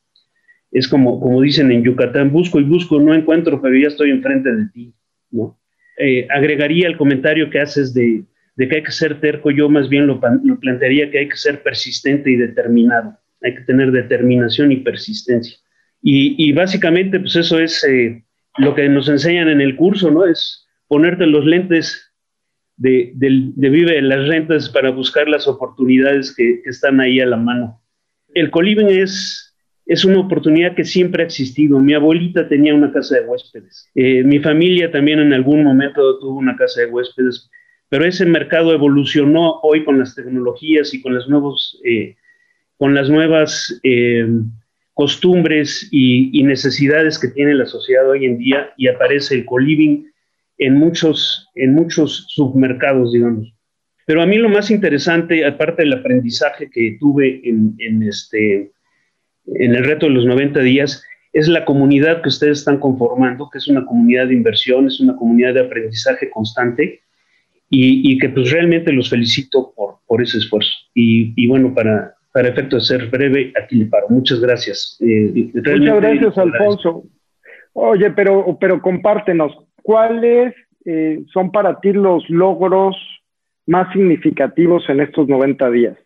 es 0.71 0.87
como, 0.87 1.19
como 1.19 1.41
dicen 1.41 1.71
en 1.71 1.83
Yucatán, 1.83 2.31
busco 2.31 2.59
y 2.59 2.63
busco, 2.63 2.99
no 2.99 3.13
encuentro, 3.13 3.61
pero 3.61 3.75
ya 3.77 3.87
estoy 3.87 4.09
enfrente 4.09 4.53
de 4.53 4.65
ti, 4.69 4.93
¿no? 5.29 5.59
Eh, 5.97 6.25
agregaría 6.29 6.87
el 6.87 6.97
comentario 6.97 7.49
que 7.49 7.59
haces 7.59 7.93
de, 7.93 8.23
que 8.57 8.75
hay 8.75 8.83
que 8.83 8.91
ser 8.91 9.19
terco, 9.19 9.51
yo 9.51 9.69
más 9.69 9.89
bien 9.89 10.07
lo, 10.07 10.19
plantearía 10.19 11.11
que 11.11 11.19
hay 11.19 11.29
que 11.29 11.35
ser 11.35 11.61
persistente 11.61 12.31
y 12.31 12.37
determinado, 12.37 13.17
hay 13.41 13.55
que 13.55 13.61
tener 13.61 13.91
determinación 13.91 14.71
y 14.71 14.77
persistencia. 14.77 15.57
Y, 16.03 16.51
básicamente, 16.53 17.19
pues 17.19 17.35
eso 17.35 17.59
es 17.59 17.83
eh, 17.83 18.23
lo 18.57 18.73
que 18.73 18.89
nos 18.89 19.07
enseñan 19.07 19.49
en 19.49 19.61
el 19.61 19.75
curso, 19.75 20.09
¿no? 20.09 20.25
Es 20.25 20.67
ponerte 20.87 21.27
los 21.27 21.45
lentes 21.45 22.10
de, 22.81 23.13
Vive 23.55 23.97
en 23.97 24.09
las 24.09 24.27
Rentas 24.27 24.69
para 24.69 24.89
buscar 24.89 25.27
las 25.29 25.47
oportunidades 25.47 26.35
que, 26.35 26.61
están 26.65 26.99
ahí 26.99 27.19
a 27.19 27.25
la 27.25 27.37
mano. 27.37 27.81
El 28.33 28.49
coliving 28.49 28.89
es 28.89 29.47
es 29.87 30.05
una 30.05 30.19
oportunidad 30.19 30.73
que 30.73 30.85
siempre 30.85 31.21
ha 31.21 31.25
existido. 31.25 31.77
Mi 31.79 31.93
abuelita 31.93 32.47
tenía 32.47 32.73
una 32.73 32.93
casa 32.93 33.15
de 33.15 33.25
huéspedes. 33.25 33.89
Eh, 33.93 34.23
mi 34.23 34.39
familia 34.39 34.89
también 34.89 35.19
en 35.19 35.33
algún 35.33 35.63
momento 35.63 36.17
tuvo 36.19 36.37
una 36.37 36.55
casa 36.55 36.81
de 36.81 36.87
huéspedes. 36.87 37.49
Pero 37.89 38.05
ese 38.05 38.25
mercado 38.25 38.71
evolucionó 38.71 39.59
hoy 39.63 39.83
con 39.83 39.99
las 39.99 40.15
tecnologías 40.15 40.93
y 40.93 41.01
con 41.01 41.13
las, 41.13 41.27
nuevos, 41.27 41.81
eh, 41.83 42.15
con 42.77 42.95
las 42.95 43.09
nuevas 43.09 43.81
eh, 43.83 44.25
costumbres 44.93 45.89
y, 45.91 46.41
necesidades 46.43 47.19
que 47.19 47.27
tiene 47.27 47.53
la 47.53 47.65
sociedad 47.65 48.09
hoy 48.09 48.25
en 48.25 48.37
día 48.37 48.71
y 48.77 48.87
aparece 48.87 49.35
el 49.35 49.45
co-living 49.45 50.05
en 50.61 50.75
muchos, 50.75 51.49
en 51.55 51.73
muchos 51.73 52.25
submercados, 52.29 53.11
digamos. 53.13 53.51
Pero 54.05 54.21
a 54.21 54.27
mí 54.27 54.37
lo 54.37 54.47
más 54.47 54.69
interesante, 54.69 55.43
aparte 55.43 55.81
del 55.81 55.93
aprendizaje 55.93 56.69
que 56.69 56.97
tuve 56.99 57.41
en, 57.43 57.75
en 57.79 58.03
este, 58.03 58.71
en 59.47 59.75
el 59.75 59.83
reto 59.83 60.05
de 60.05 60.13
los 60.13 60.25
90 60.25 60.59
días 60.59 61.03
es 61.33 61.47
la 61.47 61.65
comunidad 61.65 62.21
que 62.21 62.29
ustedes 62.29 62.59
están 62.59 62.77
conformando, 62.77 63.49
que 63.49 63.57
es 63.57 63.67
una 63.67 63.85
comunidad 63.85 64.27
de 64.27 64.35
inversión, 64.35 64.85
es 64.85 64.99
una 64.99 65.15
comunidad 65.15 65.55
de 65.55 65.61
aprendizaje 65.61 66.29
constante 66.29 67.01
y, 67.69 68.17
que 68.19 68.29
pues 68.29 68.51
realmente 68.51 68.91
los 68.91 69.09
felicito 69.09 69.73
por, 69.75 69.95
por 70.05 70.21
ese 70.21 70.39
esfuerzo. 70.39 70.71
Y, 70.93 71.47
bueno, 71.47 71.73
para, 71.73 72.13
para 72.33 72.49
efecto 72.49 72.75
de 72.75 72.81
ser 72.83 73.07
breve, 73.07 73.53
aquí 73.59 73.77
le 73.77 73.85
paro. 73.85 74.07
Muchas 74.09 74.41
gracias. 74.41 74.97
Eh, 74.99 75.49
Muchas 75.53 76.01
gracias, 76.01 76.37
Alfonso. 76.37 77.05
Oye, 77.73 78.11
pero, 78.11 78.57
pero 78.59 78.81
compártenos, 78.81 79.53
¿cuáles 79.83 80.53
eh, 80.85 81.23
son 81.33 81.51
para 81.51 81.79
ti 81.79 81.93
los 81.93 82.29
logros 82.29 82.95
más 83.67 83.91
significativos 83.93 84.87
en 84.89 85.01
estos 85.01 85.27
90 85.27 85.69
días? 85.71 85.97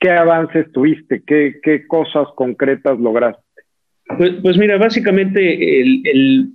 ¿Qué 0.00 0.10
avances 0.10 0.70
tuviste? 0.72 1.22
¿Qué, 1.26 1.84
cosas 1.88 2.28
concretas 2.36 2.98
lograste? 2.98 3.42
Pues, 4.16 4.32
pues 4.42 4.56
mira, 4.56 4.78
básicamente 4.78 5.80
el, 5.80 6.02
el, 6.04 6.48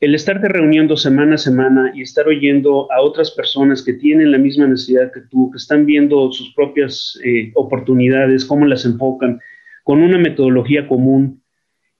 el, 0.00 0.14
estarte 0.14 0.48
reuniendo 0.48 0.96
semana 0.96 1.34
a 1.34 1.38
semana 1.38 1.92
y 1.94 2.02
estar 2.02 2.28
oyendo 2.28 2.92
a 2.92 3.00
otras 3.00 3.30
personas 3.30 3.82
que 3.82 3.94
tienen 3.94 4.30
la 4.30 4.38
misma 4.38 4.66
necesidad 4.66 5.10
que 5.12 5.22
tú, 5.30 5.50
que 5.50 5.56
están 5.56 5.86
viendo 5.86 6.30
sus 6.30 6.52
propias 6.54 7.18
eh, 7.24 7.50
oportunidades, 7.54 8.44
cómo 8.44 8.66
las 8.66 8.84
enfocan, 8.84 9.40
con 9.82 10.02
una 10.02 10.18
metodología 10.18 10.86
común, 10.86 11.39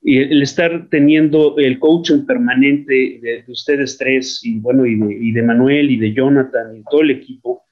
y 0.02 0.18
el 0.18 0.42
estar 0.42 0.88
teniendo 0.88 1.58
el 1.58 1.78
coaching 1.78 2.24
permanente 2.26 3.20
de, 3.22 3.44
ustedes 3.48 3.98
tres, 3.98 4.40
y 4.42 4.58
bueno, 4.58 4.86
y 4.86 4.98
de, 4.98 5.14
y 5.14 5.32
de 5.32 5.42
Manuel 5.42 5.90
y 5.90 5.98
de 5.98 6.12
Jonathan 6.12 6.76
y 6.76 6.82
todo 6.84 7.02
el 7.02 7.10
equipo, 7.10 7.64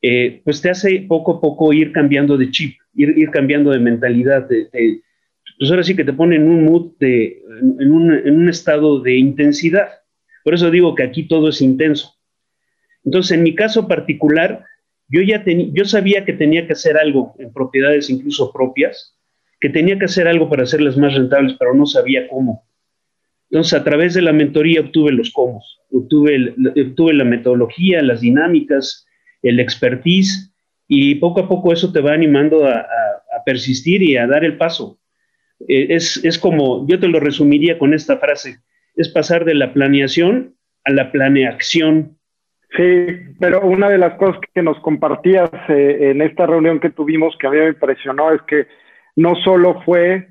eh, 0.00 0.40
pues 0.44 0.62
te 0.62 0.70
hace 0.70 1.04
poco 1.08 1.36
a 1.36 1.40
poco 1.40 1.72
ir 1.72 1.90
cambiando 1.90 2.36
de 2.36 2.50
chip, 2.50 2.78
ir, 2.94 3.18
ir 3.18 3.30
cambiando 3.30 3.72
de 3.72 3.80
mentalidad. 3.80 4.48
De, 4.48 4.68
pues 5.58 5.70
ahora 5.70 5.82
sí 5.82 5.96
que 5.96 6.04
te 6.04 6.12
pone 6.12 6.36
en 6.36 6.48
un 6.48 6.64
mood, 6.64 6.92
de, 7.00 7.42
en, 7.80 7.90
un, 7.90 8.12
en 8.12 8.36
un 8.36 8.48
estado 8.48 9.00
de 9.00 9.16
intensidad. 9.16 9.88
Por 10.44 10.54
eso 10.54 10.70
digo 10.70 10.94
que 10.94 11.02
aquí 11.02 11.26
todo 11.26 11.48
es 11.48 11.60
intenso. 11.60 12.14
Entonces, 13.04 13.36
en 13.36 13.42
mi 13.42 13.54
caso 13.54 13.88
particular, 13.88 14.64
yo 15.08 15.22
ya 15.22 15.44
yo 15.46 15.84
sabía 15.84 16.24
que 16.24 16.32
tenía 16.32 16.66
que 16.66 16.74
hacer 16.74 16.96
algo 16.96 17.34
en 17.38 17.52
propiedades 17.52 18.10
incluso 18.10 18.52
propias, 18.52 19.15
que 19.60 19.68
tenía 19.70 19.98
que 19.98 20.04
hacer 20.04 20.28
algo 20.28 20.48
para 20.48 20.64
hacerlas 20.64 20.96
más 20.96 21.14
rentables, 21.14 21.56
pero 21.58 21.74
no 21.74 21.86
sabía 21.86 22.28
cómo. 22.28 22.64
Entonces, 23.50 23.74
a 23.74 23.84
través 23.84 24.14
de 24.14 24.22
la 24.22 24.32
mentoría 24.32 24.80
obtuve 24.80 25.12
los 25.12 25.32
cómo, 25.32 25.62
obtuve, 25.90 26.54
obtuve 26.76 27.14
la 27.14 27.24
metodología, 27.24 28.02
las 28.02 28.20
dinámicas, 28.20 29.06
el 29.42 29.60
expertise 29.60 30.52
y 30.88 31.16
poco 31.16 31.40
a 31.40 31.48
poco 31.48 31.72
eso 31.72 31.92
te 31.92 32.00
va 32.00 32.12
animando 32.12 32.66
a, 32.66 32.86
persistir 33.44 34.02
y 34.02 34.16
a 34.16 34.26
dar 34.26 34.44
el 34.44 34.56
paso. 34.56 34.98
Eh, 35.68 35.86
es, 35.90 36.38
como, 36.40 36.84
yo 36.88 36.98
te 36.98 37.06
lo 37.06 37.20
resumiría 37.20 37.78
con 37.78 37.94
esta 37.94 38.18
frase, 38.18 38.56
es 38.96 39.08
pasar 39.08 39.44
de 39.44 39.54
la 39.54 39.72
planeación 39.72 40.56
a 40.84 40.92
la 40.92 41.12
planeación. 41.12 42.18
Sí, 42.76 43.06
pero 43.38 43.60
una 43.60 43.88
de 43.88 43.98
las 43.98 44.14
cosas 44.14 44.40
que 44.52 44.62
nos 44.62 44.80
compartías 44.80 45.48
eh, 45.68 46.10
en 46.10 46.22
esta 46.22 46.46
reunión 46.46 46.80
que 46.80 46.90
tuvimos 46.90 47.36
que 47.38 47.46
a 47.46 47.50
mí 47.50 47.58
me 47.58 47.68
impresionó 47.68 48.32
es 48.32 48.42
que 48.42 48.66
no 49.16 49.34
solo 49.36 49.82
fue 49.84 50.28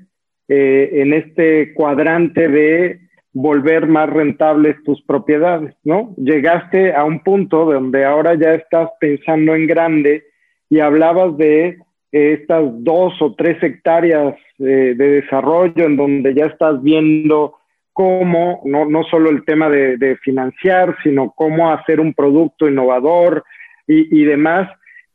eh, 0.48 0.90
en 0.92 1.12
este 1.12 1.74
cuadrante 1.74 2.48
de 2.48 3.00
volver 3.32 3.86
más 3.86 4.08
rentables 4.08 4.82
tus 4.84 5.02
propiedades, 5.02 5.74
¿no? 5.84 6.14
Llegaste 6.16 6.94
a 6.94 7.04
un 7.04 7.20
punto 7.20 7.66
donde 7.66 8.04
ahora 8.04 8.34
ya 8.34 8.54
estás 8.54 8.88
pensando 8.98 9.54
en 9.54 9.66
grande 9.66 10.24
y 10.70 10.80
hablabas 10.80 11.36
de 11.36 11.78
estas 12.12 12.64
dos 12.82 13.20
o 13.20 13.34
tres 13.34 13.62
hectáreas 13.62 14.36
de 14.56 14.94
desarrollo 14.94 15.84
en 15.84 15.96
donde 15.96 16.34
ya 16.34 16.46
estás 16.46 16.82
viendo 16.82 17.56
cómo, 17.96 18.60
no, 18.66 18.84
no 18.84 19.04
solo 19.04 19.30
el 19.30 19.42
tema 19.46 19.70
de, 19.70 20.18
financiar, 20.22 20.94
sino 21.02 21.32
cómo 21.34 21.72
hacer 21.72 21.98
un 21.98 22.12
producto 22.12 22.68
innovador 22.68 23.42
y, 23.86 24.22
demás. 24.22 24.68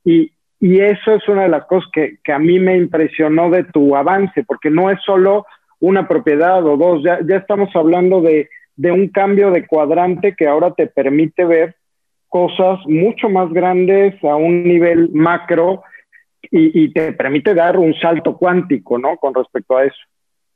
Y, 0.04 0.32
eso 0.62 1.16
es 1.16 1.28
una 1.28 1.44
de 1.44 1.50
las 1.50 1.66
cosas 1.66 1.90
que, 1.92 2.18
que, 2.24 2.32
a 2.32 2.40
mí 2.40 2.60
me 2.60 2.78
impresionó 2.78 3.50
de 3.50 3.64
tu 3.64 3.96
avance, 3.96 4.44
porque 4.44 4.70
no 4.70 4.92
es 4.92 5.00
solo 5.04 5.46
una 5.80 6.08
propiedad 6.08 6.66
o 6.66 6.78
dos, 6.78 7.04
ya, 7.04 7.20
ya 7.26 7.38
estamos 7.38 7.76
hablando 7.76 8.22
de, 8.22 8.50
de 8.76 8.92
un 8.92 9.08
cambio 9.10 9.52
de 9.52 9.66
cuadrante 9.66 10.36
que 10.38 10.48
ahora 10.48 10.74
te 10.74 10.88
permite 10.88 11.46
ver 11.46 11.76
cosas 12.30 12.80
mucho 12.86 13.30
más 13.30 13.52
grandes 13.52 14.16
a 14.24 14.36
un 14.36 14.64
nivel 14.64 15.10
macro 15.12 15.84
y, 16.50 16.92
te 16.92 17.14
permite 17.14 17.54
dar 17.54 17.78
un 17.78 17.94
salto 17.94 18.38
cuántico, 18.38 18.98
¿no? 18.98 19.16
Con 19.18 19.34
respecto 19.34 19.78
a 19.78 19.86
eso. 19.86 20.00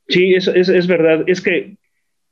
Sí, 0.08 0.34
es, 0.34 0.48
es, 0.48 0.68
es, 0.68 0.86
verdad. 0.86 1.24
Es 1.26 1.40
que 1.40 1.76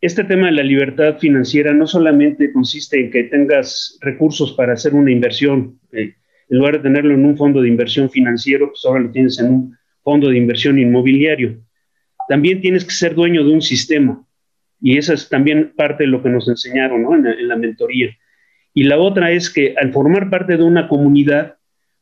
este 0.01 0.25
tema 0.25 0.47
de 0.47 0.53
la 0.53 0.63
libertad 0.63 1.19
financiera 1.19 1.73
no 1.73 1.87
solamente 1.87 2.53
consiste 2.53 3.01
en 3.01 3.11
que 3.11 3.25
tengas 3.25 3.99
recursos 4.03 4.53
para 4.53 4.75
hacer 4.75 4.95
una 4.95 5.11
inversión. 5.11 5.79
Eh, 5.93 6.15
en 6.49 6.59
lugar 6.59 6.75
de 6.75 6.81
tenerlo 6.81 7.15
en 7.15 7.25
un 7.25 7.37
fondo 7.37 7.61
de 7.61 7.69
inversión 7.69 8.11
financiero, 8.11 8.69
pues 8.69 8.85
ahora 8.85 9.01
lo 9.01 9.11
tienes 9.11 9.39
en 9.39 9.47
un 9.47 9.77
fondo 10.03 10.29
de 10.29 10.37
inversión 10.37 10.79
inmobiliario. 10.79 11.59
También 12.29 12.61
tienes 12.61 12.85
que 12.85 12.93
ser 12.93 13.15
dueño 13.15 13.45
de 13.45 13.53
un 13.53 13.63
sistema. 13.63 14.25
Y 14.81 14.99
esa 14.99 15.15
es 15.15 15.29
también 15.29 15.73
parte 15.77 16.05
de 16.05 16.11
lo 16.11 16.23
que 16.23 16.29
nos 16.29 16.49
enseñaron 16.49 17.27
en, 17.27 17.49
la 17.49 17.57
mentoría. 17.57 18.11
Y 18.75 18.85
la 18.85 18.99
otra 18.99 19.31
es 19.33 19.49
que 19.49 19.75
al 19.79 19.93
formar 19.93 20.31
parte 20.31 20.57
de 20.57 20.63
una 20.63 20.89
comunidad, 20.89 21.57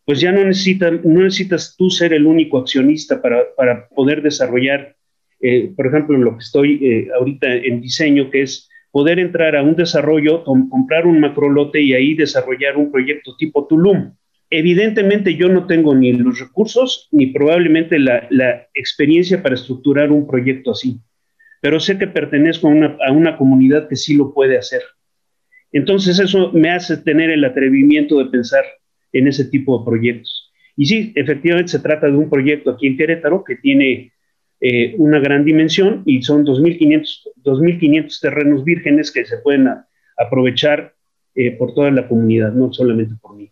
pues 0.04 0.20
ya 0.20 0.32
no, 0.32 0.40
no 0.40 1.20
necesitas 1.22 1.76
tú 1.76 1.90
ser 1.90 2.12
el 2.12 2.26
único 2.26 2.58
accionista 2.58 3.22
para, 3.22 3.88
poder 3.88 4.22
desarrollar, 4.22 4.96
eh, 5.40 5.72
por 5.76 5.86
ejemplo, 5.86 6.18
lo 6.18 6.32
que 6.32 6.42
estoy 6.42 6.84
eh, 6.84 7.08
ahorita 7.16 7.54
en 7.54 7.80
diseño, 7.80 8.30
que 8.30 8.42
es 8.42 8.68
poder 8.90 9.18
entrar 9.18 9.54
a 9.56 9.62
un 9.62 9.76
desarrollo, 9.76 10.44
comprar 10.44 11.06
un 11.06 11.20
macrolote 11.20 11.80
y 11.80 11.94
ahí 11.94 12.14
desarrollar 12.14 12.76
un 12.76 12.90
proyecto 12.90 13.36
tipo 13.36 13.66
Tulum. 13.66 14.14
Evidentemente 14.54 15.34
yo 15.34 15.48
no 15.48 15.66
tengo 15.66 15.94
ni 15.94 16.12
los 16.12 16.38
recursos 16.38 17.08
ni 17.10 17.28
probablemente 17.28 17.98
la, 17.98 18.68
experiencia 18.74 19.42
para 19.42 19.54
estructurar 19.54 20.12
un 20.12 20.26
proyecto 20.26 20.72
así, 20.72 21.00
pero 21.62 21.80
sé 21.80 21.98
que 21.98 22.06
pertenezco 22.06 22.68
a 22.68 22.70
una, 22.70 22.98
a 23.06 23.12
una 23.12 23.38
comunidad 23.38 23.88
que 23.88 23.96
sí 23.96 24.14
lo 24.14 24.34
puede 24.34 24.58
hacer. 24.58 24.82
Entonces 25.72 26.18
eso 26.18 26.52
me 26.52 26.70
hace 26.70 26.98
tener 26.98 27.30
el 27.30 27.44
atrevimiento 27.44 28.18
de 28.18 28.26
pensar, 28.26 28.64
en 29.12 29.26
ese 29.26 29.44
tipo 29.44 29.78
de 29.78 29.84
proyectos. 29.84 30.52
Y 30.76 30.86
sí, 30.86 31.12
efectivamente 31.14 31.72
se 31.72 31.80
trata 31.80 32.06
de 32.06 32.16
un 32.16 32.30
proyecto 32.30 32.70
aquí 32.70 32.86
en 32.86 32.96
Querétaro 32.96 33.44
que 33.44 33.56
tiene 33.56 34.12
eh, 34.60 34.94
una 34.96 35.20
gran 35.20 35.44
dimensión 35.44 36.02
y 36.06 36.22
son 36.22 36.46
2.500 36.46 38.20
terrenos 38.20 38.64
vírgenes 38.64 39.10
que 39.10 39.24
se 39.24 39.38
pueden 39.38 39.68
aprovechar 40.16 40.94
eh, 41.34 41.52
por 41.52 41.74
toda 41.74 41.90
la 41.90 42.08
comunidad, 42.08 42.52
no 42.52 42.72
solamente 42.72 43.14
por 43.20 43.36
mí. 43.36 43.51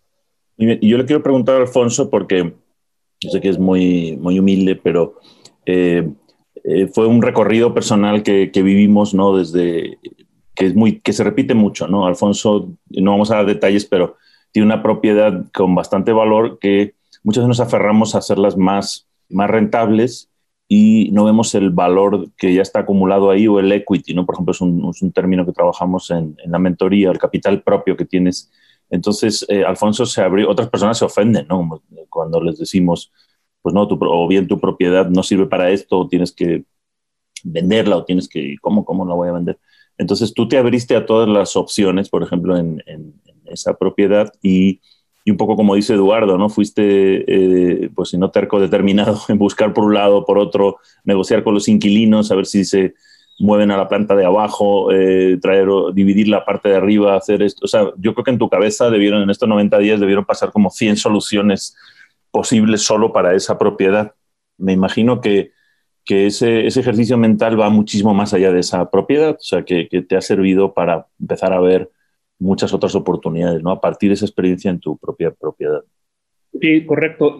Y 0.60 0.88
yo 0.88 0.98
le 0.98 1.06
quiero 1.06 1.22
preguntar 1.22 1.56
a 1.56 1.60
Alfonso, 1.60 2.10
porque 2.10 2.52
sé 3.18 3.40
que 3.40 3.48
es 3.48 3.58
muy, 3.58 4.18
muy 4.20 4.38
humilde, 4.38 4.76
pero 4.76 5.18
eh, 5.64 6.06
fue 6.92 7.06
un 7.06 7.22
recorrido 7.22 7.72
personal 7.72 8.22
que, 8.22 8.50
que, 8.52 8.62
vivimos, 8.62 9.14
¿no? 9.14 9.38
Desde 9.38 9.98
que 10.54 10.66
es 10.66 10.74
muy, 10.74 11.00
que 11.00 11.14
se 11.14 11.24
repite 11.24 11.54
mucho, 11.54 11.88
¿no? 11.88 12.06
Alfonso, 12.06 12.74
no 12.90 13.12
vamos 13.12 13.30
a 13.30 13.36
dar 13.36 13.46
detalles, 13.46 13.86
pero 13.86 14.16
tiene 14.52 14.66
una 14.66 14.82
propiedad 14.82 15.46
con 15.54 15.74
bastante 15.74 16.12
valor 16.12 16.58
que 16.58 16.94
muchas 17.24 17.44
veces 17.44 17.58
nos 17.58 17.66
aferramos 17.66 18.14
a 18.14 18.18
hacerlas 18.18 18.58
más, 18.58 19.08
más 19.30 19.48
rentables 19.48 20.28
y 20.68 21.10
no 21.12 21.24
vemos 21.24 21.54
el 21.54 21.70
valor 21.70 22.28
que 22.36 22.52
ya 22.52 22.60
está 22.60 22.80
acumulado 22.80 23.30
ahí 23.30 23.48
o 23.48 23.58
el 23.58 23.72
equity, 23.72 24.12
¿no? 24.12 24.26
Por 24.26 24.34
ejemplo, 24.34 24.52
es 24.52 24.60
un, 24.60 24.90
es 24.90 25.00
un 25.00 25.12
término 25.12 25.46
que 25.46 25.52
trabajamos 25.52 26.10
en, 26.10 26.36
en, 26.44 26.52
la 26.52 26.58
mentoría, 26.58 27.10
el 27.10 27.18
capital 27.18 27.62
propio 27.62 27.96
que 27.96 28.04
tienes. 28.04 28.50
Entonces, 28.90 29.46
eh, 29.48 29.64
Alfonso 29.64 30.04
se 30.04 30.20
abrió, 30.20 30.50
otras 30.50 30.68
personas 30.68 30.98
se 30.98 31.04
ofenden, 31.04 31.46
¿no? 31.48 31.82
Cuando 32.08 32.42
les 32.42 32.58
decimos, 32.58 33.12
pues 33.62 33.74
no, 33.74 33.86
tu, 33.86 33.98
o 34.00 34.28
bien 34.28 34.48
tu 34.48 34.58
propiedad 34.58 35.08
no 35.08 35.22
sirve 35.22 35.46
para 35.46 35.70
esto, 35.70 36.08
tienes 36.08 36.32
que 36.32 36.64
venderla, 37.44 37.96
o 37.96 38.04
tienes 38.04 38.28
que, 38.28 38.56
¿cómo, 38.60 38.84
cómo 38.84 39.06
la 39.06 39.14
voy 39.14 39.28
a 39.28 39.32
vender? 39.32 39.58
Entonces, 39.96 40.34
tú 40.34 40.48
te 40.48 40.58
abriste 40.58 40.96
a 40.96 41.06
todas 41.06 41.28
las 41.28 41.56
opciones, 41.56 42.08
por 42.08 42.22
ejemplo, 42.22 42.56
en, 42.56 42.82
esa 43.46 43.74
propiedad 43.76 44.32
y, 44.42 44.80
y, 45.24 45.32
un 45.32 45.36
poco 45.36 45.56
como 45.56 45.74
dice 45.74 45.94
Eduardo, 45.94 46.38
¿no? 46.38 46.48
Fuiste, 46.48 47.24
eh, 47.26 47.90
pues 47.94 48.10
si 48.10 48.18
no 48.18 48.30
terco, 48.30 48.60
determinado 48.60 49.20
en 49.28 49.38
buscar 49.38 49.72
por 49.72 49.84
un 49.84 49.94
lado, 49.94 50.24
por 50.24 50.38
otro, 50.38 50.78
negociar 51.04 51.42
con 51.42 51.54
los 51.54 51.68
inquilinos, 51.68 52.30
a 52.30 52.36
ver 52.36 52.46
si 52.46 52.64
se 52.64 52.94
mueven 53.40 53.70
a 53.70 53.76
la 53.76 53.88
planta 53.88 54.14
de 54.14 54.26
abajo, 54.26 54.92
eh, 54.92 55.38
dividir 55.94 56.28
la 56.28 56.44
parte 56.44 56.68
de 56.68 56.76
arriba, 56.76 57.16
hacer 57.16 57.42
esto. 57.42 57.64
O 57.64 57.68
sea, 57.68 57.90
yo 57.96 58.12
creo 58.12 58.24
que 58.24 58.30
en 58.30 58.38
tu 58.38 58.50
cabeza 58.50 58.90
debieron, 58.90 59.22
en 59.22 59.30
estos 59.30 59.48
90 59.48 59.78
días, 59.78 59.98
debieron 59.98 60.26
pasar 60.26 60.52
como 60.52 60.70
100 60.70 60.98
soluciones 60.98 61.74
posibles 62.30 62.82
solo 62.82 63.12
para 63.12 63.34
esa 63.34 63.58
propiedad. 63.58 64.14
Me 64.58 64.72
imagino 64.72 65.22
que, 65.22 65.52
que 66.04 66.26
ese, 66.26 66.66
ese, 66.66 66.80
ejercicio 66.80 67.16
mental 67.16 67.58
va 67.58 67.70
muchísimo 67.70 68.12
más 68.12 68.34
allá 68.34 68.52
de 68.52 68.60
esa 68.60 68.90
propiedad, 68.90 69.36
o 69.36 69.42
sea, 69.42 69.64
que, 69.64 69.88
que 69.88 70.02
te 70.02 70.16
ha 70.16 70.20
servido 70.20 70.74
para 70.74 71.06
empezar 71.18 71.54
a 71.54 71.60
ver 71.60 71.90
muchas 72.38 72.74
otras 72.74 72.94
oportunidades, 72.94 73.62
¿no? 73.62 73.70
A 73.70 73.80
partir 73.80 74.10
de 74.10 74.14
esa 74.14 74.26
experiencia 74.26 74.70
en 74.70 74.80
tu 74.80 74.98
propia 74.98 75.30
propiedad. 75.30 75.82
Sí, 76.60 76.84
correcto 76.84 77.36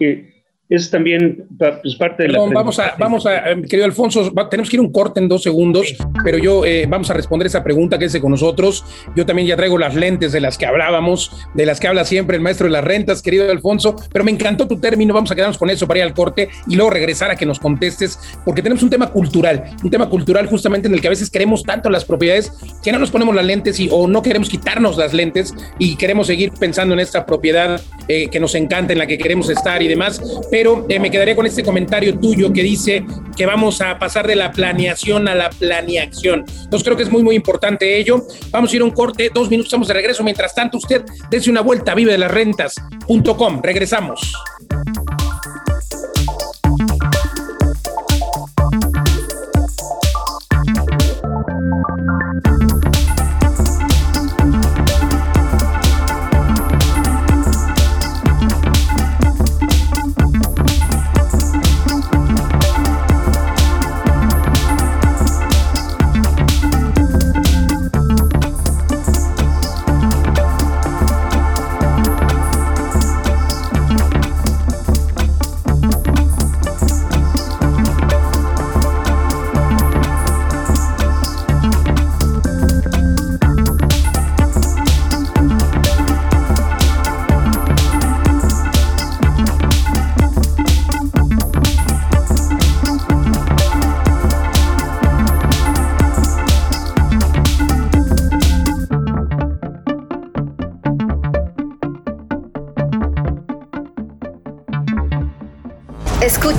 es 0.71 0.89
también 0.89 1.43
pues, 1.57 1.95
parte 1.95 2.23
de 2.23 2.29
la... 2.29 2.39
Vamos 2.39 2.79
a, 2.79 2.95
vamos 2.97 3.25
a, 3.25 3.51
eh, 3.51 3.61
querido 3.63 3.83
Alfonso, 3.83 4.31
tenemos 4.49 4.69
que 4.69 4.77
ir 4.77 4.79
un 4.79 4.89
corte 4.91 5.19
en 5.19 5.27
dos 5.27 5.43
segundos, 5.43 5.93
pero 6.23 6.37
yo 6.37 6.65
eh, 6.65 6.85
vamos 6.87 7.09
a 7.09 7.13
responder 7.13 7.47
esa 7.47 7.61
pregunta 7.61 7.99
que 7.99 8.05
es 8.05 8.17
con 8.19 8.31
nosotros. 8.31 8.85
Yo 9.13 9.25
también 9.25 9.49
ya 9.49 9.57
traigo 9.57 9.77
las 9.77 9.95
lentes 9.95 10.31
de 10.31 10.39
las 10.39 10.57
que 10.57 10.65
hablábamos, 10.65 11.29
de 11.55 11.65
las 11.65 11.81
que 11.81 11.89
habla 11.89 12.05
siempre 12.05 12.37
el 12.37 12.41
maestro 12.41 12.67
de 12.67 12.71
las 12.71 12.85
rentas, 12.85 13.21
querido 13.21 13.51
Alfonso, 13.51 13.97
pero 14.13 14.23
me 14.23 14.31
encantó 14.31 14.65
tu 14.65 14.79
término, 14.79 15.13
vamos 15.13 15.29
a 15.31 15.35
quedarnos 15.35 15.57
con 15.57 15.69
eso 15.69 15.85
para 15.87 15.99
ir 15.99 16.05
al 16.05 16.13
corte 16.13 16.47
y 16.67 16.77
luego 16.77 16.89
regresar 16.89 17.31
a 17.31 17.35
que 17.35 17.45
nos 17.45 17.59
contestes, 17.59 18.17
porque 18.45 18.61
tenemos 18.61 18.81
un 18.81 18.89
tema 18.89 19.11
cultural, 19.11 19.75
un 19.83 19.89
tema 19.89 20.07
cultural 20.07 20.47
justamente 20.47 20.87
en 20.87 20.93
el 20.93 21.01
que 21.01 21.07
a 21.07 21.09
veces 21.09 21.29
queremos 21.29 21.63
tanto 21.63 21.89
las 21.89 22.05
propiedades 22.05 22.53
que 22.81 22.93
no 22.93 22.99
nos 22.99 23.11
ponemos 23.11 23.35
las 23.35 23.45
lentes 23.45 23.77
y, 23.81 23.89
o 23.91 24.07
no 24.07 24.21
queremos 24.21 24.47
quitarnos 24.47 24.97
las 24.97 25.13
lentes 25.13 25.53
y 25.79 25.97
queremos 25.97 26.27
seguir 26.27 26.53
pensando 26.57 26.93
en 26.93 27.01
esta 27.01 27.25
propiedad 27.25 27.81
eh, 28.07 28.29
que 28.29 28.39
nos 28.39 28.55
encanta, 28.55 28.93
en 28.93 28.99
la 28.99 29.07
que 29.07 29.17
queremos 29.17 29.49
estar 29.49 29.81
y 29.81 29.89
demás. 29.89 30.21
Pero 30.49 30.60
pero 30.61 30.85
eh, 30.87 30.99
me 30.99 31.09
quedaría 31.09 31.35
con 31.35 31.47
este 31.47 31.63
comentario 31.63 32.19
tuyo 32.19 32.53
que 32.53 32.61
dice 32.61 33.03
que 33.35 33.47
vamos 33.47 33.81
a 33.81 33.97
pasar 33.97 34.27
de 34.27 34.35
la 34.35 34.51
planeación 34.51 35.27
a 35.27 35.33
la 35.33 35.49
planeación. 35.49 36.45
Entonces 36.47 36.83
creo 36.83 36.95
que 36.95 37.01
es 37.01 37.09
muy, 37.09 37.23
muy 37.23 37.35
importante 37.35 37.97
ello. 37.97 38.27
Vamos 38.51 38.71
a 38.71 38.75
ir 38.75 38.83
a 38.83 38.85
un 38.85 38.91
corte, 38.91 39.31
dos 39.33 39.49
minutos, 39.49 39.69
estamos 39.69 39.87
de 39.87 39.95
regreso. 39.95 40.23
Mientras 40.23 40.53
tanto, 40.53 40.77
usted 40.77 41.03
dése 41.31 41.49
una 41.49 41.61
vuelta 41.61 41.95
vive 41.95 42.11
de 42.11 42.19
las 42.19 42.29
rentas.com. 42.29 43.61
Regresamos. 43.63 44.35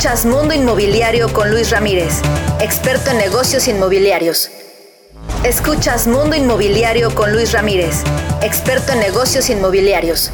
Escuchas 0.03 0.27
Mundo 0.27 0.53
Inmobiliario 0.53 1.33
con 1.33 1.49
Luis 1.53 1.71
Ramírez, 1.71 2.23
experto 2.61 3.13
en 3.13 3.19
negocios 3.19 3.69
inmobiliarios. 3.69 4.51
Escuchas 5.45 6.09
Mundo 6.09 6.35
Inmobiliario 6.35 7.15
con 7.15 7.33
Luis 7.33 7.53
Ramírez, 7.53 8.03
experto 8.43 8.91
en 8.95 8.99
negocios 8.99 9.49
inmobiliarios. 9.49 10.33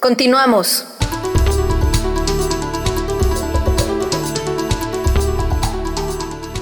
Continuamos. 0.00 0.86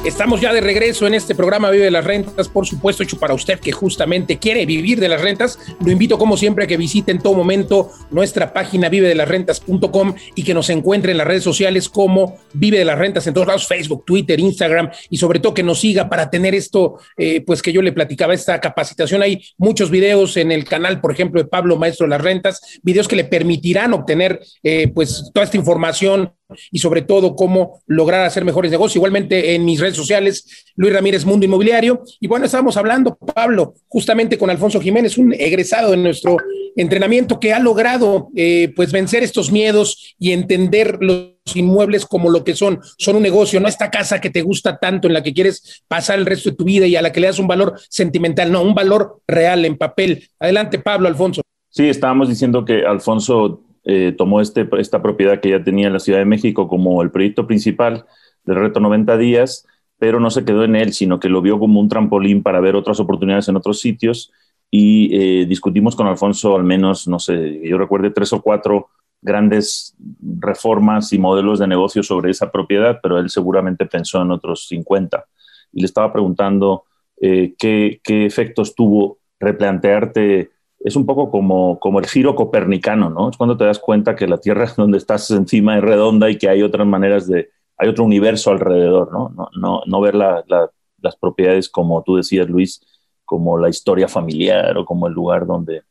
Estamos 0.04 0.40
ya 0.40 0.52
de 0.52 0.60
regreso 0.60 1.08
en 1.08 1.14
este 1.14 1.34
programa 1.34 1.70
Vive 1.70 1.84
de 1.84 1.90
las 1.90 2.04
Rentas, 2.04 2.48
por 2.48 2.64
supuesto, 2.64 3.02
hecho 3.02 3.18
para 3.18 3.34
usted 3.34 3.58
que 3.58 3.72
justamente 3.72 4.38
quiere 4.38 4.64
vivir 4.64 5.00
de 5.00 5.08
las 5.08 5.20
rentas. 5.20 5.58
Lo 5.84 5.90
invito, 5.90 6.16
como 6.18 6.36
siempre, 6.36 6.64
a 6.64 6.66
que 6.68 6.76
visite 6.76 7.10
en 7.10 7.18
todo 7.18 7.34
momento 7.34 7.90
nuestra 8.10 8.52
página 8.52 8.88
vive 8.88 9.08
de 9.08 9.16
las 9.16 9.28
rentas.com 9.28 10.14
y 10.36 10.44
que 10.44 10.54
nos 10.54 10.70
encuentre 10.70 11.10
en 11.10 11.18
las 11.18 11.26
redes 11.26 11.42
sociales 11.42 11.88
como 11.88 12.38
Vive 12.54 12.78
de 12.78 12.84
las 12.84 12.96
Rentas 12.96 13.26
en 13.26 13.34
todos 13.34 13.48
lados, 13.48 13.66
Facebook, 13.66 14.04
Twitter, 14.06 14.38
Instagram 14.38 14.88
y 15.10 15.18
sobre 15.18 15.40
todo 15.40 15.52
que 15.52 15.64
nos 15.64 15.80
siga 15.80 16.08
para 16.08 16.30
tener 16.30 16.54
esto, 16.54 16.98
eh, 17.16 17.40
pues 17.40 17.60
que 17.60 17.72
yo 17.72 17.82
le 17.82 17.92
platicaba, 17.92 18.34
esta 18.34 18.60
capacitación. 18.60 19.22
Hay 19.22 19.44
muchos 19.58 19.90
videos 19.90 20.36
en 20.36 20.52
el 20.52 20.64
canal, 20.64 21.00
por 21.00 21.10
ejemplo, 21.10 21.42
de 21.42 21.48
Pablo 21.48 21.76
Maestro 21.76 22.06
de 22.06 22.10
las 22.10 22.22
Rentas, 22.22 22.78
videos 22.82 23.08
que 23.08 23.16
le 23.16 23.24
permitirán 23.24 23.92
obtener 23.92 24.40
eh, 24.62 24.88
pues 24.94 25.30
toda 25.34 25.44
esta 25.44 25.56
información 25.56 26.32
y 26.70 26.78
sobre 26.78 27.02
todo 27.02 27.36
cómo 27.36 27.80
lograr 27.86 28.24
hacer 28.24 28.44
mejores 28.44 28.70
negocios. 28.70 28.96
Igualmente 28.96 29.54
en 29.54 29.64
mis 29.64 29.80
redes 29.80 29.96
sociales, 29.96 30.66
Luis 30.76 30.92
Ramírez 30.92 31.24
Mundo 31.24 31.46
Inmobiliario. 31.46 32.02
Y 32.20 32.26
bueno, 32.26 32.46
estábamos 32.46 32.76
hablando, 32.76 33.16
Pablo, 33.16 33.74
justamente 33.88 34.38
con 34.38 34.50
Alfonso 34.50 34.80
Jiménez, 34.80 35.18
un 35.18 35.32
egresado 35.32 35.90
de 35.90 35.96
nuestro 35.96 36.36
entrenamiento 36.76 37.40
que 37.40 37.52
ha 37.52 37.58
logrado 37.58 38.28
eh, 38.36 38.72
pues 38.76 38.92
vencer 38.92 39.22
estos 39.22 39.50
miedos 39.50 40.14
y 40.18 40.32
entender 40.32 40.98
los 41.00 41.32
inmuebles 41.54 42.06
como 42.06 42.30
lo 42.30 42.44
que 42.44 42.54
son, 42.54 42.80
son 42.98 43.16
un 43.16 43.22
negocio, 43.22 43.58
no 43.58 43.68
esta 43.68 43.90
casa 43.90 44.20
que 44.20 44.30
te 44.30 44.42
gusta 44.42 44.78
tanto, 44.78 45.08
en 45.08 45.14
la 45.14 45.22
que 45.22 45.34
quieres 45.34 45.82
pasar 45.88 46.18
el 46.18 46.26
resto 46.26 46.50
de 46.50 46.56
tu 46.56 46.64
vida 46.64 46.86
y 46.86 46.94
a 46.94 47.02
la 47.02 47.10
que 47.10 47.20
le 47.20 47.26
das 47.26 47.38
un 47.38 47.48
valor 47.48 47.74
sentimental, 47.88 48.52
no, 48.52 48.62
un 48.62 48.74
valor 48.74 49.20
real 49.26 49.64
en 49.64 49.76
papel. 49.76 50.28
Adelante, 50.38 50.78
Pablo, 50.78 51.08
Alfonso. 51.08 51.42
Sí, 51.70 51.88
estábamos 51.88 52.28
diciendo 52.28 52.64
que 52.64 52.84
Alfonso 52.84 53.62
eh, 53.90 54.12
tomó 54.12 54.42
este, 54.42 54.68
esta 54.78 55.00
propiedad 55.00 55.40
que 55.40 55.48
ya 55.48 55.64
tenía 55.64 55.86
en 55.86 55.94
la 55.94 55.98
Ciudad 55.98 56.18
de 56.18 56.26
México 56.26 56.68
como 56.68 57.00
el 57.00 57.10
proyecto 57.10 57.46
principal 57.46 58.04
del 58.44 58.56
reto 58.56 58.80
90 58.80 59.16
días, 59.16 59.66
pero 59.98 60.20
no 60.20 60.28
se 60.28 60.44
quedó 60.44 60.62
en 60.64 60.76
él, 60.76 60.92
sino 60.92 61.18
que 61.18 61.30
lo 61.30 61.40
vio 61.40 61.58
como 61.58 61.80
un 61.80 61.88
trampolín 61.88 62.42
para 62.42 62.60
ver 62.60 62.76
otras 62.76 63.00
oportunidades 63.00 63.48
en 63.48 63.56
otros 63.56 63.80
sitios 63.80 64.30
y 64.70 65.08
eh, 65.14 65.46
discutimos 65.46 65.96
con 65.96 66.06
Alfonso 66.06 66.54
al 66.54 66.64
menos, 66.64 67.08
no 67.08 67.18
sé, 67.18 67.62
yo 67.66 67.78
recuerdo 67.78 68.12
tres 68.12 68.30
o 68.34 68.42
cuatro 68.42 68.90
grandes 69.22 69.96
reformas 70.38 71.10
y 71.14 71.18
modelos 71.18 71.58
de 71.58 71.66
negocio 71.66 72.02
sobre 72.02 72.30
esa 72.30 72.52
propiedad, 72.52 73.00
pero 73.02 73.18
él 73.18 73.30
seguramente 73.30 73.86
pensó 73.86 74.20
en 74.20 74.32
otros 74.32 74.68
50. 74.68 75.24
Y 75.72 75.80
le 75.80 75.86
estaba 75.86 76.12
preguntando 76.12 76.84
eh, 77.22 77.54
qué, 77.58 78.02
qué 78.04 78.26
efectos 78.26 78.74
tuvo 78.74 79.18
replantearte 79.40 80.50
es 80.80 80.96
un 80.96 81.06
poco 81.06 81.30
como, 81.30 81.78
como 81.80 81.98
el 81.98 82.06
giro 82.06 82.34
copernicano, 82.34 83.10
¿no? 83.10 83.30
Es 83.30 83.36
cuando 83.36 83.56
te 83.56 83.64
das 83.64 83.78
cuenta 83.78 84.14
que 84.14 84.26
la 84.26 84.38
Tierra 84.38 84.72
donde 84.76 84.98
estás 84.98 85.30
encima 85.30 85.76
es 85.76 85.82
redonda 85.82 86.30
y 86.30 86.38
que 86.38 86.48
hay 86.48 86.62
otras 86.62 86.86
maneras 86.86 87.26
de, 87.26 87.50
hay 87.76 87.88
otro 87.88 88.04
universo 88.04 88.50
alrededor, 88.50 89.12
¿no? 89.12 89.30
No, 89.30 89.48
no, 89.58 89.82
no 89.86 90.00
ver 90.00 90.14
las 90.14 91.16
propiedades 91.20 91.68
como 91.68 92.02
tú 92.02 92.16
decías, 92.16 92.48
Luis, 92.48 92.80
como 93.24 93.58
la 93.58 93.68
historia 93.68 94.08
familiar 94.08 94.76
o 94.78 94.84
como 94.84 95.06
el 95.06 95.12
lugar 95.12 95.46
donde 95.46 95.82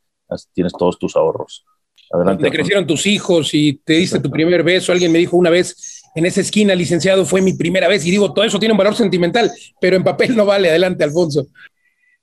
tienes 0.54 0.74
todos 0.74 0.98
tus 0.98 1.16
ahorros. 1.16 1.66
Adelante. 2.12 2.44
Te 2.44 2.52
crecieron 2.52 2.88
tus 2.88 3.06
hijos 3.06 3.54
y 3.54 3.74
te 3.84 3.94
diste 3.94 4.20
tu 4.20 4.32
primer 4.32 4.64
beso. 4.64 4.92
Alguien 4.92 5.12
me 5.12 5.20
dijo 5.20 5.36
una 5.36 5.50
vez, 5.50 6.02
en 6.16 6.26
esa 6.26 6.42
esquina, 6.42 6.74
licenciado, 6.74 7.26
fue 7.26 7.42
mi 7.42 7.54
primera 7.54 7.88
vez. 7.88 8.06
Y 8.06 8.12
digo, 8.12 8.34
todo 8.34 8.46
eso 8.46 8.60
tiene 8.60 8.72
un 8.72 8.78
valor 8.78 8.96
sentimental, 8.96 9.52
pero 9.80 9.98
en 9.98 10.04
papel 10.04 10.36
no 10.36 10.46
vale. 10.46 10.70
Adelante, 10.70 11.04
Alfonso. 11.04 11.48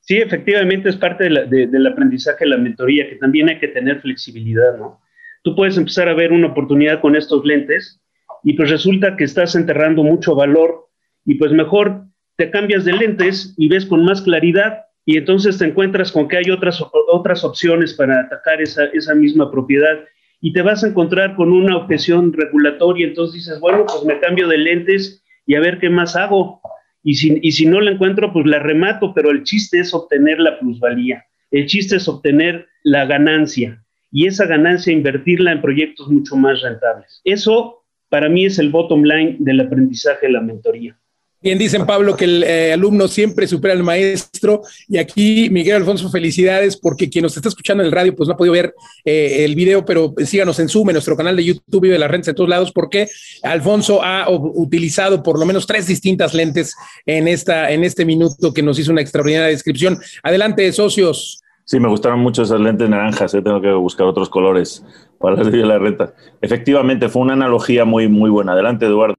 Sí, 0.07 0.19
efectivamente 0.19 0.91
es 0.91 0.97
parte 0.97 1.25
del 1.25 1.87
aprendizaje 1.87 2.45
de 2.45 2.51
la 2.51 2.59
mentoría, 2.59 3.09
que 3.09 3.17
también 3.17 3.49
hay 3.49 3.59
que 3.59 3.69
tener 3.69 4.03
flexibilidad, 4.03 4.77
¿no? 4.77 5.01
Tú 5.43 5.57
puedes 5.57 5.79
empezar 5.79 6.11
a 6.11 6.15
ver 6.15 6.31
una 6.31 6.49
oportunidad 6.49 7.01
con 7.01 7.17
estos 7.17 7.45
lentes 7.45 8.03
y 8.43 8.53
pues 8.53 8.71
resulta 8.71 9.17
que 9.17 9.25
estás 9.25 9.55
enterrando 9.55 10.03
mucho 10.03 10.35
valor 10.35 10.89
y 11.25 11.37
pues 11.37 11.53
mejor 11.53 12.05
te 12.37 12.51
cambias 12.51 12.85
de 12.85 12.93
lentes 12.93 13.55
y 13.57 13.69
ves 13.69 13.87
con 13.87 14.05
más 14.05 14.21
claridad 14.21 14.85
y 15.07 15.17
entonces 15.17 15.57
te 15.57 15.65
encuentras 15.65 16.13
con 16.13 16.29
que 16.29 16.37
hay 16.37 16.51
otras, 16.51 16.83
otras 17.11 17.43
opciones 17.43 17.95
para 17.95 18.21
atacar 18.21 18.61
esa, 18.61 18.85
esa 18.87 19.15
misma 19.15 19.51
propiedad 19.51 20.05
y 20.41 20.53
te 20.53 20.61
vas 20.61 20.85
a 20.85 20.89
encontrar 20.89 21.35
con 21.35 21.51
una 21.51 21.79
objeción 21.79 22.31
regulatoria, 22.33 23.07
entonces 23.07 23.35
dices, 23.35 23.61
bueno, 23.61 23.87
pues 23.87 24.05
me 24.05 24.21
cambio 24.21 24.49
de 24.49 24.59
lentes 24.59 25.25
y 25.47 25.55
a 25.55 25.61
ver 25.61 25.79
qué 25.79 25.89
más 25.89 26.15
hago 26.15 26.61
y 27.05 27.15
si, 27.15 27.39
y 27.43 27.53
si 27.53 27.67
no 27.67 27.81
la 27.81 27.93
encuentro, 27.93 28.33
pues 28.33 28.47
la 28.47 28.59
remato, 28.59 29.13
pero 29.15 29.31
el 29.31 29.45
chiste 29.45 29.79
es 29.79 29.95
obtener 29.95 30.41
la 30.41 30.59
plusvalía, 30.59 31.25
el 31.51 31.67
chiste 31.67 31.97
es 31.97 32.09
obtener 32.09 32.67
la 32.83 33.05
ganancia 33.05 33.85
y 34.11 34.27
esa 34.27 34.47
ganancia 34.47 34.93
invertirla 34.93 35.53
en 35.53 35.61
proyectos 35.61 36.09
mucho 36.09 36.35
más 36.37 36.63
rentables. 36.63 37.21
Eso 37.25 37.85
para 38.09 38.29
mí 38.29 38.47
es 38.47 38.59
el 38.59 38.71
bottom 38.71 39.03
line 39.03 39.37
del 39.41 39.61
aprendizaje 39.61 40.27
de 40.27 40.33
la 40.33 40.41
mentoría. 40.41 40.99
Bien, 41.45 41.59
dicen 41.59 41.85
Pablo 41.85 42.17
que 42.17 42.25
el 42.25 42.43
eh, 42.43 42.73
alumno 42.73 43.07
siempre 43.07 43.47
supera 43.47 43.75
al 43.75 43.83
maestro. 43.83 44.63
Y 44.89 44.97
aquí, 44.97 45.51
Miguel 45.51 45.77
Alfonso, 45.77 46.09
felicidades, 46.09 46.75
porque 46.75 47.11
quien 47.11 47.23
nos 47.23 47.37
está 47.37 47.51
escuchando 47.51 47.83
en 47.83 47.89
el 47.89 47.93
radio, 47.93 48.17
pues 48.17 48.27
no 48.27 48.33
ha 48.33 48.37
podido 48.39 48.55
ver 48.55 48.75
eh, 49.05 49.45
el 49.45 49.55
video, 49.55 49.85
pero 49.85 50.15
síganos 50.25 50.59
en 50.59 50.71
Zoom, 50.71 50.91
nuestro 50.93 51.19
canal 51.19 51.37
de 51.37 51.45
YouTube 51.45 51.85
y 51.85 51.89
de 51.89 51.99
las 51.99 52.11
rentas 52.11 52.29
de 52.29 52.35
todos 52.35 52.49
lados, 52.49 52.73
porque 52.73 53.09
Alfonso 53.43 54.03
ha 54.03 54.27
utilizado 54.31 55.23
por 55.23 55.39
lo 55.39 55.45
menos 55.45 55.67
tres 55.67 55.87
distintas 55.87 56.33
lentes 56.33 56.75
en, 57.05 57.29
esta, 57.29 57.71
en 57.71 57.85
este 57.85 58.07
minuto 58.07 58.55
que 58.55 58.63
nos 58.63 58.79
hizo 58.79 58.91
una 58.91 59.03
extraordinaria 59.03 59.49
descripción. 59.49 59.99
Adelante, 60.23 60.73
socios. 60.73 61.43
Sí, 61.67 61.79
me 61.79 61.89
gustaron 61.89 62.21
mucho 62.21 62.41
esas 62.41 62.61
lentes 62.61 62.89
naranjas, 62.89 63.35
eh, 63.35 63.43
tengo 63.43 63.61
que 63.61 63.71
buscar 63.73 64.07
otros 64.07 64.31
colores 64.31 64.83
para 65.19 65.37
la 65.45 65.79
renta. 65.79 66.15
Efectivamente, 66.41 67.11
fue 67.11 67.21
una 67.21 67.35
analogía 67.35 67.85
muy, 67.85 68.09
muy 68.09 68.31
buena. 68.31 68.53
Adelante, 68.53 68.87
Eduardo. 68.87 69.15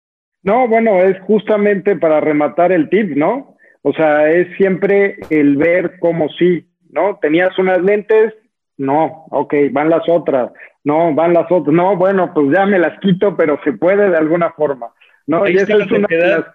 No, 0.46 0.68
bueno, 0.68 1.02
es 1.02 1.20
justamente 1.22 1.96
para 1.96 2.22
rematar 2.22 2.72
el 2.72 2.88
tip, 2.90 3.18
¿no? 3.18 3.58
O 3.82 3.94
sea, 3.94 4.32
es 4.32 4.48
siempre 4.58 5.18
el 5.32 5.58
ver 5.58 5.98
cómo 6.00 6.30
sí, 6.30 6.68
¿no? 6.92 7.18
Tenías 7.20 7.58
unas 7.58 7.82
lentes, 7.82 8.32
no, 8.78 9.26
ok, 9.32 9.54
van 9.72 9.90
las 9.90 10.08
otras, 10.08 10.52
no, 10.84 11.16
van 11.16 11.34
las 11.34 11.52
otras, 11.52 11.74
no, 11.74 11.98
bueno, 11.98 12.32
pues 12.32 12.56
ya 12.56 12.68
me 12.68 12.78
las 12.78 13.00
quito, 13.00 13.36
pero 13.36 13.60
se 13.64 13.74
puede 13.74 14.08
de 14.08 14.18
alguna 14.18 14.52
forma, 14.52 14.92
¿no? 15.26 15.48
y 15.48 15.56
esa 15.56 15.78
es 15.78 15.92
una 15.92 16.08
de 16.08 16.18
las 16.18 16.46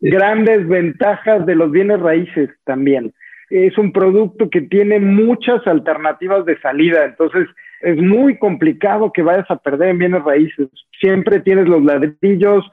grandes 0.00 0.66
ventajas 0.66 1.44
de 1.44 1.54
los 1.54 1.70
bienes 1.70 2.00
raíces 2.00 2.48
también. 2.64 3.12
Es 3.50 3.76
un 3.76 3.92
producto 3.92 4.48
que 4.48 4.62
tiene 4.62 5.00
muchas 5.00 5.66
alternativas 5.66 6.46
de 6.46 6.58
salida, 6.60 7.04
entonces 7.04 7.46
es 7.82 7.96
muy 7.98 8.38
complicado 8.38 9.12
que 9.12 9.22
vayas 9.22 9.50
a 9.50 9.56
perder 9.56 9.90
en 9.90 9.98
bienes 9.98 10.24
raíces. 10.24 10.68
Siempre 10.98 11.40
tienes 11.40 11.68
los 11.68 11.82
ladrillos, 11.82 12.64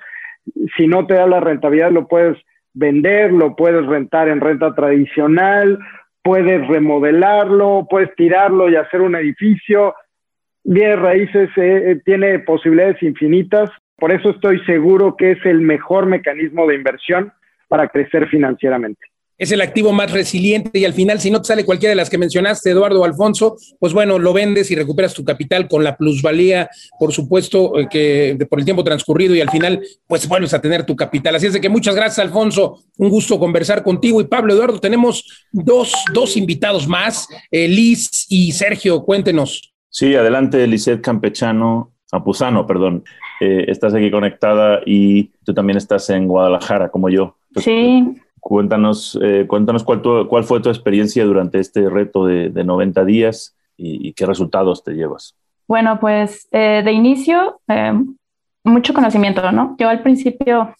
si 0.77 0.87
no 0.87 1.05
te 1.05 1.15
da 1.15 1.27
la 1.27 1.39
rentabilidad, 1.39 1.91
lo 1.91 2.07
puedes 2.07 2.37
vender, 2.73 3.31
lo 3.31 3.55
puedes 3.55 3.85
rentar 3.85 4.27
en 4.27 4.41
renta 4.41 4.73
tradicional, 4.73 5.79
puedes 6.23 6.67
remodelarlo, 6.67 7.87
puedes 7.89 8.13
tirarlo 8.15 8.69
y 8.69 8.75
hacer 8.75 9.01
un 9.01 9.15
edificio. 9.15 9.95
Bien 10.63 10.99
raíces 10.99 11.49
eh, 11.57 11.91
eh, 11.91 12.01
tiene 12.03 12.39
posibilidades 12.39 13.01
infinitas, 13.03 13.69
por 13.97 14.11
eso 14.11 14.31
estoy 14.31 14.59
seguro 14.65 15.15
que 15.15 15.31
es 15.31 15.45
el 15.45 15.61
mejor 15.61 16.05
mecanismo 16.05 16.67
de 16.67 16.75
inversión 16.75 17.31
para 17.67 17.87
crecer 17.87 18.27
financieramente 18.27 19.14
es 19.37 19.51
el 19.51 19.61
activo 19.61 19.91
más 19.91 20.11
resiliente 20.11 20.79
y 20.79 20.85
al 20.85 20.93
final, 20.93 21.19
si 21.19 21.29
no 21.29 21.41
te 21.41 21.47
sale 21.47 21.65
cualquiera 21.65 21.91
de 21.91 21.95
las 21.95 22.09
que 22.09 22.17
mencionaste, 22.17 22.71
Eduardo 22.71 23.01
o 23.01 23.05
Alfonso, 23.05 23.57
pues 23.79 23.93
bueno, 23.93 24.17
lo 24.17 24.33
vendes 24.33 24.71
y 24.71 24.75
recuperas 24.75 25.13
tu 25.13 25.23
capital 25.23 25.67
con 25.67 25.83
la 25.83 25.97
plusvalía, 25.97 26.69
por 26.99 27.11
supuesto, 27.11 27.77
eh, 27.79 27.87
que 27.89 28.37
por 28.49 28.59
el 28.59 28.65
tiempo 28.65 28.83
transcurrido 28.83 29.35
y 29.35 29.41
al 29.41 29.49
final, 29.49 29.81
pues 30.07 30.27
vuelves 30.27 30.53
a 30.53 30.61
tener 30.61 30.85
tu 30.85 30.95
capital. 30.95 31.35
Así 31.35 31.47
es 31.47 31.53
de 31.53 31.61
que 31.61 31.69
muchas 31.69 31.95
gracias, 31.95 32.19
Alfonso. 32.19 32.79
Un 32.97 33.09
gusto 33.09 33.39
conversar 33.39 33.83
contigo. 33.83 34.21
Y 34.21 34.25
Pablo, 34.25 34.53
Eduardo, 34.53 34.79
tenemos 34.79 35.25
dos, 35.51 35.93
dos 36.13 36.37
invitados 36.37 36.87
más, 36.87 37.27
eh, 37.51 37.67
Liz 37.67 38.25
y 38.29 38.51
Sergio, 38.53 39.03
cuéntenos. 39.03 39.73
Sí, 39.89 40.15
adelante, 40.15 40.65
Lizeth 40.67 41.01
Campechano, 41.01 41.93
Apuzano, 42.11 42.65
perdón. 42.65 43.03
Eh, 43.41 43.65
estás 43.67 43.93
aquí 43.93 44.09
conectada 44.09 44.79
y 44.85 45.31
tú 45.43 45.53
también 45.53 45.77
estás 45.77 46.09
en 46.09 46.27
Guadalajara, 46.27 46.89
como 46.89 47.09
yo. 47.09 47.35
Sí. 47.57 48.15
Cuéntanos, 48.47 49.17
eh, 49.23 49.47
cuéntanos 49.47 49.83
cuál, 49.83 50.03
cuál 50.29 50.43
fue 50.43 50.59
tu 50.59 50.69
experiencia 50.69 51.25
durante 51.25 51.59
este 51.59 51.89
reto 51.89 52.27
de, 52.27 52.51
de 52.51 52.63
90 52.63 53.03
días 53.03 53.57
y, 53.75 54.13
qué 54.13 54.27
resultados 54.27 54.83
te 54.83 54.91
llevas. 54.91 55.35
Bueno, 55.67 55.99
pues 55.99 56.47
eh, 56.51 56.83
de 56.85 56.91
inicio, 56.91 57.59
eh, 57.67 57.99
mucho 58.63 58.93
conocimiento, 58.93 59.51
¿no? 59.51 59.75
Yo 59.79 59.89
al 59.89 60.03
principio 60.03 60.75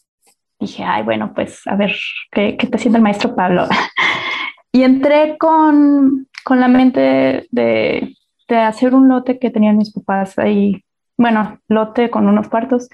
dije, 0.59 0.83
ay, 0.83 1.01
bueno, 1.01 1.31
pues 1.33 1.65
a 1.65 1.75
ver, 1.75 1.95
¿qué, 2.31 2.55
qué 2.55 2.69
está 2.71 2.87
el 2.87 3.01
maestro 3.01 3.35
Pablo? 3.35 3.63
y 4.71 4.83
entré 4.83 5.35
con, 5.39 6.27
con 6.43 6.59
la 6.59 6.67
mente 6.67 7.47
de, 7.49 8.15
de, 8.47 8.57
hacer 8.57 8.93
un 8.93 9.09
lote 9.09 9.39
que 9.39 9.49
tenían 9.49 9.77
mis 9.77 9.91
papás 9.91 10.37
ahí, 10.37 10.83
bueno, 11.17 11.57
lote 11.67 12.11
con 12.11 12.27
unos 12.27 12.47
cuartos 12.47 12.89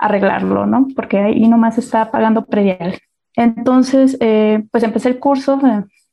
arreglarlo, 0.00 0.66
¿no? 0.66 0.88
Porque 0.96 1.18
ahí 1.20 1.46
nomás 1.46 1.78
está 1.78 2.10
pagando 2.10 2.44
predial. 2.44 2.98
Entonces, 3.36 4.16
eh, 4.20 4.64
pues 4.70 4.82
empecé 4.84 5.08
el 5.08 5.18
curso, 5.18 5.58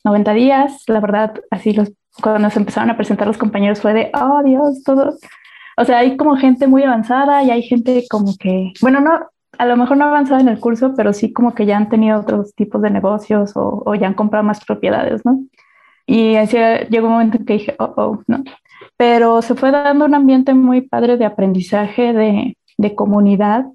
90 0.04 0.34
días, 0.34 0.84
la 0.88 1.00
verdad, 1.00 1.34
así 1.52 1.74
los, 1.74 1.92
cuando 2.22 2.40
nos 2.40 2.56
empezaron 2.56 2.90
a 2.90 2.98
presentar 2.98 3.28
los 3.28 3.38
compañeros 3.38 3.82
fue 3.82 3.94
de, 3.94 4.12
oh 4.14 4.42
Dios, 4.44 4.84
todo. 4.84 5.18
O 5.78 5.86
sea, 5.86 6.00
hay 6.00 6.18
como 6.18 6.38
gente 6.38 6.68
muy 6.68 6.84
avanzada 6.84 7.44
y 7.44 7.52
hay 7.52 7.62
gente 7.62 8.06
como 8.10 8.34
que, 8.40 8.74
bueno, 8.82 9.00
no, 9.00 9.20
a 9.58 9.66
lo 9.66 9.78
mejor 9.78 9.98
no 9.98 10.06
avanzado 10.06 10.40
en 10.40 10.50
el 10.50 10.60
curso, 10.60 10.94
pero 10.96 11.14
sí 11.14 11.34
como 11.34 11.54
que 11.54 11.66
ya 11.66 11.78
han 11.78 11.90
tenido 11.90 12.20
otros 12.20 12.54
tipos 12.56 12.82
de 12.82 12.90
negocios 12.90 13.56
o, 13.56 13.84
o 13.86 13.96
ya 13.96 14.08
han 14.08 14.14
comprado 14.14 14.44
más 14.44 14.64
propiedades, 14.64 15.26
¿no? 15.26 15.40
Y 16.06 16.36
así 16.36 16.58
llegó 16.90 17.08
un 17.08 17.14
momento 17.14 17.38
en 17.38 17.46
que 17.46 17.54
dije, 17.54 17.76
oh, 17.80 17.94
oh, 17.98 18.24
¿no? 18.28 18.44
Pero 18.96 19.42
se 19.42 19.56
fue 19.56 19.72
dando 19.72 20.06
un 20.06 20.16
ambiente 20.16 20.54
muy 20.54 20.82
padre 20.82 21.18
de 21.18 21.26
aprendizaje, 21.26 22.14
de, 22.14 22.58
de 22.78 22.96
comunidad, 22.96 23.66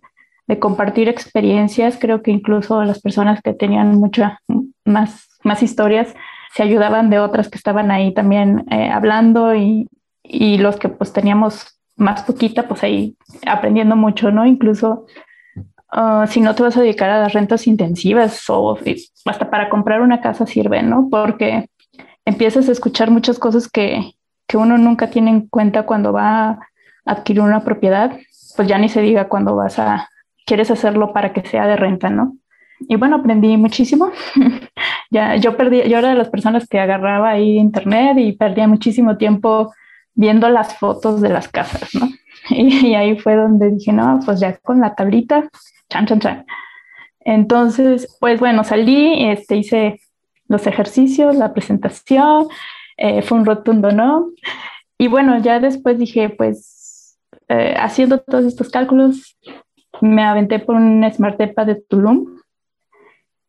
de 0.52 0.58
compartir 0.58 1.08
experiencias. 1.08 1.96
Creo 1.98 2.20
que 2.22 2.30
incluso 2.30 2.84
las 2.84 3.00
personas 3.00 3.40
que 3.40 3.54
tenían 3.54 3.94
muchas 3.96 4.34
más, 4.84 5.28
más 5.42 5.62
historias 5.62 6.14
se 6.54 6.62
ayudaban 6.62 7.08
de 7.08 7.18
otras 7.18 7.48
que 7.48 7.56
estaban 7.56 7.90
ahí 7.90 8.12
también 8.12 8.66
eh, 8.70 8.90
hablando 8.90 9.54
y, 9.54 9.88
y, 10.22 10.58
los 10.58 10.76
que 10.76 10.90
pues 10.90 11.14
teníamos 11.14 11.80
más 11.96 12.22
poquita, 12.24 12.68
pues 12.68 12.82
ahí 12.82 13.16
aprendiendo 13.46 13.96
mucho, 13.96 14.30
¿no? 14.30 14.44
Incluso 14.44 15.06
uh, 15.94 16.26
si 16.26 16.42
no 16.42 16.54
te 16.54 16.62
vas 16.62 16.76
a 16.76 16.82
dedicar 16.82 17.08
a 17.08 17.20
las 17.20 17.32
rentas 17.32 17.66
intensivas 17.66 18.44
o 18.50 18.78
hasta 19.24 19.48
para 19.48 19.70
comprar 19.70 20.02
una 20.02 20.20
casa 20.20 20.44
sirve, 20.44 20.82
¿no? 20.82 21.08
Porque 21.10 21.70
empiezas 22.26 22.68
a 22.68 22.72
escuchar 22.72 23.10
muchas 23.10 23.38
cosas 23.38 23.70
que, 23.70 24.12
que 24.46 24.58
uno 24.58 24.76
nunca 24.76 25.08
tiene 25.08 25.30
en 25.30 25.48
cuenta 25.48 25.86
cuando 25.86 26.12
va 26.12 26.50
a 26.50 26.58
adquirir 27.06 27.40
una 27.40 27.64
propiedad, 27.64 28.18
pues 28.54 28.68
ya 28.68 28.76
ni 28.76 28.90
se 28.90 29.00
diga 29.00 29.28
cuando 29.28 29.56
vas 29.56 29.78
a, 29.78 30.10
quieres 30.46 30.70
hacerlo 30.70 31.12
para 31.12 31.32
que 31.32 31.46
sea 31.46 31.66
de 31.66 31.76
renta, 31.76 32.10
¿no? 32.10 32.36
Y 32.88 32.96
bueno, 32.96 33.16
aprendí 33.16 33.56
muchísimo. 33.56 34.10
ya, 35.10 35.36
yo 35.36 35.56
perdí, 35.56 35.88
yo 35.88 35.98
era 35.98 36.10
de 36.10 36.14
las 36.16 36.30
personas 36.30 36.66
que 36.68 36.80
agarraba 36.80 37.30
ahí 37.30 37.58
internet 37.58 38.18
y 38.18 38.32
perdía 38.32 38.66
muchísimo 38.66 39.16
tiempo 39.16 39.72
viendo 40.14 40.48
las 40.48 40.76
fotos 40.78 41.20
de 41.20 41.28
las 41.28 41.48
casas, 41.48 41.94
¿no? 41.94 42.08
Y, 42.50 42.94
ahí 42.94 43.16
fue 43.20 43.36
donde 43.36 43.70
dije, 43.70 43.92
no, 43.92 44.18
pues 44.24 44.40
ya 44.40 44.56
con 44.58 44.80
la 44.80 44.96
tablita, 44.96 45.48
chan, 45.88 46.06
chan, 46.06 46.18
chan. 46.18 46.46
Entonces, 47.20 48.16
pues 48.18 48.40
bueno, 48.40 48.64
salí, 48.64 49.28
este, 49.28 49.56
hice 49.58 50.00
los 50.48 50.66
ejercicios, 50.66 51.36
la 51.36 51.54
presentación, 51.54 52.48
eh, 52.96 53.22
fue 53.22 53.38
un 53.38 53.46
rotundo 53.46 53.92
no. 53.92 54.30
Y 54.98 55.06
bueno, 55.06 55.38
ya 55.38 55.60
después 55.60 55.98
dije, 55.98 56.30
pues 56.30 57.16
eh, 57.48 57.74
haciendo 57.78 58.18
todos 58.18 58.44
estos 58.44 58.70
cálculos, 58.70 59.36
me 60.02 60.24
aventé 60.24 60.58
por 60.58 60.76
un 60.76 61.08
Smart 61.10 61.38
Depa 61.38 61.64
de 61.64 61.76
Tulum. 61.76 62.38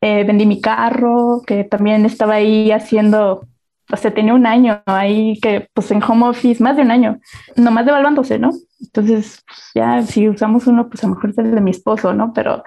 Eh, 0.01 0.23
vendí 0.23 0.45
mi 0.45 0.61
carro, 0.61 1.41
que 1.45 1.63
también 1.63 2.05
estaba 2.05 2.35
ahí 2.35 2.71
haciendo, 2.71 3.47
o 3.91 3.97
sea, 3.97 4.13
tenía 4.13 4.33
un 4.33 4.45
año 4.45 4.81
ahí 4.85 5.39
que, 5.41 5.67
pues 5.73 5.91
en 5.91 6.03
home 6.03 6.27
office, 6.27 6.61
más 6.61 6.75
de 6.75 6.83
un 6.83 6.91
año, 6.91 7.19
nomás 7.55 7.85
devaluándose, 7.85 8.37
¿no? 8.37 8.51
Entonces, 8.81 9.43
ya 9.73 10.01
si 10.01 10.29
usamos 10.29 10.67
uno, 10.67 10.89
pues 10.89 11.03
a 11.03 11.07
lo 11.07 11.15
mejor 11.15 11.29
es 11.31 11.37
el 11.37 11.55
de 11.55 11.61
mi 11.61 11.71
esposo, 11.71 12.13
¿no? 12.13 12.33
Pero 12.33 12.63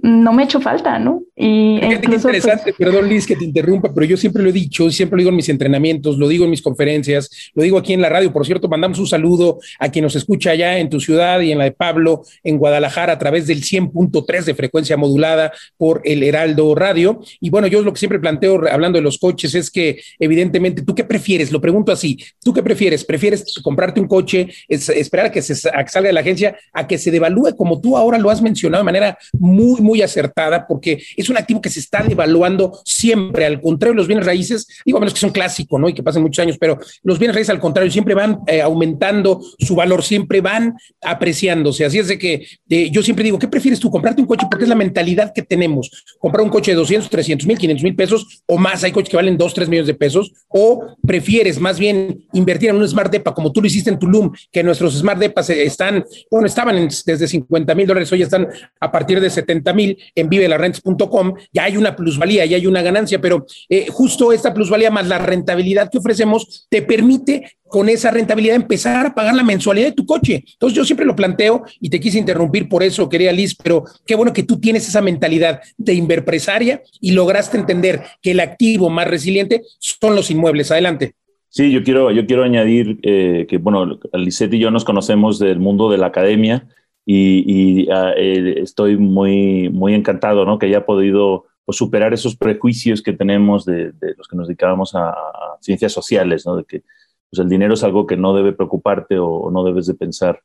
no 0.00 0.32
me 0.32 0.42
ha 0.42 0.44
hecho 0.44 0.60
falta, 0.60 0.98
¿no? 0.98 1.22
Y 1.34 1.78
Fíjate 1.80 2.08
qué 2.08 2.14
interesante, 2.14 2.62
pues, 2.64 2.76
perdón 2.76 3.08
Liz 3.08 3.26
que 3.26 3.36
te 3.36 3.44
interrumpa, 3.44 3.92
pero 3.92 4.06
yo 4.06 4.16
siempre 4.16 4.42
lo 4.42 4.50
he 4.50 4.52
dicho, 4.52 4.90
siempre 4.90 5.16
lo 5.16 5.20
digo 5.20 5.30
en 5.30 5.36
mis 5.36 5.48
entrenamientos, 5.48 6.18
lo 6.18 6.28
digo 6.28 6.44
en 6.44 6.50
mis 6.50 6.62
conferencias, 6.62 7.50
lo 7.54 7.62
digo 7.62 7.78
aquí 7.78 7.92
en 7.92 8.00
la 8.00 8.08
radio. 8.08 8.32
Por 8.32 8.46
cierto, 8.46 8.68
mandamos 8.68 8.98
un 8.98 9.06
saludo 9.06 9.58
a 9.78 9.88
quien 9.90 10.04
nos 10.04 10.14
escucha 10.14 10.50
allá 10.50 10.78
en 10.78 10.88
tu 10.88 11.00
ciudad 11.00 11.40
y 11.40 11.52
en 11.52 11.58
la 11.58 11.64
de 11.64 11.72
Pablo, 11.72 12.22
en 12.44 12.58
Guadalajara, 12.58 13.14
a 13.14 13.18
través 13.18 13.46
del 13.46 13.62
100.3 13.62 14.44
de 14.44 14.54
frecuencia 14.54 14.96
modulada 14.96 15.52
por 15.76 16.00
el 16.04 16.22
Heraldo 16.22 16.74
Radio. 16.74 17.20
Y 17.40 17.50
bueno, 17.50 17.66
yo 17.66 17.82
lo 17.82 17.92
que 17.92 17.98
siempre 17.98 18.20
planteo 18.20 18.60
hablando 18.70 18.98
de 18.98 19.02
los 19.02 19.18
coches 19.18 19.54
es 19.54 19.70
que 19.70 20.00
evidentemente, 20.18 20.82
¿tú 20.82 20.94
qué 20.94 21.04
prefieres? 21.04 21.50
Lo 21.50 21.60
pregunto 21.60 21.90
así, 21.90 22.18
¿tú 22.42 22.52
qué 22.52 22.62
prefieres? 22.62 23.04
¿Prefieres 23.04 23.44
comprarte 23.62 24.00
un 24.00 24.06
coche, 24.06 24.48
esperar 24.68 25.26
a 25.26 25.32
que, 25.32 25.42
se, 25.42 25.68
a 25.68 25.84
que 25.84 25.90
salga 25.90 26.08
de 26.08 26.12
la 26.12 26.20
agencia, 26.20 26.56
a 26.72 26.86
que 26.86 26.98
se 26.98 27.10
devalúe 27.10 27.56
como 27.56 27.80
tú 27.80 27.96
ahora 27.96 28.18
lo 28.18 28.30
has 28.30 28.42
mencionado 28.42 28.82
de 28.82 28.84
manera 28.84 29.18
muy, 29.32 29.80
muy 29.88 30.02
acertada 30.02 30.66
porque 30.66 31.02
es 31.16 31.28
un 31.30 31.38
activo 31.38 31.62
que 31.62 31.70
se 31.70 31.80
está 31.80 32.02
devaluando 32.02 32.78
siempre. 32.84 33.46
Al 33.46 33.60
contrario, 33.60 33.94
los 33.94 34.06
bienes 34.06 34.26
raíces, 34.26 34.66
digo, 34.84 34.98
a 34.98 35.00
menos 35.00 35.14
que 35.14 35.20
son 35.20 35.30
clásicos, 35.30 35.80
¿no? 35.80 35.88
Y 35.88 35.94
que 35.94 36.02
pasen 36.02 36.22
muchos 36.22 36.42
años, 36.42 36.58
pero 36.60 36.78
los 37.02 37.18
bienes 37.18 37.34
raíces, 37.34 37.50
al 37.50 37.60
contrario, 37.60 37.90
siempre 37.90 38.14
van 38.14 38.40
eh, 38.46 38.60
aumentando 38.60 39.40
su 39.58 39.74
valor, 39.74 40.02
siempre 40.02 40.42
van 40.42 40.74
apreciándose. 41.00 41.86
Así 41.86 41.98
es 41.98 42.08
de 42.08 42.18
que 42.18 42.46
eh, 42.68 42.90
yo 42.90 43.02
siempre 43.02 43.24
digo, 43.24 43.38
¿qué 43.38 43.48
prefieres 43.48 43.80
tú? 43.80 43.90
Comprarte 43.90 44.20
un 44.20 44.26
coche 44.26 44.46
porque 44.50 44.64
es 44.64 44.68
la 44.68 44.74
mentalidad 44.74 45.32
que 45.34 45.42
tenemos. 45.42 45.90
Comprar 46.18 46.44
un 46.44 46.50
coche 46.50 46.72
de 46.72 46.76
200, 46.76 47.08
300 47.08 47.46
mil, 47.46 47.56
500 47.58 47.82
mil 47.82 47.96
pesos 47.96 48.42
o 48.46 48.58
más. 48.58 48.84
Hay 48.84 48.92
coches 48.92 49.08
que 49.08 49.16
valen 49.16 49.38
2, 49.38 49.54
3 49.54 49.68
millones 49.68 49.86
de 49.86 49.94
pesos. 49.94 50.32
O 50.48 50.96
prefieres 51.06 51.58
más 51.60 51.78
bien 51.78 52.26
invertir 52.34 52.70
en 52.70 52.76
un 52.76 52.86
Smart 52.86 53.10
Depa 53.10 53.32
como 53.34 53.52
tú 53.52 53.60
lo 53.60 53.66
hiciste 53.66 53.90
en 53.90 53.98
Tulum, 53.98 54.32
que 54.52 54.62
nuestros 54.62 54.98
Smart 54.98 55.18
Depas 55.18 55.48
están, 55.50 56.04
bueno, 56.30 56.46
estaban 56.46 56.88
desde 57.06 57.26
50 57.26 57.74
mil 57.74 57.86
dólares, 57.86 58.10
hoy 58.12 58.22
están 58.22 58.48
a 58.80 58.90
partir 58.90 59.20
de 59.20 59.30
70 59.30 59.72
mil 59.72 59.77
en 59.78 60.28
vivelarrents.com, 60.28 61.34
ya 61.52 61.64
hay 61.64 61.76
una 61.76 61.96
plusvalía, 61.96 62.44
ya 62.46 62.56
hay 62.56 62.66
una 62.66 62.82
ganancia, 62.82 63.20
pero 63.20 63.46
eh, 63.68 63.86
justo 63.90 64.32
esta 64.32 64.52
plusvalía 64.54 64.90
más 64.90 65.08
la 65.08 65.18
rentabilidad 65.18 65.90
que 65.90 65.98
ofrecemos 65.98 66.66
te 66.68 66.82
permite 66.82 67.58
con 67.68 67.88
esa 67.88 68.10
rentabilidad 68.10 68.56
empezar 68.56 69.06
a 69.06 69.14
pagar 69.14 69.34
la 69.34 69.42
mensualidad 69.42 69.88
de 69.88 69.92
tu 69.92 70.06
coche. 70.06 70.44
Entonces 70.52 70.76
yo 70.76 70.84
siempre 70.84 71.06
lo 71.06 71.14
planteo 71.14 71.64
y 71.80 71.90
te 71.90 72.00
quise 72.00 72.18
interrumpir 72.18 72.68
por 72.68 72.82
eso, 72.82 73.08
quería 73.08 73.32
Liz, 73.32 73.54
pero 73.54 73.84
qué 74.06 74.14
bueno 74.14 74.32
que 74.32 74.42
tú 74.42 74.58
tienes 74.58 74.88
esa 74.88 75.02
mentalidad 75.02 75.60
de 75.76 75.94
inverpresaria 75.94 76.82
y 77.00 77.12
lograste 77.12 77.58
entender 77.58 78.02
que 78.22 78.32
el 78.32 78.40
activo 78.40 78.90
más 78.90 79.06
resiliente 79.06 79.62
son 79.78 80.16
los 80.16 80.30
inmuebles. 80.30 80.70
Adelante. 80.70 81.14
Sí, 81.50 81.72
yo 81.72 81.82
quiero, 81.82 82.10
yo 82.10 82.26
quiero 82.26 82.44
añadir 82.44 82.98
eh, 83.02 83.46
que, 83.48 83.58
bueno, 83.58 83.98
Lisette 84.12 84.54
y 84.54 84.58
yo 84.58 84.70
nos 84.70 84.84
conocemos 84.84 85.38
del 85.38 85.58
mundo 85.58 85.90
de 85.90 85.98
la 85.98 86.06
academia 86.06 86.68
y, 87.10 87.90
ah, 87.90 88.12
eh, 88.16 88.56
estoy 88.58 88.98
muy, 88.98 89.70
muy 89.70 89.94
encantado 89.94 90.44
¿no? 90.44 90.58
que 90.58 90.66
haya 90.66 90.84
podido 90.84 91.46
pues, 91.64 91.78
superar 91.78 92.12
esos 92.12 92.36
prejuicios 92.36 93.00
que 93.00 93.14
tenemos 93.14 93.64
de, 93.64 93.94
los 94.18 94.28
que 94.28 94.36
nos 94.36 94.46
dedicábamos 94.46 94.94
a, 94.94 95.14
ciencias 95.60 95.92
sociales, 95.92 96.44
¿no? 96.44 96.56
de 96.56 96.64
que 96.64 96.82
pues, 97.30 97.40
el 97.40 97.48
dinero 97.48 97.72
es 97.72 97.82
algo 97.82 98.06
que 98.06 98.18
no 98.18 98.34
debe 98.34 98.52
preocuparte 98.52 99.18
o, 99.18 99.50
no 99.50 99.64
debes 99.64 99.86
de 99.86 99.94
pensar 99.94 100.42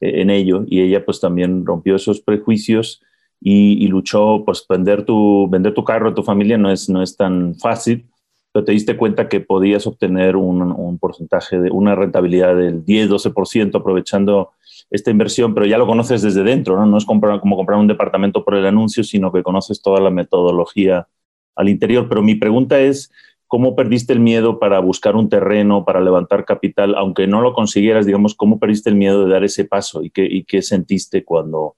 eh, 0.00 0.20
en 0.20 0.30
ello. 0.30 0.64
Y 0.68 0.82
ella 0.82 1.04
pues 1.04 1.18
también 1.18 1.66
rompió 1.66 1.96
esos 1.96 2.20
prejuicios 2.20 3.02
y, 3.40 3.88
luchó, 3.88 4.44
pues 4.46 4.64
vender 4.68 5.04
tu, 5.04 5.48
vender 5.50 5.74
tu 5.74 5.82
carro 5.82 6.10
a 6.10 6.14
tu 6.14 6.22
familia 6.22 6.56
no 6.56 6.70
es, 6.70 6.88
no 6.88 7.02
es 7.02 7.16
tan 7.16 7.56
fácil, 7.56 8.06
pero 8.52 8.64
te 8.64 8.70
diste 8.70 8.96
cuenta 8.96 9.28
que 9.28 9.40
podías 9.40 9.84
obtener 9.88 10.36
un, 10.36 10.62
un 10.62 10.98
porcentaje 11.00 11.58
de 11.58 11.72
una 11.72 11.96
rentabilidad 11.96 12.54
del 12.54 12.84
10-12% 12.84 13.80
aprovechando 13.80 14.52
esta 14.90 15.10
inversión, 15.10 15.54
pero 15.54 15.66
ya 15.66 15.78
lo 15.78 15.86
conoces 15.86 16.22
desde 16.22 16.42
dentro, 16.42 16.76
¿no? 16.76 16.86
No 16.86 16.98
es 16.98 17.04
comprar, 17.04 17.40
como 17.40 17.56
comprar 17.56 17.78
un 17.78 17.86
departamento 17.86 18.44
por 18.44 18.54
el 18.54 18.66
anuncio, 18.66 19.02
sino 19.02 19.32
que 19.32 19.42
conoces 19.42 19.82
toda 19.82 20.00
la 20.00 20.10
metodología 20.10 21.08
al 21.56 21.68
interior. 21.68 22.08
Pero 22.08 22.22
mi 22.22 22.34
pregunta 22.36 22.80
es, 22.80 23.10
¿cómo 23.46 23.74
perdiste 23.74 24.12
el 24.12 24.20
miedo 24.20 24.58
para 24.58 24.78
buscar 24.78 25.16
un 25.16 25.28
terreno, 25.28 25.84
para 25.84 26.00
levantar 26.00 26.44
capital, 26.44 26.94
aunque 26.94 27.26
no 27.26 27.40
lo 27.40 27.54
consiguieras, 27.54 28.06
digamos, 28.06 28.34
cómo 28.34 28.58
perdiste 28.58 28.90
el 28.90 28.96
miedo 28.96 29.24
de 29.24 29.32
dar 29.32 29.44
ese 29.44 29.64
paso 29.64 30.02
y 30.02 30.10
qué, 30.10 30.62
sentiste 30.62 31.24
cuando 31.24 31.76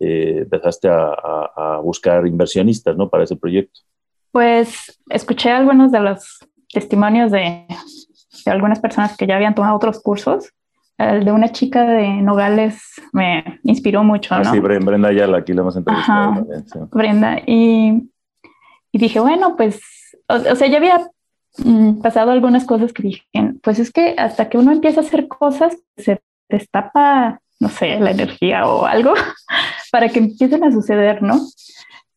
eh, 0.00 0.40
empezaste 0.42 0.88
a, 0.90 1.80
buscar 1.82 2.26
inversionistas, 2.26 2.96
¿no? 2.96 3.08
Para 3.08 3.24
ese 3.24 3.36
proyecto. 3.36 3.80
Pues 4.32 5.00
escuché 5.08 5.50
algunos 5.50 5.92
de 5.92 6.00
los 6.00 6.38
testimonios 6.72 7.30
de 7.30 7.66
algunas 8.46 8.80
personas 8.80 9.16
que 9.16 9.26
ya 9.26 9.36
habían 9.36 9.54
tomado 9.54 9.76
otros 9.76 10.02
cursos 10.02 10.52
el 10.98 11.24
de 11.24 11.32
una 11.32 11.50
chica 11.52 11.84
de 11.84 12.08
Nogales 12.22 12.82
me 13.12 13.60
inspiró 13.62 14.02
mucho, 14.02 14.34
ah, 14.34 14.42
¿no? 14.42 14.52
Sí, 14.52 14.58
Brenda 14.58 15.08
Ayala, 15.08 15.38
aquí 15.38 15.52
la 15.52 15.62
hemos 15.62 15.76
entrevistado 15.76 16.34
también. 16.34 16.64
Brenda, 16.90 17.38
y, 17.46 18.10
y, 18.90 18.98
dije, 18.98 19.20
bueno, 19.20 19.56
pues, 19.56 19.80
o, 20.26 20.56
sea, 20.56 20.66
ya 20.66 20.78
había 20.78 21.08
mm, 21.58 22.00
pasado 22.00 22.32
algunas 22.32 22.64
cosas 22.64 22.92
que 22.92 23.04
dije, 23.04 23.22
pues 23.62 23.78
es 23.78 23.92
que 23.92 24.16
hasta 24.18 24.48
que 24.48 24.58
uno 24.58 24.72
empieza 24.72 25.00
a 25.00 25.04
hacer 25.04 25.28
cosas, 25.28 25.76
se 25.96 26.20
destapa, 26.48 27.40
no 27.60 27.68
sé, 27.68 28.00
la 28.00 28.10
energía 28.10 28.66
o 28.66 28.84
algo 28.84 29.14
para 29.92 30.08
que 30.08 30.18
empiecen 30.18 30.64
a 30.64 30.72
suceder, 30.72 31.22
¿no? 31.22 31.38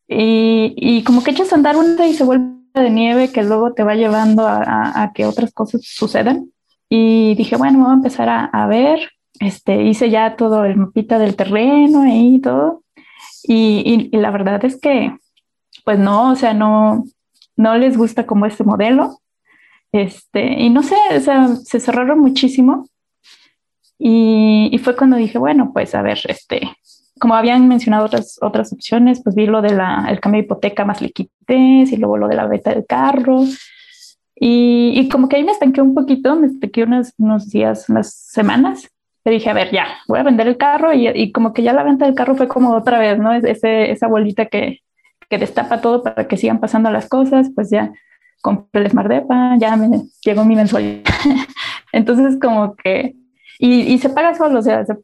Y, 0.08 0.74
y 0.76 1.04
como 1.04 1.24
que 1.24 1.32
echas 1.32 1.54
a 1.54 1.56
andar 1.56 1.76
una 1.78 2.08
y 2.08 2.14
se 2.14 2.24
vuelve 2.24 2.62
de 2.74 2.90
nieve 2.90 3.32
que 3.32 3.44
luego 3.44 3.74
te 3.74 3.84
va 3.84 3.94
llevando 3.94 4.48
a, 4.48 5.04
a 5.04 5.14
que 5.14 5.26
otras 5.26 5.54
cosas 5.54 5.82
sucedan. 5.84 6.52
Y 6.94 7.36
dije, 7.36 7.56
bueno, 7.56 7.80
voy 7.80 7.92
a 7.92 7.94
empezar 7.94 8.28
a, 8.52 8.68
ver. 8.68 9.00
Este, 9.40 9.84
hice 9.84 10.10
ya 10.10 10.36
todo 10.36 10.66
el 10.66 10.76
mapita 10.76 11.20
del 11.20 11.38
terreno 11.38 12.04
y 12.06 12.42
todo. 12.42 12.84
Y, 13.44 14.10
y, 14.12 14.18
la 14.18 14.30
verdad 14.30 14.64
es 14.66 14.78
que, 14.78 15.16
pues 15.86 15.98
no, 15.98 16.32
o 16.32 16.36
sea, 16.36 16.54
no, 16.54 17.06
no 17.56 17.78
les 17.78 17.96
gusta 17.98 18.26
como 18.26 18.46
este 18.46 18.66
modelo. 18.66 19.22
Este, 19.94 20.60
y 20.60 20.70
no 20.70 20.84
sé, 20.84 20.98
o 21.16 21.20
sea, 21.22 21.48
se 21.56 21.80
cerraron 21.80 22.20
muchísimo. 22.20 22.90
Y, 23.98 24.68
y, 24.74 24.78
fue 24.80 24.98
cuando 24.98 25.16
dije, 25.16 25.38
bueno, 25.38 25.72
pues 25.74 25.96
a 25.96 26.02
ver, 26.02 26.20
este, 26.26 26.74
como 27.22 27.36
habían 27.36 27.70
mencionado 27.70 28.06
otras, 28.06 28.38
otras 28.42 28.74
opciones, 28.74 29.22
pues 29.24 29.34
vi 29.34 29.46
lo 29.46 29.62
del 29.62 29.78
cambio 30.20 30.42
de 30.42 30.46
hipoteca 30.46 30.84
más 30.84 31.02
liquidez 31.02 31.94
y 31.94 31.96
luego 31.96 32.18
lo 32.18 32.28
de 32.28 32.36
la 32.36 32.48
venta 32.48 32.72
del 32.74 32.86
carro. 32.86 33.46
Y, 34.44 34.94
y 34.96 35.08
como 35.08 35.30
que 35.30 35.36
ahí 35.36 35.44
me 35.44 35.52
estanqué 35.52 35.84
un 35.84 35.94
poquito, 35.94 36.36
me 36.36 36.48
estanqué 36.48 36.82
unos, 36.82 37.14
unos 37.20 37.52
días, 37.52 37.88
unas 37.90 38.12
semanas. 38.12 38.90
Le 39.24 39.34
dije, 39.34 39.52
a 39.52 39.54
ver, 39.54 39.70
ya, 39.72 39.86
voy 40.08 40.18
a 40.18 40.24
vender 40.24 40.48
el 40.48 40.58
carro 40.58 40.92
y, 40.94 41.08
y, 41.08 41.32
como 41.32 41.54
que 41.54 41.62
ya 41.62 41.74
la 41.74 41.84
venta 41.84 42.06
del 42.06 42.16
carro 42.16 42.34
fue 42.34 42.48
como 42.48 42.74
otra 42.74 42.98
vez, 42.98 43.20
¿no? 43.20 43.32
Ese, 43.34 43.92
esa 43.92 44.08
bolita 44.08 44.48
que, 44.48 44.80
que 45.30 45.38
destapa 45.38 45.80
todo 45.80 46.02
para 46.02 46.28
que 46.28 46.38
sigan 46.38 46.60
pasando 46.60 46.90
las 46.90 47.08
cosas, 47.08 47.52
pues 47.54 47.70
ya 47.70 47.94
compré 48.42 48.82
el 48.82 48.90
Smart 48.90 49.10
Depa, 49.10 49.58
ya 49.60 49.76
me 49.76 50.06
llegó 50.26 50.44
mi 50.44 50.56
mensualidad. 50.56 51.04
Entonces 51.92 52.40
como 52.42 52.76
que, 52.76 53.14
y, 53.60 53.94
y, 53.94 54.00
se 54.00 54.10
paga 54.10 54.34
solo, 54.34 54.58
o 54.58 54.64
sea, 54.64 54.84
se, 54.88 54.96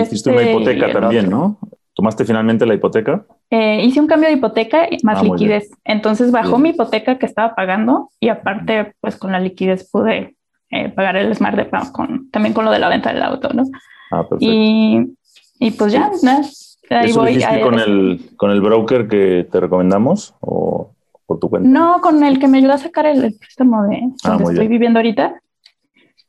Hiciste 0.00 0.30
una 0.30 0.40
este, 0.40 0.52
hipoteca 0.52 0.92
también, 0.92 1.28
¿no? 1.28 1.58
¿Tomaste 2.00 2.24
finalmente 2.24 2.64
la 2.64 2.72
hipoteca? 2.72 3.26
Eh, 3.50 3.84
hice 3.84 4.00
un 4.00 4.06
cambio 4.06 4.30
de 4.30 4.36
hipoteca 4.36 4.88
más 5.02 5.18
ah, 5.18 5.22
liquidez. 5.22 5.70
Entonces 5.84 6.32
bajó 6.32 6.58
mi 6.58 6.70
hipoteca 6.70 7.18
que 7.18 7.26
estaba 7.26 7.54
pagando 7.54 8.08
y 8.18 8.30
aparte, 8.30 8.94
pues 9.02 9.16
con 9.16 9.32
la 9.32 9.38
liquidez 9.38 9.86
pude 9.90 10.34
eh, 10.70 10.88
pagar 10.88 11.18
el 11.18 11.36
Smart 11.36 11.58
de 11.58 11.68
con, 11.92 12.30
también 12.30 12.54
con 12.54 12.64
lo 12.64 12.70
de 12.70 12.78
la 12.78 12.88
venta 12.88 13.12
del 13.12 13.22
auto, 13.22 13.50
¿no? 13.52 13.64
Ah, 14.12 14.26
perfecto. 14.26 14.38
Y, 14.50 15.14
y 15.58 15.72
pues 15.72 15.92
ya, 15.92 16.10
nada. 16.22 16.40
Ahí 16.88 17.10
¿Eso 17.10 17.20
voy, 17.20 17.38
con, 17.62 17.78
el, 17.78 18.30
con 18.38 18.50
el 18.50 18.62
broker 18.62 19.06
que 19.06 19.46
te 19.52 19.60
recomendamos 19.60 20.34
o 20.40 20.94
por 21.26 21.38
tu 21.38 21.50
cuenta? 21.50 21.68
No, 21.68 22.00
con 22.00 22.24
el 22.24 22.38
que 22.38 22.48
me 22.48 22.56
ayudó 22.56 22.72
a 22.72 22.78
sacar 22.78 23.04
el, 23.04 23.36
préstamo 23.38 23.82
de 23.82 24.08
ah, 24.24 24.38
donde 24.38 24.52
estoy 24.52 24.68
viviendo 24.68 25.00
ahorita 25.00 25.38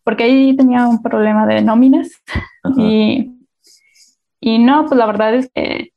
porque 0.04 0.26
ahí 0.26 0.54
tenía 0.58 0.86
un 0.86 1.02
problema 1.02 1.46
de 1.46 1.62
nóminas 1.62 2.10
y, 2.76 3.38
y, 4.42 4.60
no, 4.60 4.86
pues 4.86 4.98
la 4.98 5.06
verdad 5.06 5.36
es 5.36 5.50
que, 5.54 5.94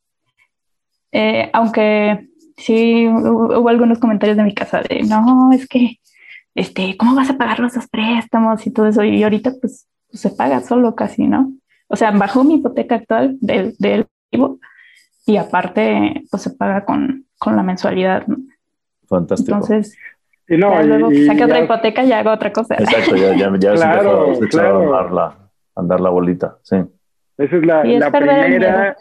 eh, 1.13 1.51
aunque 1.53 2.29
sí 2.57 3.09
hubo, 3.09 3.69
algunos 3.69 3.99
comentarios 3.99 4.37
de 4.37 4.45
mi 4.45 4.55
casa 4.55 4.83
de, 4.83 5.03
no, 5.03 5.51
es 5.53 5.67
que, 5.67 5.99
este, 6.55 6.97
¿cómo 6.97 7.17
vas 7.17 7.31
a 7.31 7.37
pagar 7.37 7.59
los 7.59 7.73
préstamos 7.89 8.65
y 8.67 8.71
todo 8.71 8.87
eso? 8.87 9.03
Y 9.03 9.23
ahorita 9.23 9.53
pues, 9.61 9.89
pues, 10.09 10.21
se 10.21 10.31
paga 10.31 10.61
solo 10.61 10.95
casi, 10.95 11.27
¿no? 11.27 11.53
O 11.89 11.97
sea, 11.97 12.11
bajó 12.13 12.45
mi 12.45 12.55
hipoteca 12.55 12.97
actual 12.97 13.37
del, 13.41 13.75
del 13.79 14.07
y 15.27 15.37
aparte 15.37 16.23
pues 16.31 16.43
se 16.43 16.51
paga 16.51 16.85
con, 16.85 17.27
con 17.39 17.57
la 17.57 17.63
mensualidad. 17.63 18.25
Fantástico. 19.09 19.55
Entonces, 19.55 19.97
y 20.49 20.57
no, 20.57 20.83
luego 20.83 21.09
que 21.09 21.27
saque 21.27 21.45
otra 21.45 21.61
hipoteca 21.61 22.05
y 22.05 22.13
hago 22.13 22.31
otra 22.31 22.53
cosa. 22.53 22.75
Exacto, 22.75 23.17
ya, 23.17 23.35
ya, 23.35 23.51
ya 23.59 23.75
claro, 23.75 24.35
se 24.35 24.49
claro. 24.49 24.95
a 24.95 25.01
andar, 25.01 25.13
la, 25.13 25.39
andar 25.75 26.01
la 26.01 26.11
bolita, 26.11 26.59
sí. 26.63 26.77
Esa 27.39 27.57
es 27.57 27.67
la, 27.67 27.85
la 27.85 28.11
primera 28.11 28.97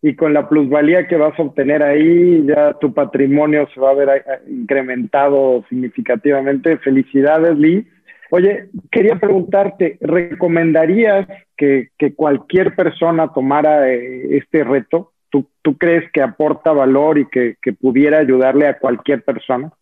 y 0.00 0.14
con 0.14 0.32
la 0.32 0.48
plusvalía 0.48 1.08
que 1.08 1.16
vas 1.16 1.38
a 1.38 1.42
obtener 1.42 1.82
ahí, 1.82 2.44
ya 2.46 2.74
tu 2.74 2.92
patrimonio 2.94 3.68
se 3.74 3.80
va 3.80 3.90
a 3.90 3.94
ver 3.94 4.24
incrementado 4.48 5.64
significativamente. 5.68 6.78
Felicidades, 6.78 7.56
Liz. 7.58 7.86
Oye, 8.30 8.68
quería 8.90 9.16
preguntarte, 9.16 9.98
¿recomendarías 10.00 11.26
que, 11.56 11.88
que 11.98 12.14
cualquier 12.14 12.76
persona 12.76 13.32
tomara 13.32 13.90
eh, 13.90 14.36
este 14.36 14.64
reto? 14.64 15.12
¿Tú, 15.30 15.48
¿Tú, 15.62 15.76
crees 15.76 16.10
que 16.12 16.22
aporta 16.22 16.72
valor 16.72 17.18
y 17.18 17.26
que, 17.28 17.56
que 17.60 17.72
pudiera 17.72 18.18
ayudarle 18.18 18.66
a 18.66 18.78
cualquier 18.78 19.22
persona? 19.22 19.72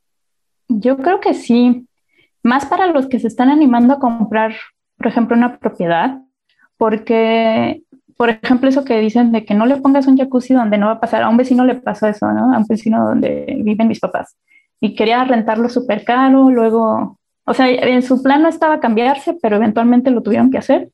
Yo 0.68 0.96
creo 0.96 1.20
que 1.20 1.34
sí, 1.34 1.86
más 2.42 2.66
para 2.66 2.86
los 2.86 3.08
que 3.08 3.18
se 3.18 3.28
están 3.28 3.50
animando 3.50 3.94
a 3.94 3.98
comprar, 3.98 4.54
por 4.96 5.08
ejemplo, 5.08 5.36
una 5.36 5.58
propiedad, 5.58 6.18
porque, 6.76 7.82
por 8.16 8.30
ejemplo, 8.30 8.68
eso 8.68 8.84
que 8.84 8.98
dicen 8.98 9.32
de 9.32 9.44
que 9.44 9.54
no 9.54 9.66
le 9.66 9.76
pongas 9.76 10.06
un 10.06 10.16
jacuzzi 10.16 10.54
donde 10.54 10.78
no 10.78 10.86
va 10.86 10.92
a 10.92 11.00
pasar, 11.00 11.22
a 11.22 11.28
un 11.28 11.36
vecino 11.36 11.64
le 11.64 11.74
pasó 11.74 12.06
eso, 12.06 12.32
¿no? 12.32 12.54
A 12.54 12.58
un 12.58 12.66
vecino 12.66 13.04
donde 13.06 13.58
viven 13.62 13.88
mis 13.88 14.00
papás 14.00 14.36
y 14.80 14.94
quería 14.94 15.24
rentarlo 15.24 15.68
súper 15.68 16.04
caro, 16.04 16.50
luego, 16.50 17.18
o 17.44 17.54
sea, 17.54 17.68
en 17.68 18.02
su 18.02 18.22
plan 18.22 18.42
no 18.42 18.48
estaba 18.48 18.80
cambiarse, 18.80 19.36
pero 19.40 19.56
eventualmente 19.56 20.10
lo 20.10 20.22
tuvieron 20.22 20.50
que 20.50 20.58
hacer 20.58 20.90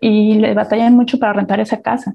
y 0.00 0.34
le 0.34 0.54
batallan 0.54 0.94
mucho 0.96 1.18
para 1.18 1.32
rentar 1.32 1.60
esa 1.60 1.80
casa. 1.80 2.14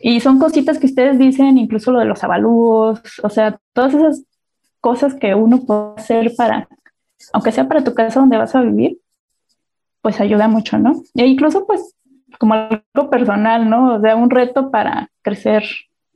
Y 0.00 0.20
son 0.20 0.38
cositas 0.38 0.78
que 0.78 0.86
ustedes 0.86 1.18
dicen, 1.18 1.58
incluso 1.58 1.92
lo 1.92 2.00
de 2.00 2.06
los 2.06 2.22
avalúos, 2.24 3.00
o 3.22 3.28
sea, 3.30 3.58
todas 3.72 3.94
esas 3.94 4.24
cosas 4.80 5.14
que 5.14 5.34
uno 5.34 5.60
puede 5.60 5.94
hacer 5.96 6.32
para, 6.36 6.68
aunque 7.32 7.52
sea 7.52 7.68
para 7.68 7.84
tu 7.84 7.94
casa 7.94 8.20
donde 8.20 8.36
vas 8.36 8.54
a 8.54 8.62
vivir, 8.62 8.98
pues 10.00 10.20
ayuda 10.20 10.48
mucho, 10.48 10.78
¿no? 10.78 11.02
E 11.14 11.26
incluso 11.26 11.66
pues 11.66 11.94
como 12.42 12.54
algo 12.54 13.08
personal, 13.08 13.70
¿no? 13.70 13.94
O 13.94 14.00
sea, 14.00 14.16
un 14.16 14.28
reto 14.28 14.72
para 14.72 15.12
crecer 15.22 15.62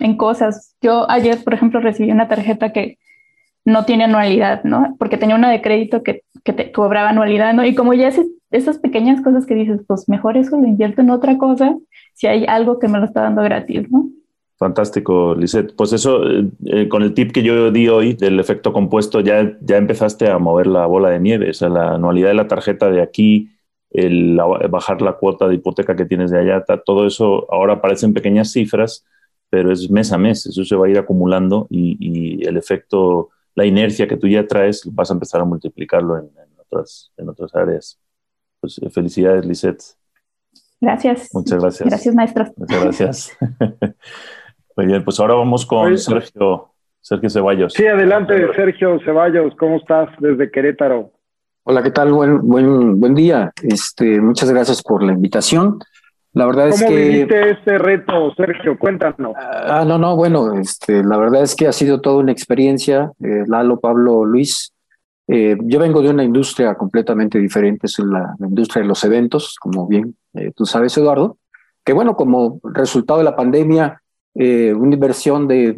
en 0.01 0.16
cosas. 0.16 0.74
Yo 0.83 1.09
ayer, 1.09 1.39
por 1.45 1.55
ejemplo, 1.55 1.79
recibí 1.79 2.11
una 2.11 2.27
tarjeta 2.27 2.72
que 2.72 2.99
no 3.64 3.85
tiene 3.85 4.05
anualidad, 4.05 4.64
¿no? 4.64 4.97
Porque 4.99 5.18
tenía 5.18 5.37
una 5.37 5.53
de 5.53 5.62
crédito 5.62 6.03
que, 6.03 6.24
que 6.43 6.53
te 6.53 6.72
cobraba 6.72 7.11
anualidad, 7.11 7.55
¿no? 7.55 7.64
Y 7.64 7.77
como 7.77 7.95
ya 7.95 8.09
es, 8.09 8.20
esas 8.51 8.79
pequeñas 8.79 9.22
cosas 9.22 9.47
que 9.47 9.55
dices, 9.55 9.83
pues 9.87 10.09
mejor 10.09 10.37
eso 10.37 10.57
lo 10.61 10.66
invierto 10.66 11.01
en 11.01 11.11
otra 11.11 11.39
cosa 11.39 11.77
si 12.14 12.27
hay 12.27 12.45
algo 12.45 12.81
que 12.81 12.89
me 12.89 12.99
lo 12.99 13.05
está 13.05 13.20
dando 13.20 13.43
gratis, 13.43 13.89
¿no? 13.89 14.09
Fantástico, 14.59 15.37
Lisette. 15.37 15.77
Pues 15.77 15.93
eso, 15.93 16.29
eh, 16.29 16.49
eh, 16.64 16.89
con 16.89 17.05
el 17.05 17.14
tip 17.14 17.31
que 17.31 17.45
yo 17.45 17.70
di 17.70 17.87
hoy 17.87 18.14
del 18.14 18.41
efecto 18.41 18.72
compuesto, 18.72 19.20
ya, 19.20 19.57
ya 19.61 19.77
empezaste 19.77 20.29
a 20.29 20.39
mover 20.39 20.66
la 20.66 20.87
bola 20.87 21.11
de 21.11 21.20
nieve. 21.20 21.51
O 21.51 21.55
sea, 21.55 21.68
la 21.68 21.95
anualidad 21.95 22.31
de 22.31 22.35
la 22.35 22.49
tarjeta 22.49 22.91
de 22.91 23.01
aquí, 23.01 23.51
el, 23.97 24.38
bajar 24.70 25.01
la 25.01 25.14
cuota 25.14 25.49
de 25.49 25.55
hipoteca 25.55 25.97
que 25.97 26.05
tienes 26.05 26.30
de 26.30 26.38
allá, 26.38 26.64
todo 26.84 27.07
eso 27.07 27.51
ahora 27.53 27.80
parecen 27.80 28.12
pequeñas 28.12 28.53
cifras, 28.53 29.05
pero 29.49 29.72
es 29.72 29.90
mes 29.90 30.12
a 30.12 30.18
mes. 30.18 30.44
Eso 30.47 30.64
se 30.64 30.76
va 30.76 30.86
a 30.86 30.90
ir 30.90 30.99
acumulando 30.99 31.66
y, 31.70 32.47
el 32.47 32.57
efecto, 32.57 33.30
la 33.55 33.64
inercia 33.64 34.07
que 34.07 34.16
tú 34.16 34.28
ya 34.28 34.47
traes, 34.47 34.82
vas 34.92 35.11
a 35.11 35.14
empezar 35.14 35.40
a 35.40 35.44
multiplicarlo 35.44 36.18
en, 36.18 36.30
otras, 36.59 37.11
en 37.16 37.28
otras 37.28 37.55
áreas. 37.55 37.99
Pues 38.61 38.80
felicidades, 38.92 39.47
Lisette. 39.47 39.82
Gracias. 40.80 41.30
Muchas 41.32 41.61
gracias. 41.61 41.88
Gracias, 41.88 42.14
maestro. 42.14 42.44
Muchas 42.57 42.82
gracias. 42.82 43.38
Muy 44.76 44.86
bien, 44.86 45.03
pues 45.05 45.18
ahora 45.18 45.34
vamos 45.34 45.64
con 45.64 45.97
Sergio, 45.97 46.70
Sergio 47.01 47.30
Ceballos. 47.30 47.72
Sí, 47.72 47.86
adelante, 47.86 48.34
Sergio 48.55 48.99
Ceballos, 49.03 49.55
¿cómo 49.57 49.76
estás 49.76 50.11
desde 50.18 50.51
Querétaro? 50.51 51.16
Hola, 51.69 51.83
¿qué 51.83 51.91
tal? 51.91 52.12
Buen, 52.12 52.47
buen, 52.47 53.01
buen 53.01 53.17
día. 53.17 53.53
Este, 53.61 54.21
muchas 54.21 54.49
gracias 54.53 54.85
por 54.85 55.03
la 55.03 55.12
invitación. 55.12 55.81
La 56.33 56.47
verdad 56.47 56.69
es 56.69 56.79
que. 56.79 56.87
¿Cómo 56.87 56.97
viviste 56.97 57.51
este 57.51 57.79
reto, 57.79 58.33
Sergio? 58.37 58.79
Cuéntanos. 58.79 59.33
Ah, 59.37 59.85
no, 59.85 59.99
no, 59.99 60.14
bueno, 60.14 60.55
este, 60.61 61.03
la 61.03 61.17
verdad 61.17 61.43
es 61.43 61.57
que 61.57 61.67
ha 61.67 61.73
sido 61.73 62.01
toda 62.01 62.19
una 62.19 62.31
experiencia. 62.31 63.11
Eh, 63.21 63.43
Lalo, 63.49 63.81
Pablo, 63.81 64.25
Luis. 64.25 64.73
Eh, 65.27 65.57
yo 65.62 65.81
vengo 65.81 66.03
de 66.03 66.11
una 66.11 66.23
industria 66.23 66.77
completamente 66.77 67.41
diferente, 67.41 67.89
es 67.89 67.99
la, 67.99 68.37
industria 68.39 68.83
de 68.83 68.89
los 68.89 69.03
eventos, 69.03 69.57
como 69.59 69.89
bien 69.89 70.14
eh, 70.35 70.53
tú 70.55 70.67
sabes, 70.67 70.97
Eduardo. 70.97 71.37
Que 71.85 71.93
bueno, 71.93 72.14
como 72.14 72.61
resultado 72.62 73.19
de 73.19 73.25
la 73.25 73.35
pandemia, 73.35 74.01
una 74.35 74.95
inversión 74.95 75.49
de, 75.49 75.77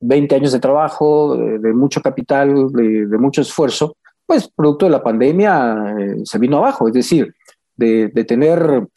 20 0.00 0.34
años 0.34 0.52
de 0.52 0.60
trabajo, 0.60 1.36
de, 1.36 1.72
mucho 1.74 2.00
capital, 2.00 2.72
de, 2.72 3.18
mucho 3.18 3.42
esfuerzo, 3.42 3.96
pues 4.34 4.48
producto 4.48 4.86
de 4.86 4.90
la 4.90 5.02
pandemia 5.02 5.94
eh, 5.96 6.16
se 6.24 6.38
vino 6.38 6.58
abajo, 6.58 6.88
es 6.88 6.94
decir, 6.94 7.32
de, 7.76 8.08
tener 8.26 8.88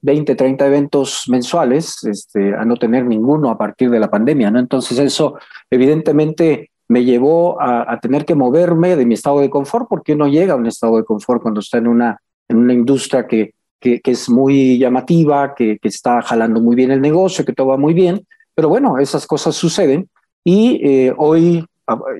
20, 0.00 0.32
eh, 0.32 0.34
30 0.34 0.66
eventos 0.66 1.24
mensuales 1.28 2.02
este, 2.04 2.54
a 2.54 2.64
no 2.64 2.76
tener 2.76 3.04
ninguno 3.04 3.50
a 3.50 3.58
partir 3.58 3.90
de 3.90 4.00
la 4.00 4.10
pandemia, 4.10 4.50
¿no? 4.50 4.58
Entonces 4.58 4.98
eso 4.98 5.38
evidentemente 5.70 6.70
me 6.88 7.04
llevó 7.04 7.60
a, 7.60 7.98
tener 8.00 8.24
que 8.24 8.34
moverme 8.34 8.96
de 8.96 9.06
mi 9.06 9.14
estado 9.14 9.40
de 9.40 9.48
confort, 9.48 9.86
porque 9.88 10.14
uno 10.14 10.26
llega 10.26 10.54
a 10.54 10.56
un 10.56 10.66
estado 10.66 10.96
de 10.96 11.04
confort 11.04 11.40
cuando 11.40 11.60
está 11.60 11.78
en 11.78 11.86
una, 11.86 12.18
en 12.48 12.56
una 12.56 12.74
industria 12.74 13.26
que, 13.26 13.54
que, 13.80 14.00
es 14.04 14.28
muy 14.28 14.76
llamativa, 14.76 15.54
que, 15.54 15.78
que, 15.78 15.88
está 15.88 16.20
jalando 16.20 16.60
muy 16.60 16.74
bien 16.74 16.90
el 16.90 17.00
negocio, 17.00 17.44
que 17.44 17.52
todo 17.52 17.68
va 17.68 17.76
muy 17.76 17.94
bien, 17.94 18.26
pero 18.54 18.68
bueno, 18.68 18.98
esas 18.98 19.24
cosas 19.26 19.54
suceden 19.54 20.08
y 20.44 20.80
eh, 20.84 21.14
hoy 21.16 21.64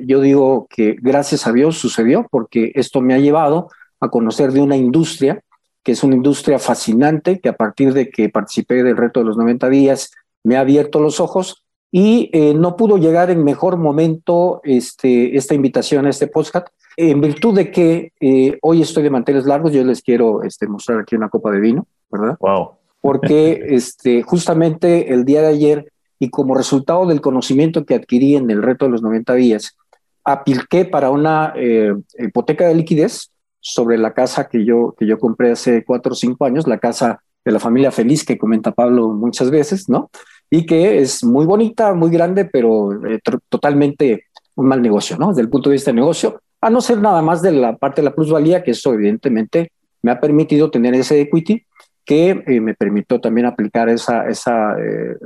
yo 0.05 0.21
digo 0.21 0.67
que 0.69 0.97
gracias 1.01 1.47
a 1.47 1.53
Dios 1.53 1.79
sucedió 1.79 2.27
porque 2.31 2.73
esto 2.75 3.01
me 3.01 3.15
ha 3.15 3.19
llevado 3.19 3.69
a 4.01 4.09
conocer 4.09 4.53
de 4.53 4.61
una 4.61 4.77
industria 4.77 5.43
que 5.85 5.93
es 5.93 6.03
una 6.03 6.17
industria 6.17 6.59
fascinante, 6.59 7.41
que 7.41 7.51
a 7.51 7.57
partir 7.57 7.93
de 7.93 8.09
que 8.09 8.31
participé 8.31 8.83
del 8.83 8.97
reto 8.97 9.21
de 9.21 9.27
los 9.27 9.37
90 9.37 9.69
días 9.69 10.13
me 10.43 10.57
ha 10.57 10.61
abierto 10.61 10.99
los 10.99 11.21
ojos 11.21 11.63
y 11.93 12.31
eh, 12.33 12.55
no 12.55 12.75
pudo 12.75 12.97
llegar 12.97 13.31
en 13.31 13.45
mejor 13.45 13.77
momento 13.77 14.61
este, 14.65 15.37
esta 15.37 15.55
invitación 15.55 16.07
a 16.07 16.11
este 16.11 16.27
podcast 16.27 16.69
en 16.97 17.21
virtud 17.21 17.55
de 17.55 17.71
que 17.71 18.13
eh, 18.21 18.59
hoy 18.63 18.83
estoy 18.83 19.03
de 19.03 19.11
manteles 19.11 19.47
largos, 19.47 19.73
yo 19.73 19.85
les 19.85 20.03
quiero 20.03 20.43
este, 20.43 20.67
mostrar 20.67 21.01
aquí 21.01 21.17
una 21.17 21.29
copa 21.29 21.51
de 21.51 21.61
vino, 21.61 21.87
¿verdad? 22.11 22.37
Wow. 22.41 22.71
Porque 23.01 23.65
este, 23.69 24.23
justamente 24.23 25.13
el 25.13 25.25
día 25.25 25.43
de 25.43 25.49
ayer, 25.49 25.93
y 26.25 26.31
como 26.31 26.55
resultado 26.55 27.07
del 27.07 27.21
conocimiento 27.21 27.85
que 27.85 27.95
adquirí 27.95 28.37
en 28.37 28.51
el 28.51 28.63
reto 28.63 28.85
de 28.85 28.91
los 28.91 29.03
90 29.03 29.35
días, 29.35 29.77
apliqué 30.25 30.85
para 30.85 31.11
una 31.11 31.53
eh, 31.57 31.95
hipoteca 32.19 32.67
de 32.67 32.75
liquidez 32.75 33.31
sobre 33.61 33.99
la 33.99 34.13
casa 34.13 34.49
que 34.49 34.65
yo, 34.65 34.95
que 34.99 35.07
yo 35.07 35.19
compré 35.19 35.53
hace 35.53 35.85
cuatro 35.85 36.13
o 36.13 36.17
cinco 36.17 36.45
años, 36.45 36.67
la 36.67 36.79
casa 36.79 37.21
de 37.45 37.53
la 37.53 37.61
familia 37.61 37.91
feliz 37.91 38.25
que 38.25 38.39
comenta 38.39 38.73
Pablo 38.73 39.09
muchas 39.09 39.51
veces, 39.51 39.89
¿no? 39.89 40.11
y 40.51 40.67
que 40.67 41.01
es 41.01 41.25
muy 41.25 41.47
bonita, 41.47 41.95
muy 41.95 42.11
grande, 42.11 42.45
pero 42.45 42.93
eh, 43.07 43.21
totalmente 43.49 44.27
un 44.55 44.67
mal 44.67 44.81
negocio, 44.81 45.17
¿no? 45.19 45.29
Desde 45.29 45.43
el 45.43 45.49
punto 45.49 45.69
de 45.69 45.75
vista 45.75 45.91
de 45.91 45.97
negocio, 45.97 46.41
a 46.61 46.71
no 46.71 46.81
ser 46.81 47.01
nada 47.01 47.23
más 47.23 47.43
de 47.43 47.53
la 47.53 47.77
parte 47.77 48.01
de 48.01 48.07
la 48.07 48.15
plusvalía, 48.15 48.63
que 48.63 48.71
eso 48.71 48.95
evidentemente 48.95 49.73
me 50.03 50.13
ha 50.13 50.21
permitido 50.21 50.71
tener 50.71 50.95
ese 50.95 51.21
equity 51.21 51.67
que 52.05 52.45
eh, 52.47 52.61
me 52.61 52.75
permitió 52.75 53.21
también 53.21 53.47
aplicar 53.47 53.89
esa, 53.89 54.29
esa 54.29 54.77
eh, 54.79 55.17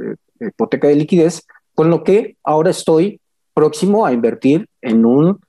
hipoteca 0.41 0.89
de 0.89 0.97
liquidez, 0.97 1.47
con 1.75 1.91
lo 1.91 2.05
que 2.05 2.37
ahora 2.43 2.71
estoy 2.71 3.21
próximo 3.55 4.07
a 4.07 4.13
invertir 4.13 4.69
en 4.83 5.05
un 5.05 5.41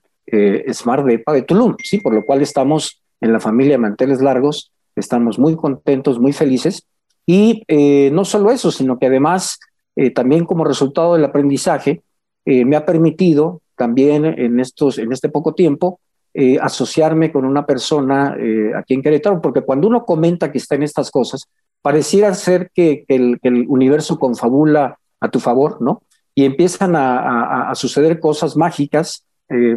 Smart 0.72 1.06
Depa 1.06 1.34
de 1.34 1.42
Tulum, 1.42 1.76
¿sí? 1.84 2.00
Por 2.00 2.14
lo 2.14 2.24
cual 2.24 2.44
estamos 2.44 3.02
en 3.20 3.34
la 3.34 3.40
familia 3.40 3.80
Manteles 3.80 4.22
Largos, 4.22 4.72
estamos 4.96 5.40
muy 5.40 5.56
contentos, 5.56 6.20
muy 6.20 6.34
felices, 6.34 6.86
y 7.26 7.64
no 8.12 8.26
solo 8.26 8.52
eso, 8.52 8.72
sino 8.72 9.00
que 9.00 9.08
además 9.08 9.60
eh, 10.02 10.12
también 10.12 10.46
como 10.46 10.64
resultado 10.64 11.16
del 11.16 11.26
aprendizaje, 11.26 12.04
eh, 12.46 12.64
me 12.64 12.78
ha 12.78 12.86
permitido 12.86 13.62
también 13.76 14.24
en, 14.24 14.62
estos, 14.62 14.98
en 14.98 15.12
este 15.12 15.28
poco 15.28 15.54
tiempo 15.54 16.00
eh, 16.34 16.58
asociarme 16.58 17.34
con 17.34 17.44
una 17.44 17.66
persona 17.66 18.38
aquí 18.78 18.94
en 18.94 19.02
Querétaro, 19.02 19.42
porque 19.42 19.60
cuando 19.60 19.90
uno 19.90 20.06
comenta 20.06 20.54
que 20.54 20.58
está 20.58 20.76
en 20.76 20.84
estas 20.84 21.12
cosas, 21.12 21.50
pareciera 21.82 22.34
ser 22.34 22.72
que, 22.74 23.06
el, 23.08 23.40
universo 23.68 24.20
confabula 24.20 25.00
a 25.20 25.30
tu 25.30 25.40
favor, 25.40 25.82
¿no? 25.82 26.04
Y 26.36 26.46
empiezan 26.46 26.96
a, 26.96 27.72
suceder 27.76 28.20
cosas 28.20 28.56
mágicas, 28.56 29.26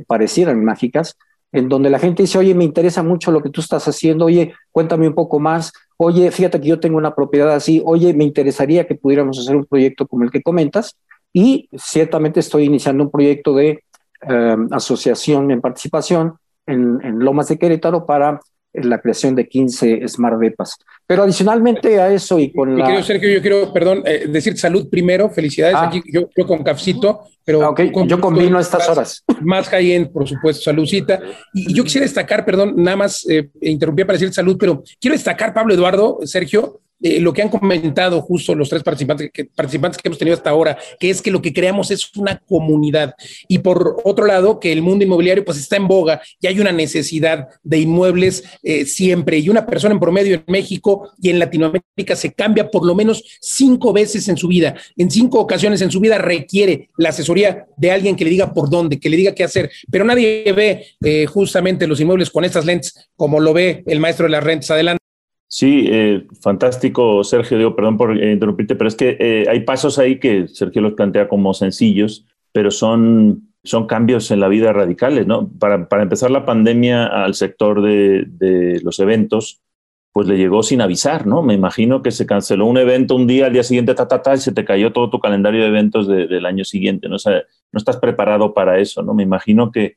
parecieran 0.06 0.64
mágicas, 0.64 1.16
en 1.52 1.68
donde 1.68 1.90
la 1.90 1.98
gente 1.98 2.22
dice, 2.22 2.38
oye, 2.38 2.54
me 2.54 2.64
interesa 2.64 3.02
mucho 3.02 3.30
lo 3.30 3.42
que 3.42 3.50
tú 3.50 3.60
estás 3.60 3.86
haciendo, 3.86 4.24
oye, 4.24 4.54
cuéntame 4.70 5.06
un 5.06 5.14
poco 5.14 5.38
más, 5.38 5.72
oye, 5.98 6.30
fíjate 6.30 6.60
que 6.60 6.68
yo 6.68 6.80
tengo 6.80 6.96
una 6.96 7.14
propiedad 7.14 7.54
así, 7.54 7.82
oye, 7.84 8.14
me 8.14 8.24
interesaría 8.24 8.86
que 8.86 8.94
pudiéramos 8.94 9.38
hacer 9.38 9.56
un 9.56 9.66
proyecto 9.66 10.06
como 10.06 10.24
el 10.24 10.30
que 10.30 10.42
comentas. 10.42 10.96
Y 11.32 11.68
ciertamente 11.76 12.40
estoy 12.40 12.64
iniciando 12.64 13.04
un 13.04 13.10
proyecto 13.10 13.54
de 13.54 13.84
eh, 14.28 14.56
asociación 14.70 15.50
en 15.50 15.60
participación 15.60 16.34
en, 16.66 17.00
en, 17.02 17.18
Lomas 17.18 17.48
de 17.48 17.58
Querétaro 17.58 18.06
para 18.06 18.40
la 18.74 19.00
creación 19.00 19.34
de 19.34 19.46
15 19.48 20.08
Smart 20.08 20.38
Depas. 20.38 20.76
Pero 21.06 21.24
adicionalmente 21.24 22.00
a 22.00 22.12
eso 22.12 22.38
y 22.38 22.52
con 22.52 22.78
la... 22.78 22.84
querido 22.86 23.02
Sergio, 23.02 23.28
yo 23.30 23.40
quiero, 23.40 23.72
perdón, 23.72 24.02
eh, 24.06 24.26
decir 24.28 24.56
salud 24.58 24.88
primero, 24.88 25.28
felicidades 25.30 25.74
Ah. 25.76 25.88
aquí, 25.88 26.02
yo, 26.10 26.28
yo 26.36 26.46
con 26.46 26.62
cafecito, 26.62 27.20
pero... 27.44 27.62
Ah, 27.62 27.70
ok, 27.70 27.80
con- 27.92 28.08
yo 28.08 28.20
combino 28.20 28.58
estas 28.58 28.80
más- 28.80 28.88
horas. 28.88 29.24
Más 29.42 29.68
high-end, 29.68 30.10
por 30.12 30.26
supuesto, 30.28 30.62
saludcita. 30.62 31.20
Y, 31.52 31.72
y 31.72 31.74
yo 31.74 31.84
quisiera 31.84 32.04
destacar, 32.04 32.44
perdón, 32.44 32.74
nada 32.76 32.96
más 32.96 33.26
eh, 33.28 33.50
interrumpí 33.60 34.04
para 34.04 34.18
decir 34.18 34.32
salud, 34.32 34.56
pero 34.58 34.82
quiero 35.00 35.14
destacar, 35.14 35.52
Pablo 35.52 35.74
Eduardo, 35.74 36.18
Sergio, 36.24 36.80
lo 37.02 37.32
que 37.32 37.42
han 37.42 37.48
comentado 37.48 38.20
justo 38.22 38.54
los 38.54 38.68
tres 38.68 38.82
participantes 38.82 39.30
que, 39.32 39.44
participantes 39.44 40.00
que 40.00 40.08
hemos 40.08 40.18
tenido 40.18 40.36
hasta 40.36 40.50
ahora, 40.50 40.78
que 40.98 41.10
es 41.10 41.20
que 41.20 41.30
lo 41.30 41.42
que 41.42 41.52
creamos 41.52 41.90
es 41.90 42.14
una 42.16 42.38
comunidad. 42.38 43.14
Y 43.48 43.58
por 43.58 43.96
otro 44.04 44.26
lado, 44.26 44.60
que 44.60 44.72
el 44.72 44.82
mundo 44.82 45.04
inmobiliario 45.04 45.44
pues 45.44 45.58
está 45.58 45.76
en 45.76 45.88
boga 45.88 46.22
y 46.40 46.46
hay 46.46 46.60
una 46.60 46.72
necesidad 46.72 47.48
de 47.62 47.80
inmuebles 47.80 48.44
eh, 48.62 48.84
siempre. 48.84 49.38
Y 49.38 49.48
una 49.48 49.66
persona 49.66 49.94
en 49.94 50.00
promedio 50.00 50.36
en 50.36 50.44
México 50.46 51.10
y 51.20 51.30
en 51.30 51.38
Latinoamérica 51.38 52.16
se 52.16 52.32
cambia 52.32 52.70
por 52.70 52.86
lo 52.86 52.94
menos 52.94 53.22
cinco 53.40 53.92
veces 53.92 54.28
en 54.28 54.36
su 54.36 54.48
vida. 54.48 54.74
En 54.96 55.10
cinco 55.10 55.40
ocasiones 55.40 55.80
en 55.82 55.90
su 55.90 56.00
vida 56.00 56.18
requiere 56.18 56.90
la 56.96 57.10
asesoría 57.10 57.66
de 57.76 57.90
alguien 57.90 58.16
que 58.16 58.24
le 58.24 58.30
diga 58.30 58.52
por 58.52 58.70
dónde, 58.70 59.00
que 59.00 59.10
le 59.10 59.16
diga 59.16 59.34
qué 59.34 59.44
hacer. 59.44 59.70
Pero 59.90 60.04
nadie 60.04 60.52
ve 60.52 60.86
eh, 61.04 61.26
justamente 61.26 61.86
los 61.86 62.00
inmuebles 62.00 62.30
con 62.30 62.44
estas 62.44 62.64
lentes 62.64 63.10
como 63.16 63.40
lo 63.40 63.52
ve 63.52 63.82
el 63.86 64.00
maestro 64.00 64.24
de 64.26 64.30
las 64.30 64.44
rentas. 64.44 64.70
Adelante. 64.70 65.01
Sí, 65.54 65.84
eh, 65.90 66.26
fantástico, 66.40 67.22
Sergio. 67.24 67.58
Digo, 67.58 67.76
perdón 67.76 67.98
por 67.98 68.16
eh, 68.18 68.32
interrumpirte, 68.32 68.74
pero 68.74 68.88
es 68.88 68.96
que 68.96 69.16
eh, 69.20 69.44
hay 69.50 69.60
pasos 69.60 69.98
ahí 69.98 70.18
que 70.18 70.48
Sergio 70.48 70.80
los 70.80 70.94
plantea 70.94 71.28
como 71.28 71.52
sencillos, 71.52 72.24
pero 72.52 72.70
son, 72.70 73.52
son 73.62 73.86
cambios 73.86 74.30
en 74.30 74.40
la 74.40 74.48
vida 74.48 74.72
radicales, 74.72 75.26
¿no? 75.26 75.50
Para, 75.58 75.88
para 75.90 76.04
empezar, 76.04 76.30
la 76.30 76.46
pandemia 76.46 77.04
al 77.06 77.34
sector 77.34 77.82
de, 77.82 78.24
de 78.28 78.80
los 78.82 78.98
eventos, 78.98 79.60
pues 80.12 80.26
le 80.26 80.38
llegó 80.38 80.62
sin 80.62 80.80
avisar, 80.80 81.26
¿no? 81.26 81.42
Me 81.42 81.52
imagino 81.52 82.00
que 82.02 82.12
se 82.12 82.24
canceló 82.24 82.64
un 82.66 82.78
evento 82.78 83.14
un 83.14 83.26
día, 83.26 83.46
al 83.46 83.52
día 83.52 83.62
siguiente, 83.62 83.94
ta, 83.94 84.08
ta, 84.08 84.22
ta, 84.22 84.32
y 84.34 84.38
se 84.38 84.52
te 84.52 84.64
cayó 84.64 84.90
todo 84.94 85.10
tu 85.10 85.20
calendario 85.20 85.60
de 85.62 85.68
eventos 85.68 86.08
de- 86.08 86.28
del 86.28 86.46
año 86.46 86.64
siguiente, 86.64 87.08
¿no? 87.10 87.16
No 87.26 87.78
estás 87.78 87.98
preparado 87.98 88.54
para 88.54 88.78
eso, 88.78 89.02
¿no? 89.02 89.12
Me 89.12 89.22
imagino 89.22 89.70
que, 89.70 89.96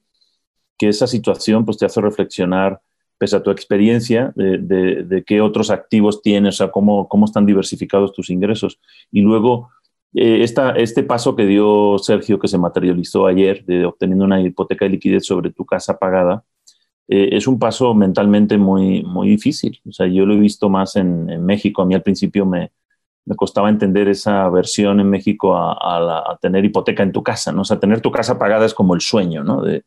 que 0.78 0.90
esa 0.90 1.08
situación 1.08 1.66
pues, 1.66 1.78
te 1.78 1.86
hace 1.86 2.02
reflexionar 2.02 2.82
pese 3.18 3.36
a 3.38 3.44
tu 3.44 3.52
experiencia, 3.52 4.32
de, 4.36 4.58
de- 4.58 5.04
de 5.04 5.24
qué 5.24 5.42
otros 5.42 5.70
activos 5.72 6.22
tienes, 6.22 6.56
o 6.56 6.58
sea, 6.58 6.72
cómo, 6.72 7.08
cómo 7.08 7.26
están 7.26 7.46
diversificados 7.46 8.14
tus 8.14 8.30
ingresos. 8.30 8.80
Y 9.12 9.22
luego, 9.22 9.70
eh, 10.14 10.44
esta, 10.44 10.72
este 10.72 11.04
paso 11.04 11.36
que 11.36 11.46
dio 11.46 11.98
Sergio, 12.00 12.40
que 12.40 12.48
se 12.48 12.58
materializó 12.58 13.28
ayer, 13.28 13.64
de 13.66 13.86
obteniendo 13.86 14.26
una 14.26 14.42
hipoteca 14.42 14.86
de 14.86 14.92
liquidez 14.92 15.26
sobre 15.26 15.52
tu 15.52 15.66
casa 15.66 15.98
pagada, 15.98 16.44
eh, 17.08 17.30
es 17.34 17.48
un 17.48 17.60
paso 17.60 17.94
mentalmente 17.94 18.58
muy, 18.58 19.04
muy 19.04 19.30
difícil. 19.30 19.80
O 19.88 19.92
sea, 19.92 20.08
yo 20.08 20.26
lo 20.26 20.34
he 20.34 20.40
visto 20.40 20.70
más 20.70 20.96
en, 20.96 21.30
en 21.30 21.46
México. 21.46 21.82
A 21.82 21.86
mí 21.86 21.94
al 21.94 22.02
principio 22.04 22.46
me, 22.46 22.72
me 23.26 23.36
costaba 23.36 23.70
entender 23.70 24.08
esa 24.08 24.50
versión 24.50 25.00
en 25.00 25.10
México 25.10 25.56
a, 25.56 25.74
a 25.74 26.00
la- 26.00 26.20
a 26.20 26.38
tener 26.42 26.66
hipoteca 26.66 27.04
en 27.04 27.12
tu 27.12 27.24
casa, 27.24 27.52
¿no? 27.52 27.62
O 27.62 27.66
sea, 27.66 27.80
tener 27.80 28.02
tu 28.02 28.12
casa 28.12 28.38
pagada 28.40 28.66
es 28.66 28.74
como 28.74 28.96
el 28.96 29.02
sueño, 29.02 29.44
¿no? 29.44 29.62
De, 29.62 29.84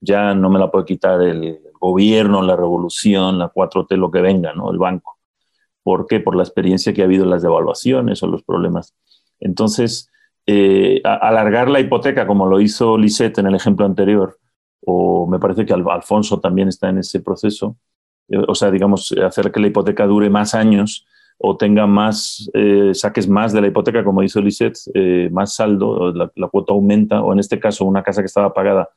ya 0.00 0.34
no 0.34 0.50
me 0.50 0.58
la 0.58 0.70
puede 0.70 0.84
quitar 0.86 1.20
el 1.22 1.60
gobierno, 1.82 2.42
la 2.42 2.56
revolución, 2.56 3.38
la 3.38 3.50
4T, 3.50 3.96
lo 3.98 4.10
que 4.10 4.22
venga, 4.22 4.54
¿no? 4.54 4.70
El 4.70 4.78
banco. 4.78 5.18
¿Por 5.82 6.06
qué? 6.06 6.20
Por 6.20 6.36
la 6.36 6.44
experiencia 6.44 6.94
que 6.94 7.02
ha 7.02 7.06
habido 7.06 7.24
en 7.24 7.30
las 7.30 7.42
devaluaciones 7.42 8.22
o 8.22 8.28
los 8.28 8.44
problemas. 8.44 8.94
Entonces, 9.40 10.08
eh, 10.46 11.00
alargar 11.04 11.68
la 11.68 11.80
hipoteca, 11.80 12.26
como 12.26 12.46
lo 12.46 12.60
hizo 12.60 12.96
Lisette 12.96 13.38
en 13.38 13.46
el 13.48 13.54
ejemplo 13.56 13.84
anterior, 13.84 14.38
o 14.86 15.26
me 15.26 15.38
parece 15.40 15.66
que 15.66 15.72
Al- 15.74 15.88
Alfonso 15.90 16.40
también 16.40 16.68
está 16.68 16.88
en 16.88 16.98
ese 16.98 17.20
proceso, 17.20 17.76
eh, 18.28 18.38
o 18.46 18.54
sea, 18.54 18.70
digamos, 18.70 19.12
hacer 19.12 19.50
que 19.50 19.60
la 19.60 19.66
hipoteca 19.68 20.06
dure 20.06 20.30
más 20.30 20.54
años 20.54 21.06
o 21.38 21.56
tenga 21.56 21.86
más, 21.88 22.48
eh, 22.54 22.92
saques 22.94 23.28
más 23.28 23.52
de 23.52 23.60
la 23.60 23.66
hipoteca, 23.68 24.04
como 24.04 24.22
hizo 24.22 24.40
Lisette, 24.40 24.78
más 25.32 25.54
saldo, 25.56 26.12
la, 26.12 26.30
la 26.36 26.48
cuota 26.48 26.72
aumenta, 26.72 27.20
o 27.22 27.32
en 27.32 27.40
este 27.40 27.58
caso, 27.58 27.84
una 27.84 28.02
casa 28.04 28.22
que 28.22 28.26
estaba 28.26 28.52
pagada 28.54 28.88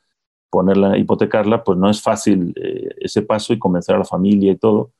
ponerla, 0.50 0.96
hipotecarla, 0.98 1.64
pues 1.64 1.78
no 1.78 1.90
es 1.90 2.00
fácil 2.02 2.52
eh, 2.56 2.88
ese 3.00 3.22
paso 3.22 3.52
y 3.52 3.58
convencer 3.58 3.94
a 3.94 3.98
la 3.98 4.04
familia 4.04 4.52
y 4.52 4.56
todo. 4.56 4.90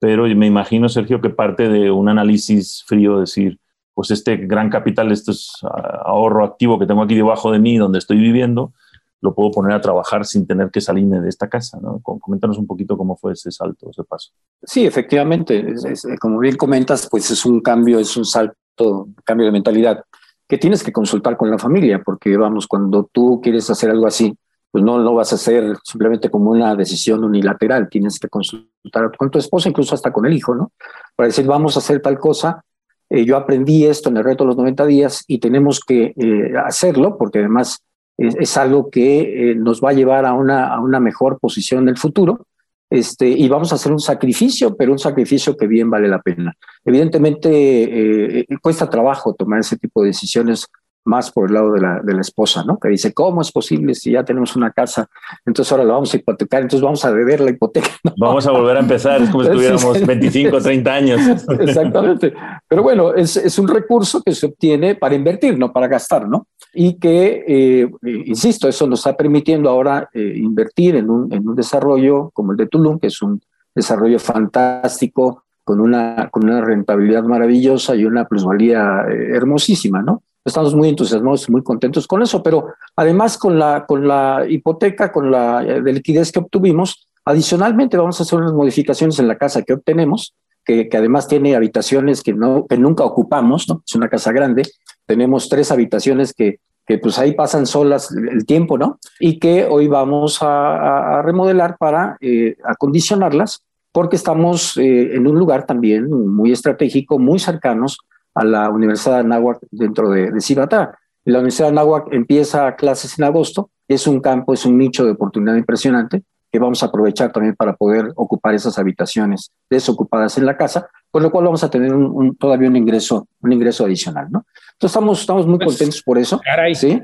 Pero 0.00 0.24
me 0.24 0.46
imagino, 0.46 0.88
Sergio, 0.88 1.20
que 1.20 1.30
parte 1.30 1.68
de 1.68 1.90
un 1.90 2.08
análisis 2.08 2.84
frío, 2.86 3.20
decir, 3.20 3.58
pues 3.94 4.10
este 4.10 4.36
gran 4.36 4.68
capital, 4.70 5.12
este 5.12 5.30
es 5.32 5.52
ah, 5.62 6.02
ahorro 6.06 6.44
activo 6.44 6.78
que 6.78 6.86
tengo 6.86 7.02
aquí 7.02 7.14
debajo 7.14 7.52
de 7.52 7.58
mí, 7.58 7.76
donde 7.76 7.98
estoy 7.98 8.16
viviendo, 8.18 8.72
lo 9.20 9.34
puedo 9.34 9.52
poner 9.52 9.72
a 9.72 9.80
trabajar 9.80 10.24
sin 10.24 10.46
tener 10.46 10.70
que 10.70 10.80
salirme 10.80 11.20
de 11.20 11.28
esta 11.28 11.48
casa. 11.48 11.78
¿no? 11.80 12.00
Com- 12.02 12.18
Coméntanos 12.18 12.58
un 12.58 12.66
poquito 12.66 12.96
cómo 12.98 13.16
fue 13.16 13.34
ese 13.34 13.52
salto, 13.52 13.90
ese 13.90 14.02
paso. 14.02 14.32
Sí, 14.64 14.84
efectivamente. 14.84 15.70
Es- 15.72 15.84
es- 15.84 16.06
como 16.20 16.40
bien 16.40 16.56
comentas, 16.56 17.06
pues 17.08 17.30
es 17.30 17.44
un 17.46 17.60
cambio, 17.60 18.00
es 18.00 18.16
un 18.16 18.24
salto, 18.24 19.08
cambio 19.24 19.46
de 19.46 19.52
mentalidad 19.52 20.02
que 20.48 20.58
tienes 20.58 20.82
que 20.82 20.92
consultar 20.92 21.36
con 21.36 21.48
la 21.50 21.58
familia, 21.58 22.02
porque 22.04 22.36
vamos, 22.36 22.66
cuando 22.66 23.08
tú 23.12 23.40
quieres 23.40 23.70
hacer 23.70 23.90
algo 23.90 24.06
así, 24.08 24.34
pues 24.72 24.82
no 24.82 24.98
lo 24.98 25.14
vas 25.14 25.32
a 25.32 25.36
hacer 25.36 25.76
simplemente 25.84 26.30
como 26.30 26.50
una 26.50 26.74
decisión 26.74 27.22
unilateral, 27.22 27.88
tienes 27.90 28.18
que 28.18 28.28
consultar 28.28 29.14
con 29.16 29.30
tu 29.30 29.38
esposa, 29.38 29.68
incluso 29.68 29.94
hasta 29.94 30.12
con 30.12 30.24
el 30.24 30.32
hijo, 30.32 30.54
¿no? 30.54 30.72
Para 31.14 31.28
decir, 31.28 31.46
vamos 31.46 31.76
a 31.76 31.80
hacer 31.80 32.00
tal 32.00 32.18
cosa, 32.18 32.64
eh, 33.10 33.26
yo 33.26 33.36
aprendí 33.36 33.84
esto 33.84 34.08
en 34.08 34.16
el 34.16 34.24
reto 34.24 34.44
de 34.44 34.48
los 34.48 34.56
90 34.56 34.86
días 34.86 35.24
y 35.26 35.38
tenemos 35.38 35.80
que 35.80 36.14
eh, 36.16 36.54
hacerlo, 36.64 37.18
porque 37.18 37.40
además 37.40 37.84
es, 38.16 38.56
algo 38.56 38.88
que 38.88 39.50
eh, 39.50 39.54
nos 39.54 39.82
va 39.82 39.90
a 39.90 39.92
llevar 39.92 40.24
a 40.24 40.32
una, 40.32 40.68
a 40.68 40.80
una 40.80 40.98
mejor 40.98 41.38
posición 41.38 41.82
en 41.82 41.88
el 41.90 41.98
futuro. 41.98 42.46
Este, 42.88 43.28
y 43.28 43.48
vamos 43.48 43.72
a 43.72 43.74
hacer 43.74 43.92
un 43.92 44.00
sacrificio, 44.00 44.76
pero 44.76 44.92
un 44.92 44.98
sacrificio 44.98 45.56
que 45.56 45.66
bien 45.66 45.90
vale 45.90 46.08
la 46.08 46.22
pena. 46.22 46.54
Evidentemente, 46.84 48.46
cuesta 48.62 48.88
trabajo 48.88 49.34
tomar 49.34 49.60
ese 49.60 49.78
tipo 49.78 50.02
de 50.02 50.08
decisiones 50.08 50.66
más 51.04 51.30
por 51.30 51.48
el 51.48 51.54
lado 51.54 51.72
de 51.72 51.80
la, 51.80 52.00
de 52.02 52.14
la 52.14 52.20
esposa, 52.20 52.64
¿no? 52.64 52.78
Que 52.78 52.88
dice, 52.88 53.12
¿cómo 53.12 53.40
es 53.40 53.50
posible 53.50 53.94
si 53.94 54.12
ya 54.12 54.24
tenemos 54.24 54.56
una 54.56 54.70
casa? 54.70 55.08
Entonces 55.44 55.70
ahora 55.72 55.84
la 55.84 55.94
vamos 55.94 56.12
a 56.12 56.16
hipotecar, 56.16 56.62
entonces 56.62 56.82
vamos 56.82 57.04
a 57.04 57.12
deber 57.12 57.40
la 57.40 57.50
hipoteca. 57.50 57.88
¿no? 58.04 58.12
Vamos 58.18 58.46
a 58.46 58.52
volver 58.52 58.76
a 58.76 58.80
empezar, 58.80 59.22
es 59.22 59.30
como 59.30 59.44
si 59.44 59.50
tuviéramos 59.52 60.06
25, 60.06 60.60
30 60.60 60.92
años. 60.92 61.20
Exactamente. 61.60 62.32
Pero 62.68 62.82
bueno, 62.82 63.14
es, 63.14 63.36
es 63.36 63.58
un 63.58 63.68
recurso 63.68 64.22
que 64.22 64.34
se 64.34 64.46
obtiene 64.46 64.94
para 64.94 65.14
invertir, 65.14 65.58
no 65.58 65.72
para 65.72 65.88
gastar, 65.88 66.28
¿no? 66.28 66.46
Y 66.74 66.94
que, 66.94 67.44
eh, 67.46 67.90
insisto, 68.26 68.68
eso 68.68 68.86
nos 68.86 69.00
está 69.00 69.16
permitiendo 69.16 69.68
ahora 69.68 70.08
eh, 70.14 70.34
invertir 70.36 70.96
en 70.96 71.10
un, 71.10 71.32
en 71.32 71.46
un 71.46 71.54
desarrollo 71.54 72.30
como 72.32 72.52
el 72.52 72.58
de 72.58 72.66
Tulum, 72.66 72.98
que 72.98 73.08
es 73.08 73.20
un 73.20 73.40
desarrollo 73.74 74.18
fantástico, 74.18 75.44
con 75.64 75.80
una, 75.80 76.28
con 76.30 76.44
una 76.44 76.60
rentabilidad 76.60 77.22
maravillosa 77.24 77.94
y 77.94 78.04
una 78.04 78.26
plusvalía 78.26 79.04
eh, 79.08 79.36
hermosísima, 79.36 80.02
¿no? 80.02 80.22
Estamos 80.44 80.74
muy 80.74 80.88
entusiasmados, 80.88 81.48
muy 81.48 81.62
contentos 81.62 82.06
con 82.06 82.22
eso, 82.22 82.42
pero 82.42 82.66
además 82.96 83.38
con 83.38 83.58
la, 83.58 83.84
con 83.86 84.08
la 84.08 84.44
hipoteca, 84.48 85.12
con 85.12 85.30
la 85.30 85.62
eh, 85.62 85.80
de 85.80 85.92
liquidez 85.92 86.32
que 86.32 86.40
obtuvimos, 86.40 87.08
adicionalmente 87.24 87.96
vamos 87.96 88.18
a 88.18 88.24
hacer 88.24 88.40
unas 88.40 88.52
modificaciones 88.52 89.18
en 89.20 89.28
la 89.28 89.38
casa 89.38 89.62
que 89.62 89.74
obtenemos, 89.74 90.34
que, 90.64 90.88
que 90.88 90.96
además 90.96 91.28
tiene 91.28 91.54
habitaciones 91.54 92.22
que, 92.22 92.34
no, 92.34 92.66
que 92.68 92.76
nunca 92.76 93.04
ocupamos, 93.04 93.68
¿no? 93.68 93.82
es 93.86 93.94
una 93.94 94.08
casa 94.08 94.32
grande, 94.32 94.62
tenemos 95.06 95.48
tres 95.48 95.70
habitaciones 95.70 96.32
que, 96.32 96.58
que 96.86 96.98
pues 96.98 97.18
ahí 97.18 97.32
pasan 97.34 97.66
solas 97.66 98.10
el 98.12 98.44
tiempo, 98.44 98.78
¿no? 98.78 98.98
Y 99.20 99.38
que 99.38 99.64
hoy 99.64 99.86
vamos 99.86 100.38
a, 100.40 101.22
remodelar 101.22 101.76
para 101.78 102.16
eh, 102.20 102.56
acondicionarlas 102.64 103.62
porque 103.92 104.16
estamos 104.16 104.76
eh, 104.78 105.14
en 105.14 105.26
un 105.26 105.38
lugar 105.38 105.66
también 105.66 106.10
muy 106.10 106.50
estratégico, 106.50 107.18
muy 107.18 107.38
cercanos 107.38 107.98
a 108.34 108.44
la 108.44 108.70
Universidad 108.70 109.14
de 109.14 109.20
Anáhuac 109.20 109.58
dentro 109.70 110.10
de, 110.10 110.30
de 110.30 110.40
Cibatá. 110.40 110.98
La 111.24 111.38
Universidad 111.38 111.68
de 111.68 111.72
Anáhuac 111.72 112.12
empieza 112.12 112.74
clases 112.76 113.18
en 113.18 113.24
agosto, 113.24 113.70
es 113.88 114.06
un 114.06 114.20
campo, 114.20 114.54
es 114.54 114.66
un 114.66 114.78
nicho 114.78 115.04
de 115.04 115.12
oportunidad 115.12 115.56
impresionante 115.56 116.22
que 116.52 116.58
vamos 116.58 116.82
a 116.82 116.86
aprovechar 116.86 117.32
también 117.32 117.56
para 117.56 117.74
poder 117.74 118.12
ocupar 118.14 118.54
esas 118.54 118.78
habitaciones 118.78 119.50
desocupadas 119.70 120.36
en 120.36 120.44
la 120.44 120.56
casa, 120.56 120.86
con 121.10 121.22
lo 121.22 121.30
cual 121.30 121.46
vamos 121.46 121.64
a 121.64 121.70
tener 121.70 121.94
un, 121.94 122.36
todavía 122.36 122.68
un 122.68 122.76
ingreso, 122.76 123.26
un 123.40 123.52
ingreso 123.54 123.86
adicional, 123.86 124.26
¿no? 124.30 124.44
Entonces 124.72 124.94
estamos, 124.94 125.20
estamos 125.20 125.46
muy 125.46 125.58
pues, 125.58 125.70
contentos 125.70 126.02
por 126.02 126.18
eso. 126.18 126.38
Caray. 126.44 126.74
Sí. 126.74 127.00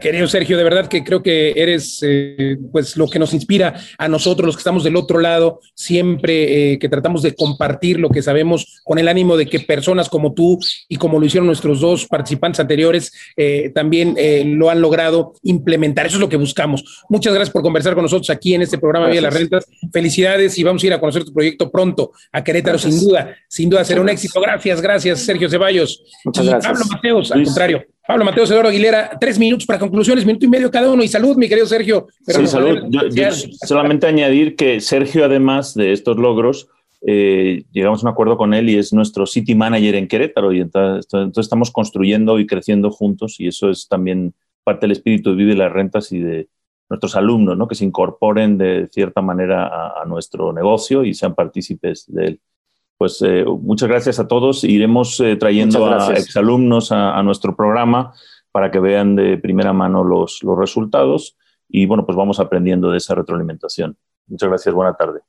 Querido 0.00 0.26
Sergio, 0.26 0.56
de 0.56 0.64
verdad 0.64 0.88
que 0.88 1.04
creo 1.04 1.22
que 1.22 1.52
eres 1.54 2.00
eh, 2.02 2.56
pues 2.72 2.96
lo 2.96 3.08
que 3.08 3.20
nos 3.20 3.32
inspira 3.32 3.74
a 3.98 4.08
nosotros, 4.08 4.46
los 4.46 4.56
que 4.56 4.60
estamos 4.60 4.82
del 4.82 4.96
otro 4.96 5.20
lado, 5.20 5.60
siempre 5.74 6.72
eh, 6.72 6.78
que 6.78 6.88
tratamos 6.88 7.22
de 7.22 7.34
compartir 7.34 8.00
lo 8.00 8.10
que 8.10 8.22
sabemos 8.22 8.80
con 8.82 8.98
el 8.98 9.06
ánimo 9.06 9.36
de 9.36 9.46
que 9.46 9.60
personas 9.60 10.08
como 10.08 10.32
tú 10.32 10.58
y 10.88 10.96
como 10.96 11.20
lo 11.20 11.26
hicieron 11.26 11.46
nuestros 11.46 11.80
dos 11.80 12.06
participantes 12.06 12.58
anteriores 12.58 13.12
eh, 13.36 13.70
también 13.74 14.16
lo 14.58 14.70
han 14.70 14.80
logrado 14.80 15.34
implementar. 15.42 16.06
Eso 16.06 16.16
es 16.16 16.20
lo 16.20 16.28
que 16.28 16.36
buscamos. 16.36 17.04
Muchas 17.08 17.32
gracias 17.32 17.52
por 17.52 17.62
conversar 17.62 17.94
con 17.94 18.02
nosotros 18.02 18.30
aquí 18.30 18.54
en 18.54 18.62
este 18.62 18.78
programa 18.78 19.08
Vía 19.08 19.20
las 19.20 19.34
Rentas. 19.34 19.66
Felicidades 19.92 20.58
y 20.58 20.64
vamos 20.64 20.82
a 20.82 20.86
ir 20.86 20.92
a 20.94 21.00
conocer 21.00 21.24
tu 21.24 21.32
proyecto 21.32 21.70
pronto 21.70 22.12
a 22.32 22.42
Querétaro, 22.42 22.78
sin 22.78 22.98
duda. 22.98 23.36
Sin 23.48 23.70
duda 23.70 23.84
será 23.84 24.00
un 24.00 24.08
éxito. 24.08 24.40
Gracias, 24.40 24.80
gracias, 24.80 25.20
Sergio 25.20 25.48
Ceballos. 25.48 26.02
Muchas 26.24 26.46
gracias. 26.46 26.72
Pablo 26.72 26.86
Mateos, 26.90 27.30
al 27.30 27.44
contrario. 27.44 27.84
Pablo 28.06 28.24
Mateo 28.24 28.44
Eduardo 28.44 28.68
Aguilera, 28.68 29.10
tres 29.20 29.38
minutos 29.38 29.66
para 29.66 29.80
conclusiones, 29.80 30.24
minuto 30.24 30.46
y 30.46 30.48
medio 30.48 30.70
cada 30.70 30.90
uno. 30.90 31.02
Y 31.02 31.08
salud, 31.08 31.36
mi 31.36 31.48
querido 31.48 31.66
Sergio. 31.66 32.06
sí, 32.20 32.46
salud. 32.46 32.88
solamente 33.66 34.06
añadir 34.06 34.54
que 34.54 34.80
Sergio, 34.80 35.24
además 35.24 35.74
de 35.74 35.92
estos 35.92 36.16
logros, 36.16 36.68
eh, 37.04 37.64
llegamos 37.72 38.02
a 38.02 38.06
un 38.06 38.12
acuerdo 38.12 38.36
con 38.36 38.54
él 38.54 38.70
y 38.70 38.78
es 38.78 38.92
nuestro 38.92 39.26
city 39.26 39.56
manager 39.56 39.96
en 39.96 40.06
Querétaro. 40.06 40.52
Y 40.52 40.60
entonces, 40.60 41.36
estamos 41.36 41.72
construyendo 41.72 42.38
y 42.38 42.46
creciendo 42.46 42.90
juntos 42.90 43.40
y 43.40 43.48
eso 43.48 43.70
es 43.70 43.88
también 43.88 44.34
parte 44.62 44.82
del 44.82 44.92
espíritu 44.92 45.30
de 45.30 45.36
Vive 45.36 45.54
las 45.54 45.72
Rentas 45.72 46.12
y 46.12 46.20
de 46.20 46.48
nuestros 46.88 47.16
alumnos, 47.16 47.58
¿no? 47.58 47.66
que 47.66 47.74
se 47.74 47.84
incorporen 47.84 48.56
de 48.56 48.88
cierta 48.92 49.20
manera 49.20 49.66
a 50.00 50.04
nuestro 50.06 50.52
negocio 50.52 51.04
y 51.04 51.14
sean 51.14 51.34
partícipes 51.34 52.04
de 52.06 52.24
él 52.24 52.40
pues 52.98 53.22
eh, 53.22 53.44
muchas 53.44 53.88
gracias 53.88 54.18
a 54.18 54.28
todos. 54.28 54.64
Iremos 54.64 55.20
eh, 55.20 55.36
trayendo 55.36 55.86
a 55.86 56.12
exalumnos 56.14 56.92
a, 56.92 57.18
a, 57.18 57.22
nuestro 57.22 57.54
programa 57.54 58.12
para 58.52 58.70
que 58.70 58.80
vean 58.80 59.16
de 59.16 59.36
primera 59.36 59.72
mano 59.72 60.02
los, 60.02 60.42
los 60.42 60.58
resultados 60.58 61.36
y 61.68 61.86
bueno, 61.86 62.06
pues 62.06 62.16
vamos 62.16 62.40
aprendiendo 62.40 62.90
de 62.90 62.98
esa 62.98 63.14
retroalimentación. 63.14 63.96
Muchas 64.28 64.48
gracias, 64.48 64.74
buena 64.74 64.94
tarde. 64.94 65.20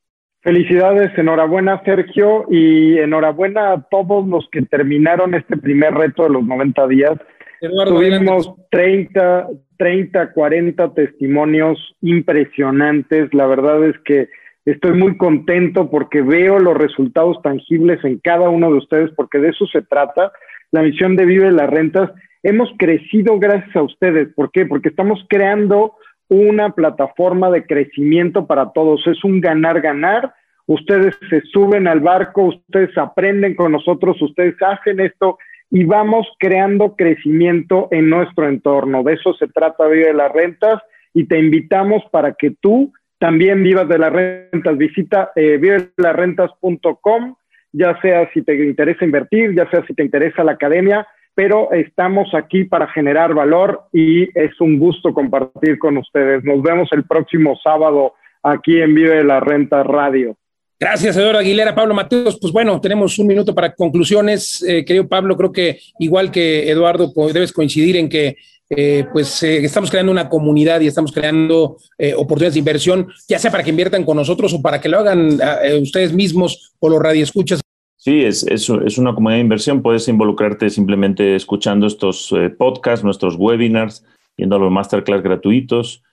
Felicidades, 0.41 1.11
enhorabuena 1.18 1.82
Sergio 1.84 2.45
y 2.49 2.97
enhorabuena 2.99 3.74
a 3.74 3.82
todos 3.82 4.26
los 4.28 4.47
que 4.51 4.61
terminaron 4.61 5.34
este 5.34 5.57
primer 5.57 5.93
reto 5.93 6.24
de 6.24 6.30
los 6.30 6.45
90 6.45 6.88
días. 6.88 7.13
Tuvimos 7.59 8.53
30, 8.70 9.47
30, 9.78 10.32
40 10.32 10.93
testimonios 10.93 11.95
impresionantes. 12.01 13.34
La 13.34 13.47
verdad 13.47 13.84
es 13.84 13.97
que 14.05 14.30
Estoy 14.68 14.97
muy 14.97 15.15
contento 15.15 15.89
porque 15.89 16.22
veo 16.22 16.59
los 16.59 16.78
resultados 16.78 17.41
tangibles 17.41 18.03
en 18.03 18.20
cada 18.20 18.49
uno 18.49 18.70
de 18.70 18.80
ustedes, 18.80 19.11
porque 19.15 19.39
de 19.39 19.47
eso 19.47 19.65
se 19.68 19.82
trata. 19.82 20.34
La 20.72 20.82
misión 20.82 21.15
de 21.15 21.26
Vive 21.26 21.53
las 21.53 21.70
Rentas. 21.70 22.11
Hemos 22.43 22.70
crecido 22.78 23.39
gracias 23.39 23.74
a 23.78 23.84
ustedes. 23.84 24.28
¿Por 24.36 24.51
qué? 24.51 24.65
Porque 24.65 24.89
estamos 24.89 25.26
creando 25.30 25.93
una 26.28 26.72
plataforma 26.72 27.49
de 27.49 27.65
crecimiento 27.65 28.45
para 28.45 28.74
todos. 28.74 29.07
Es 29.07 29.24
un 29.24 29.39
ganar-ganar. 29.39 30.34
Ustedes 30.65 31.18
se 31.30 31.39
suben 31.53 31.88
al 31.88 32.01
barco, 32.01 32.43
ustedes 32.47 32.97
aprenden 32.97 33.55
con 33.55 33.72
nosotros, 33.72 34.22
ustedes 34.22 34.55
hacen 34.61 34.99
esto 34.99 35.38
y 35.72 35.86
vamos 35.86 36.28
creando 36.39 36.97
crecimiento 36.97 37.88
en 37.91 38.09
nuestro 38.09 38.49
entorno. 38.49 39.01
De 39.03 39.13
eso 39.13 39.34
se 39.36 39.47
trata 39.47 39.88
Vive 39.88 40.13
las 40.13 40.34
Rentas 40.34 40.82
y 41.13 41.26
te 41.26 41.39
invitamos 41.39 42.03
para 42.11 42.34
que 42.34 42.51
tú 42.59 42.91
también 43.20 43.63
Vivas 43.63 43.88
de 43.88 43.97
las 43.97 44.13
Rentas, 44.13 44.78
visita 44.78 45.32
eh, 45.36 45.57
vivelasrentas.com, 45.57 47.36
ya 47.72 47.99
sea 48.01 48.30
si 48.34 48.41
te 48.43 48.55
interesa 48.65 49.05
invertir, 49.05 49.55
ya 49.55 49.70
sea 49.70 49.86
si 49.86 49.93
te 49.93 50.03
interesa 50.03 50.43
la 50.43 50.53
academia, 50.53 51.07
pero 51.34 51.72
estamos 51.72 52.34
aquí 52.34 52.63
para 52.63 52.88
generar 52.88 53.34
valor 53.34 53.84
y 53.93 54.24
es 54.38 54.59
un 54.59 54.80
gusto 54.80 55.13
compartir 55.13 55.78
con 55.78 55.97
ustedes. 55.97 56.43
Nos 56.43 56.61
vemos 56.61 56.89
el 56.91 57.05
próximo 57.05 57.55
sábado 57.63 58.13
aquí 58.41 58.82
en 58.82 58.95
Vive 58.95 59.18
de 59.18 59.24
las 59.24 59.43
Rentas 59.43 59.86
Radio. 59.86 60.36
Gracias, 60.80 61.18
Eduardo 61.18 61.39
Aguilera. 61.39 61.74
Pablo 61.74 61.95
Mateos, 61.95 62.38
pues 62.39 62.53
bueno, 62.53 62.80
tenemos 62.80 63.18
un 63.18 63.26
minuto 63.26 63.55
para 63.55 63.74
conclusiones. 63.74 64.63
Eh, 64.68 64.86
querido 64.86 65.07
Pablo, 65.07 65.36
creo 65.36 65.51
que 65.51 65.80
igual 65.97 66.32
que 66.32 66.70
Eduardo, 66.70 67.11
debes 67.34 67.51
coincidir 67.51 67.97
en 67.97 68.09
que 68.09 68.36
eh, 68.70 69.05
pues 69.13 69.41
eh, 69.43 69.63
estamos 69.63 69.89
creando 69.89 70.11
una 70.11 70.28
comunidad 70.28 70.82
y 70.82 70.88
estamos 70.88 71.13
creando 71.13 71.78
eh, 71.97 72.13
oportunidades 72.13 72.55
de 72.55 72.59
inversión, 72.59 73.07
ya 73.28 73.39
sea 73.39 73.49
para 73.49 73.63
que 73.63 73.70
inviertan 73.70 74.03
con 74.03 74.18
nosotros 74.18 74.53
o 74.53 74.61
para 74.61 74.82
que 74.82 74.89
lo 74.89 74.99
hagan 74.99 75.39
ustedes 75.82 76.13
mismos 76.13 76.74
o 76.80 76.89
los 76.89 77.01
radioescuchas. 77.01 77.61
Sí, 77.95 78.24
es, 78.24 78.43
es, 78.43 78.70
una 78.70 79.13
comunidad 79.13 79.38
de 79.38 79.43
inversión. 79.43 79.82
Puedes 79.82 80.07
involucrarte 80.07 80.70
simplemente 80.70 81.36
escuchando 81.36 81.88
estos 81.88 82.34
podcasts, 82.57 83.03
nuestros 83.03 83.36
webinars, 83.36 84.03
yendo 84.36 84.55
a 84.55 84.59
los 84.59 84.72
masterclass 84.72 85.24
gratuitos. 85.24 86.03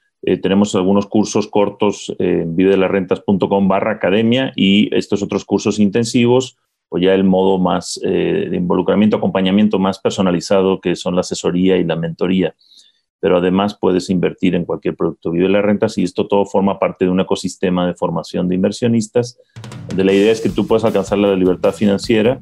tenemos 0.42 0.74
algunos 0.74 1.06
cursos 1.06 1.46
cortos 1.46 2.14
en 2.18 2.56
videlarrentas.com 2.56 3.68
barra 3.68 3.92
academia 3.92 4.52
y 4.56 4.94
estos 4.96 5.22
otros 5.22 5.44
cursos 5.44 5.78
intensivos 5.78 6.56
o 6.88 6.98
ya 6.98 7.14
el 7.14 7.24
modo 7.24 7.58
más 7.58 8.00
eh, 8.04 8.48
de 8.50 8.56
involucramiento, 8.56 9.16
acompañamiento 9.16 9.78
más 9.78 9.98
personalizado, 9.98 10.80
que 10.80 10.96
son 10.96 11.14
la 11.14 11.22
asesoría 11.22 11.76
y 11.76 11.84
la 11.84 11.96
mentoría. 11.96 12.54
Pero 13.20 13.38
además 13.38 13.76
puedes 13.80 14.10
invertir 14.10 14.54
en 14.54 14.64
cualquier 14.64 14.94
producto 14.96 15.30
Vive 15.30 15.48
las 15.48 15.64
rentas 15.64 15.96
y 15.96 16.02
esto 16.02 16.26
todo 16.26 16.44
forma 16.44 16.78
parte 16.78 17.06
de 17.06 17.10
un 17.10 17.20
ecosistema 17.20 17.86
de 17.86 17.94
formación 17.94 18.48
de 18.48 18.54
inversionistas, 18.54 19.38
donde 19.88 20.04
la 20.04 20.12
idea 20.12 20.30
es 20.30 20.40
que 20.40 20.50
tú 20.50 20.66
puedas 20.66 20.84
alcanzar 20.84 21.18
la 21.18 21.34
libertad 21.34 21.72
financiera 21.72 22.38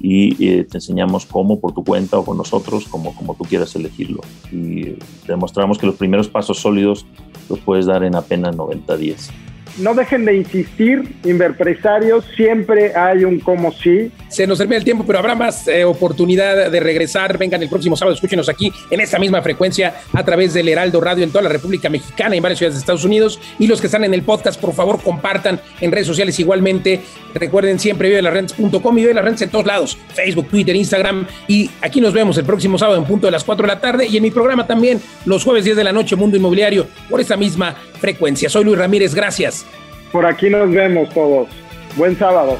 y 0.00 0.44
eh, 0.44 0.64
te 0.64 0.78
enseñamos 0.78 1.24
cómo 1.24 1.60
por 1.60 1.72
tu 1.72 1.84
cuenta 1.84 2.18
o 2.18 2.24
con 2.24 2.36
nosotros, 2.36 2.86
como, 2.88 3.14
como 3.14 3.36
tú 3.36 3.44
quieras 3.44 3.74
elegirlo. 3.76 4.20
Y 4.52 4.96
demostramos 5.26 5.78
que 5.78 5.86
los 5.86 5.94
primeros 5.94 6.28
pasos 6.28 6.58
sólidos 6.58 7.06
los 7.48 7.60
puedes 7.60 7.86
dar 7.86 8.02
en 8.02 8.16
apenas 8.16 8.56
90 8.56 8.96
días 8.96 9.30
no 9.78 9.94
dejen 9.94 10.24
de 10.24 10.36
insistir, 10.36 11.16
inverpresarios, 11.24 12.24
siempre 12.36 12.94
hay 12.94 13.24
un 13.24 13.40
como 13.40 13.72
sí. 13.72 14.10
Se 14.28 14.46
nos 14.46 14.58
termina 14.58 14.78
el 14.78 14.84
tiempo, 14.84 15.04
pero 15.06 15.18
habrá 15.18 15.34
más 15.34 15.68
eh, 15.68 15.84
oportunidad 15.84 16.70
de 16.70 16.80
regresar. 16.80 17.38
Vengan 17.38 17.62
el 17.62 17.68
próximo 17.68 17.96
sábado, 17.96 18.14
escúchenos 18.14 18.48
aquí 18.48 18.72
en 18.90 19.00
esta 19.00 19.18
misma 19.18 19.42
frecuencia 19.42 19.94
a 20.12 20.24
través 20.24 20.54
del 20.54 20.68
Heraldo 20.68 21.00
Radio 21.00 21.24
en 21.24 21.30
toda 21.30 21.42
la 21.42 21.48
República 21.48 21.88
Mexicana 21.88 22.34
y 22.34 22.38
en 22.38 22.42
varias 22.42 22.58
ciudades 22.58 22.74
de 22.74 22.80
Estados 22.80 23.04
Unidos. 23.04 23.40
Y 23.58 23.66
los 23.66 23.80
que 23.80 23.86
están 23.86 24.04
en 24.04 24.14
el 24.14 24.22
podcast, 24.22 24.60
por 24.60 24.74
favor, 24.74 25.02
compartan 25.02 25.60
en 25.80 25.92
redes 25.92 26.06
sociales 26.06 26.38
igualmente. 26.38 27.00
Recuerden 27.34 27.78
siempre 27.78 28.08
vive 28.08 28.22
las 28.22 28.32
rentas.com 28.32 28.98
y 28.98 29.00
vive 29.06 29.20
en 29.20 29.50
todos 29.50 29.66
lados, 29.66 29.98
Facebook, 30.14 30.48
Twitter, 30.48 30.76
Instagram. 30.76 31.26
Y 31.48 31.70
aquí 31.80 32.00
nos 32.00 32.12
vemos 32.12 32.36
el 32.38 32.44
próximo 32.44 32.78
sábado 32.78 32.98
en 32.98 33.04
punto 33.04 33.26
de 33.26 33.32
las 33.32 33.44
4 33.44 33.66
de 33.66 33.74
la 33.74 33.80
tarde 33.80 34.06
y 34.06 34.16
en 34.16 34.22
mi 34.22 34.30
programa 34.30 34.66
también 34.66 35.00
los 35.24 35.44
jueves 35.44 35.64
10 35.64 35.76
de 35.76 35.84
la 35.84 35.92
noche, 35.92 36.16
Mundo 36.16 36.36
Inmobiliario, 36.36 36.86
por 37.08 37.20
esta 37.20 37.36
misma 37.36 37.74
frecuencia. 38.04 38.50
Soy 38.50 38.64
Luis 38.64 38.78
Ramírez, 38.78 39.14
gracias. 39.14 39.64
Por 40.12 40.26
aquí 40.26 40.50
nos 40.50 40.70
vemos 40.70 41.08
todos. 41.14 41.48
Buen 41.96 42.18
sábado. 42.18 42.58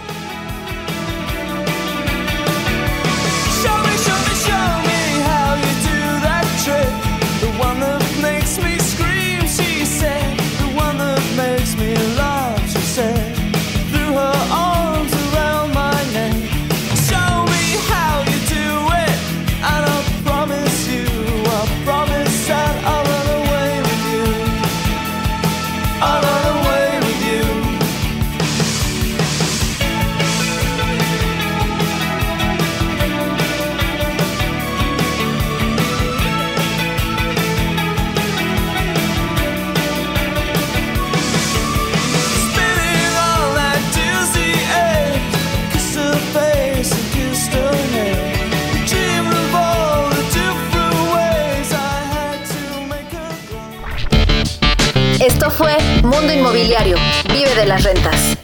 Mundo 56.15 56.33
Inmobiliario. 56.33 56.97
Vive 57.33 57.53
de 57.57 57.67
las 57.67 57.83
rentas. 57.83 58.44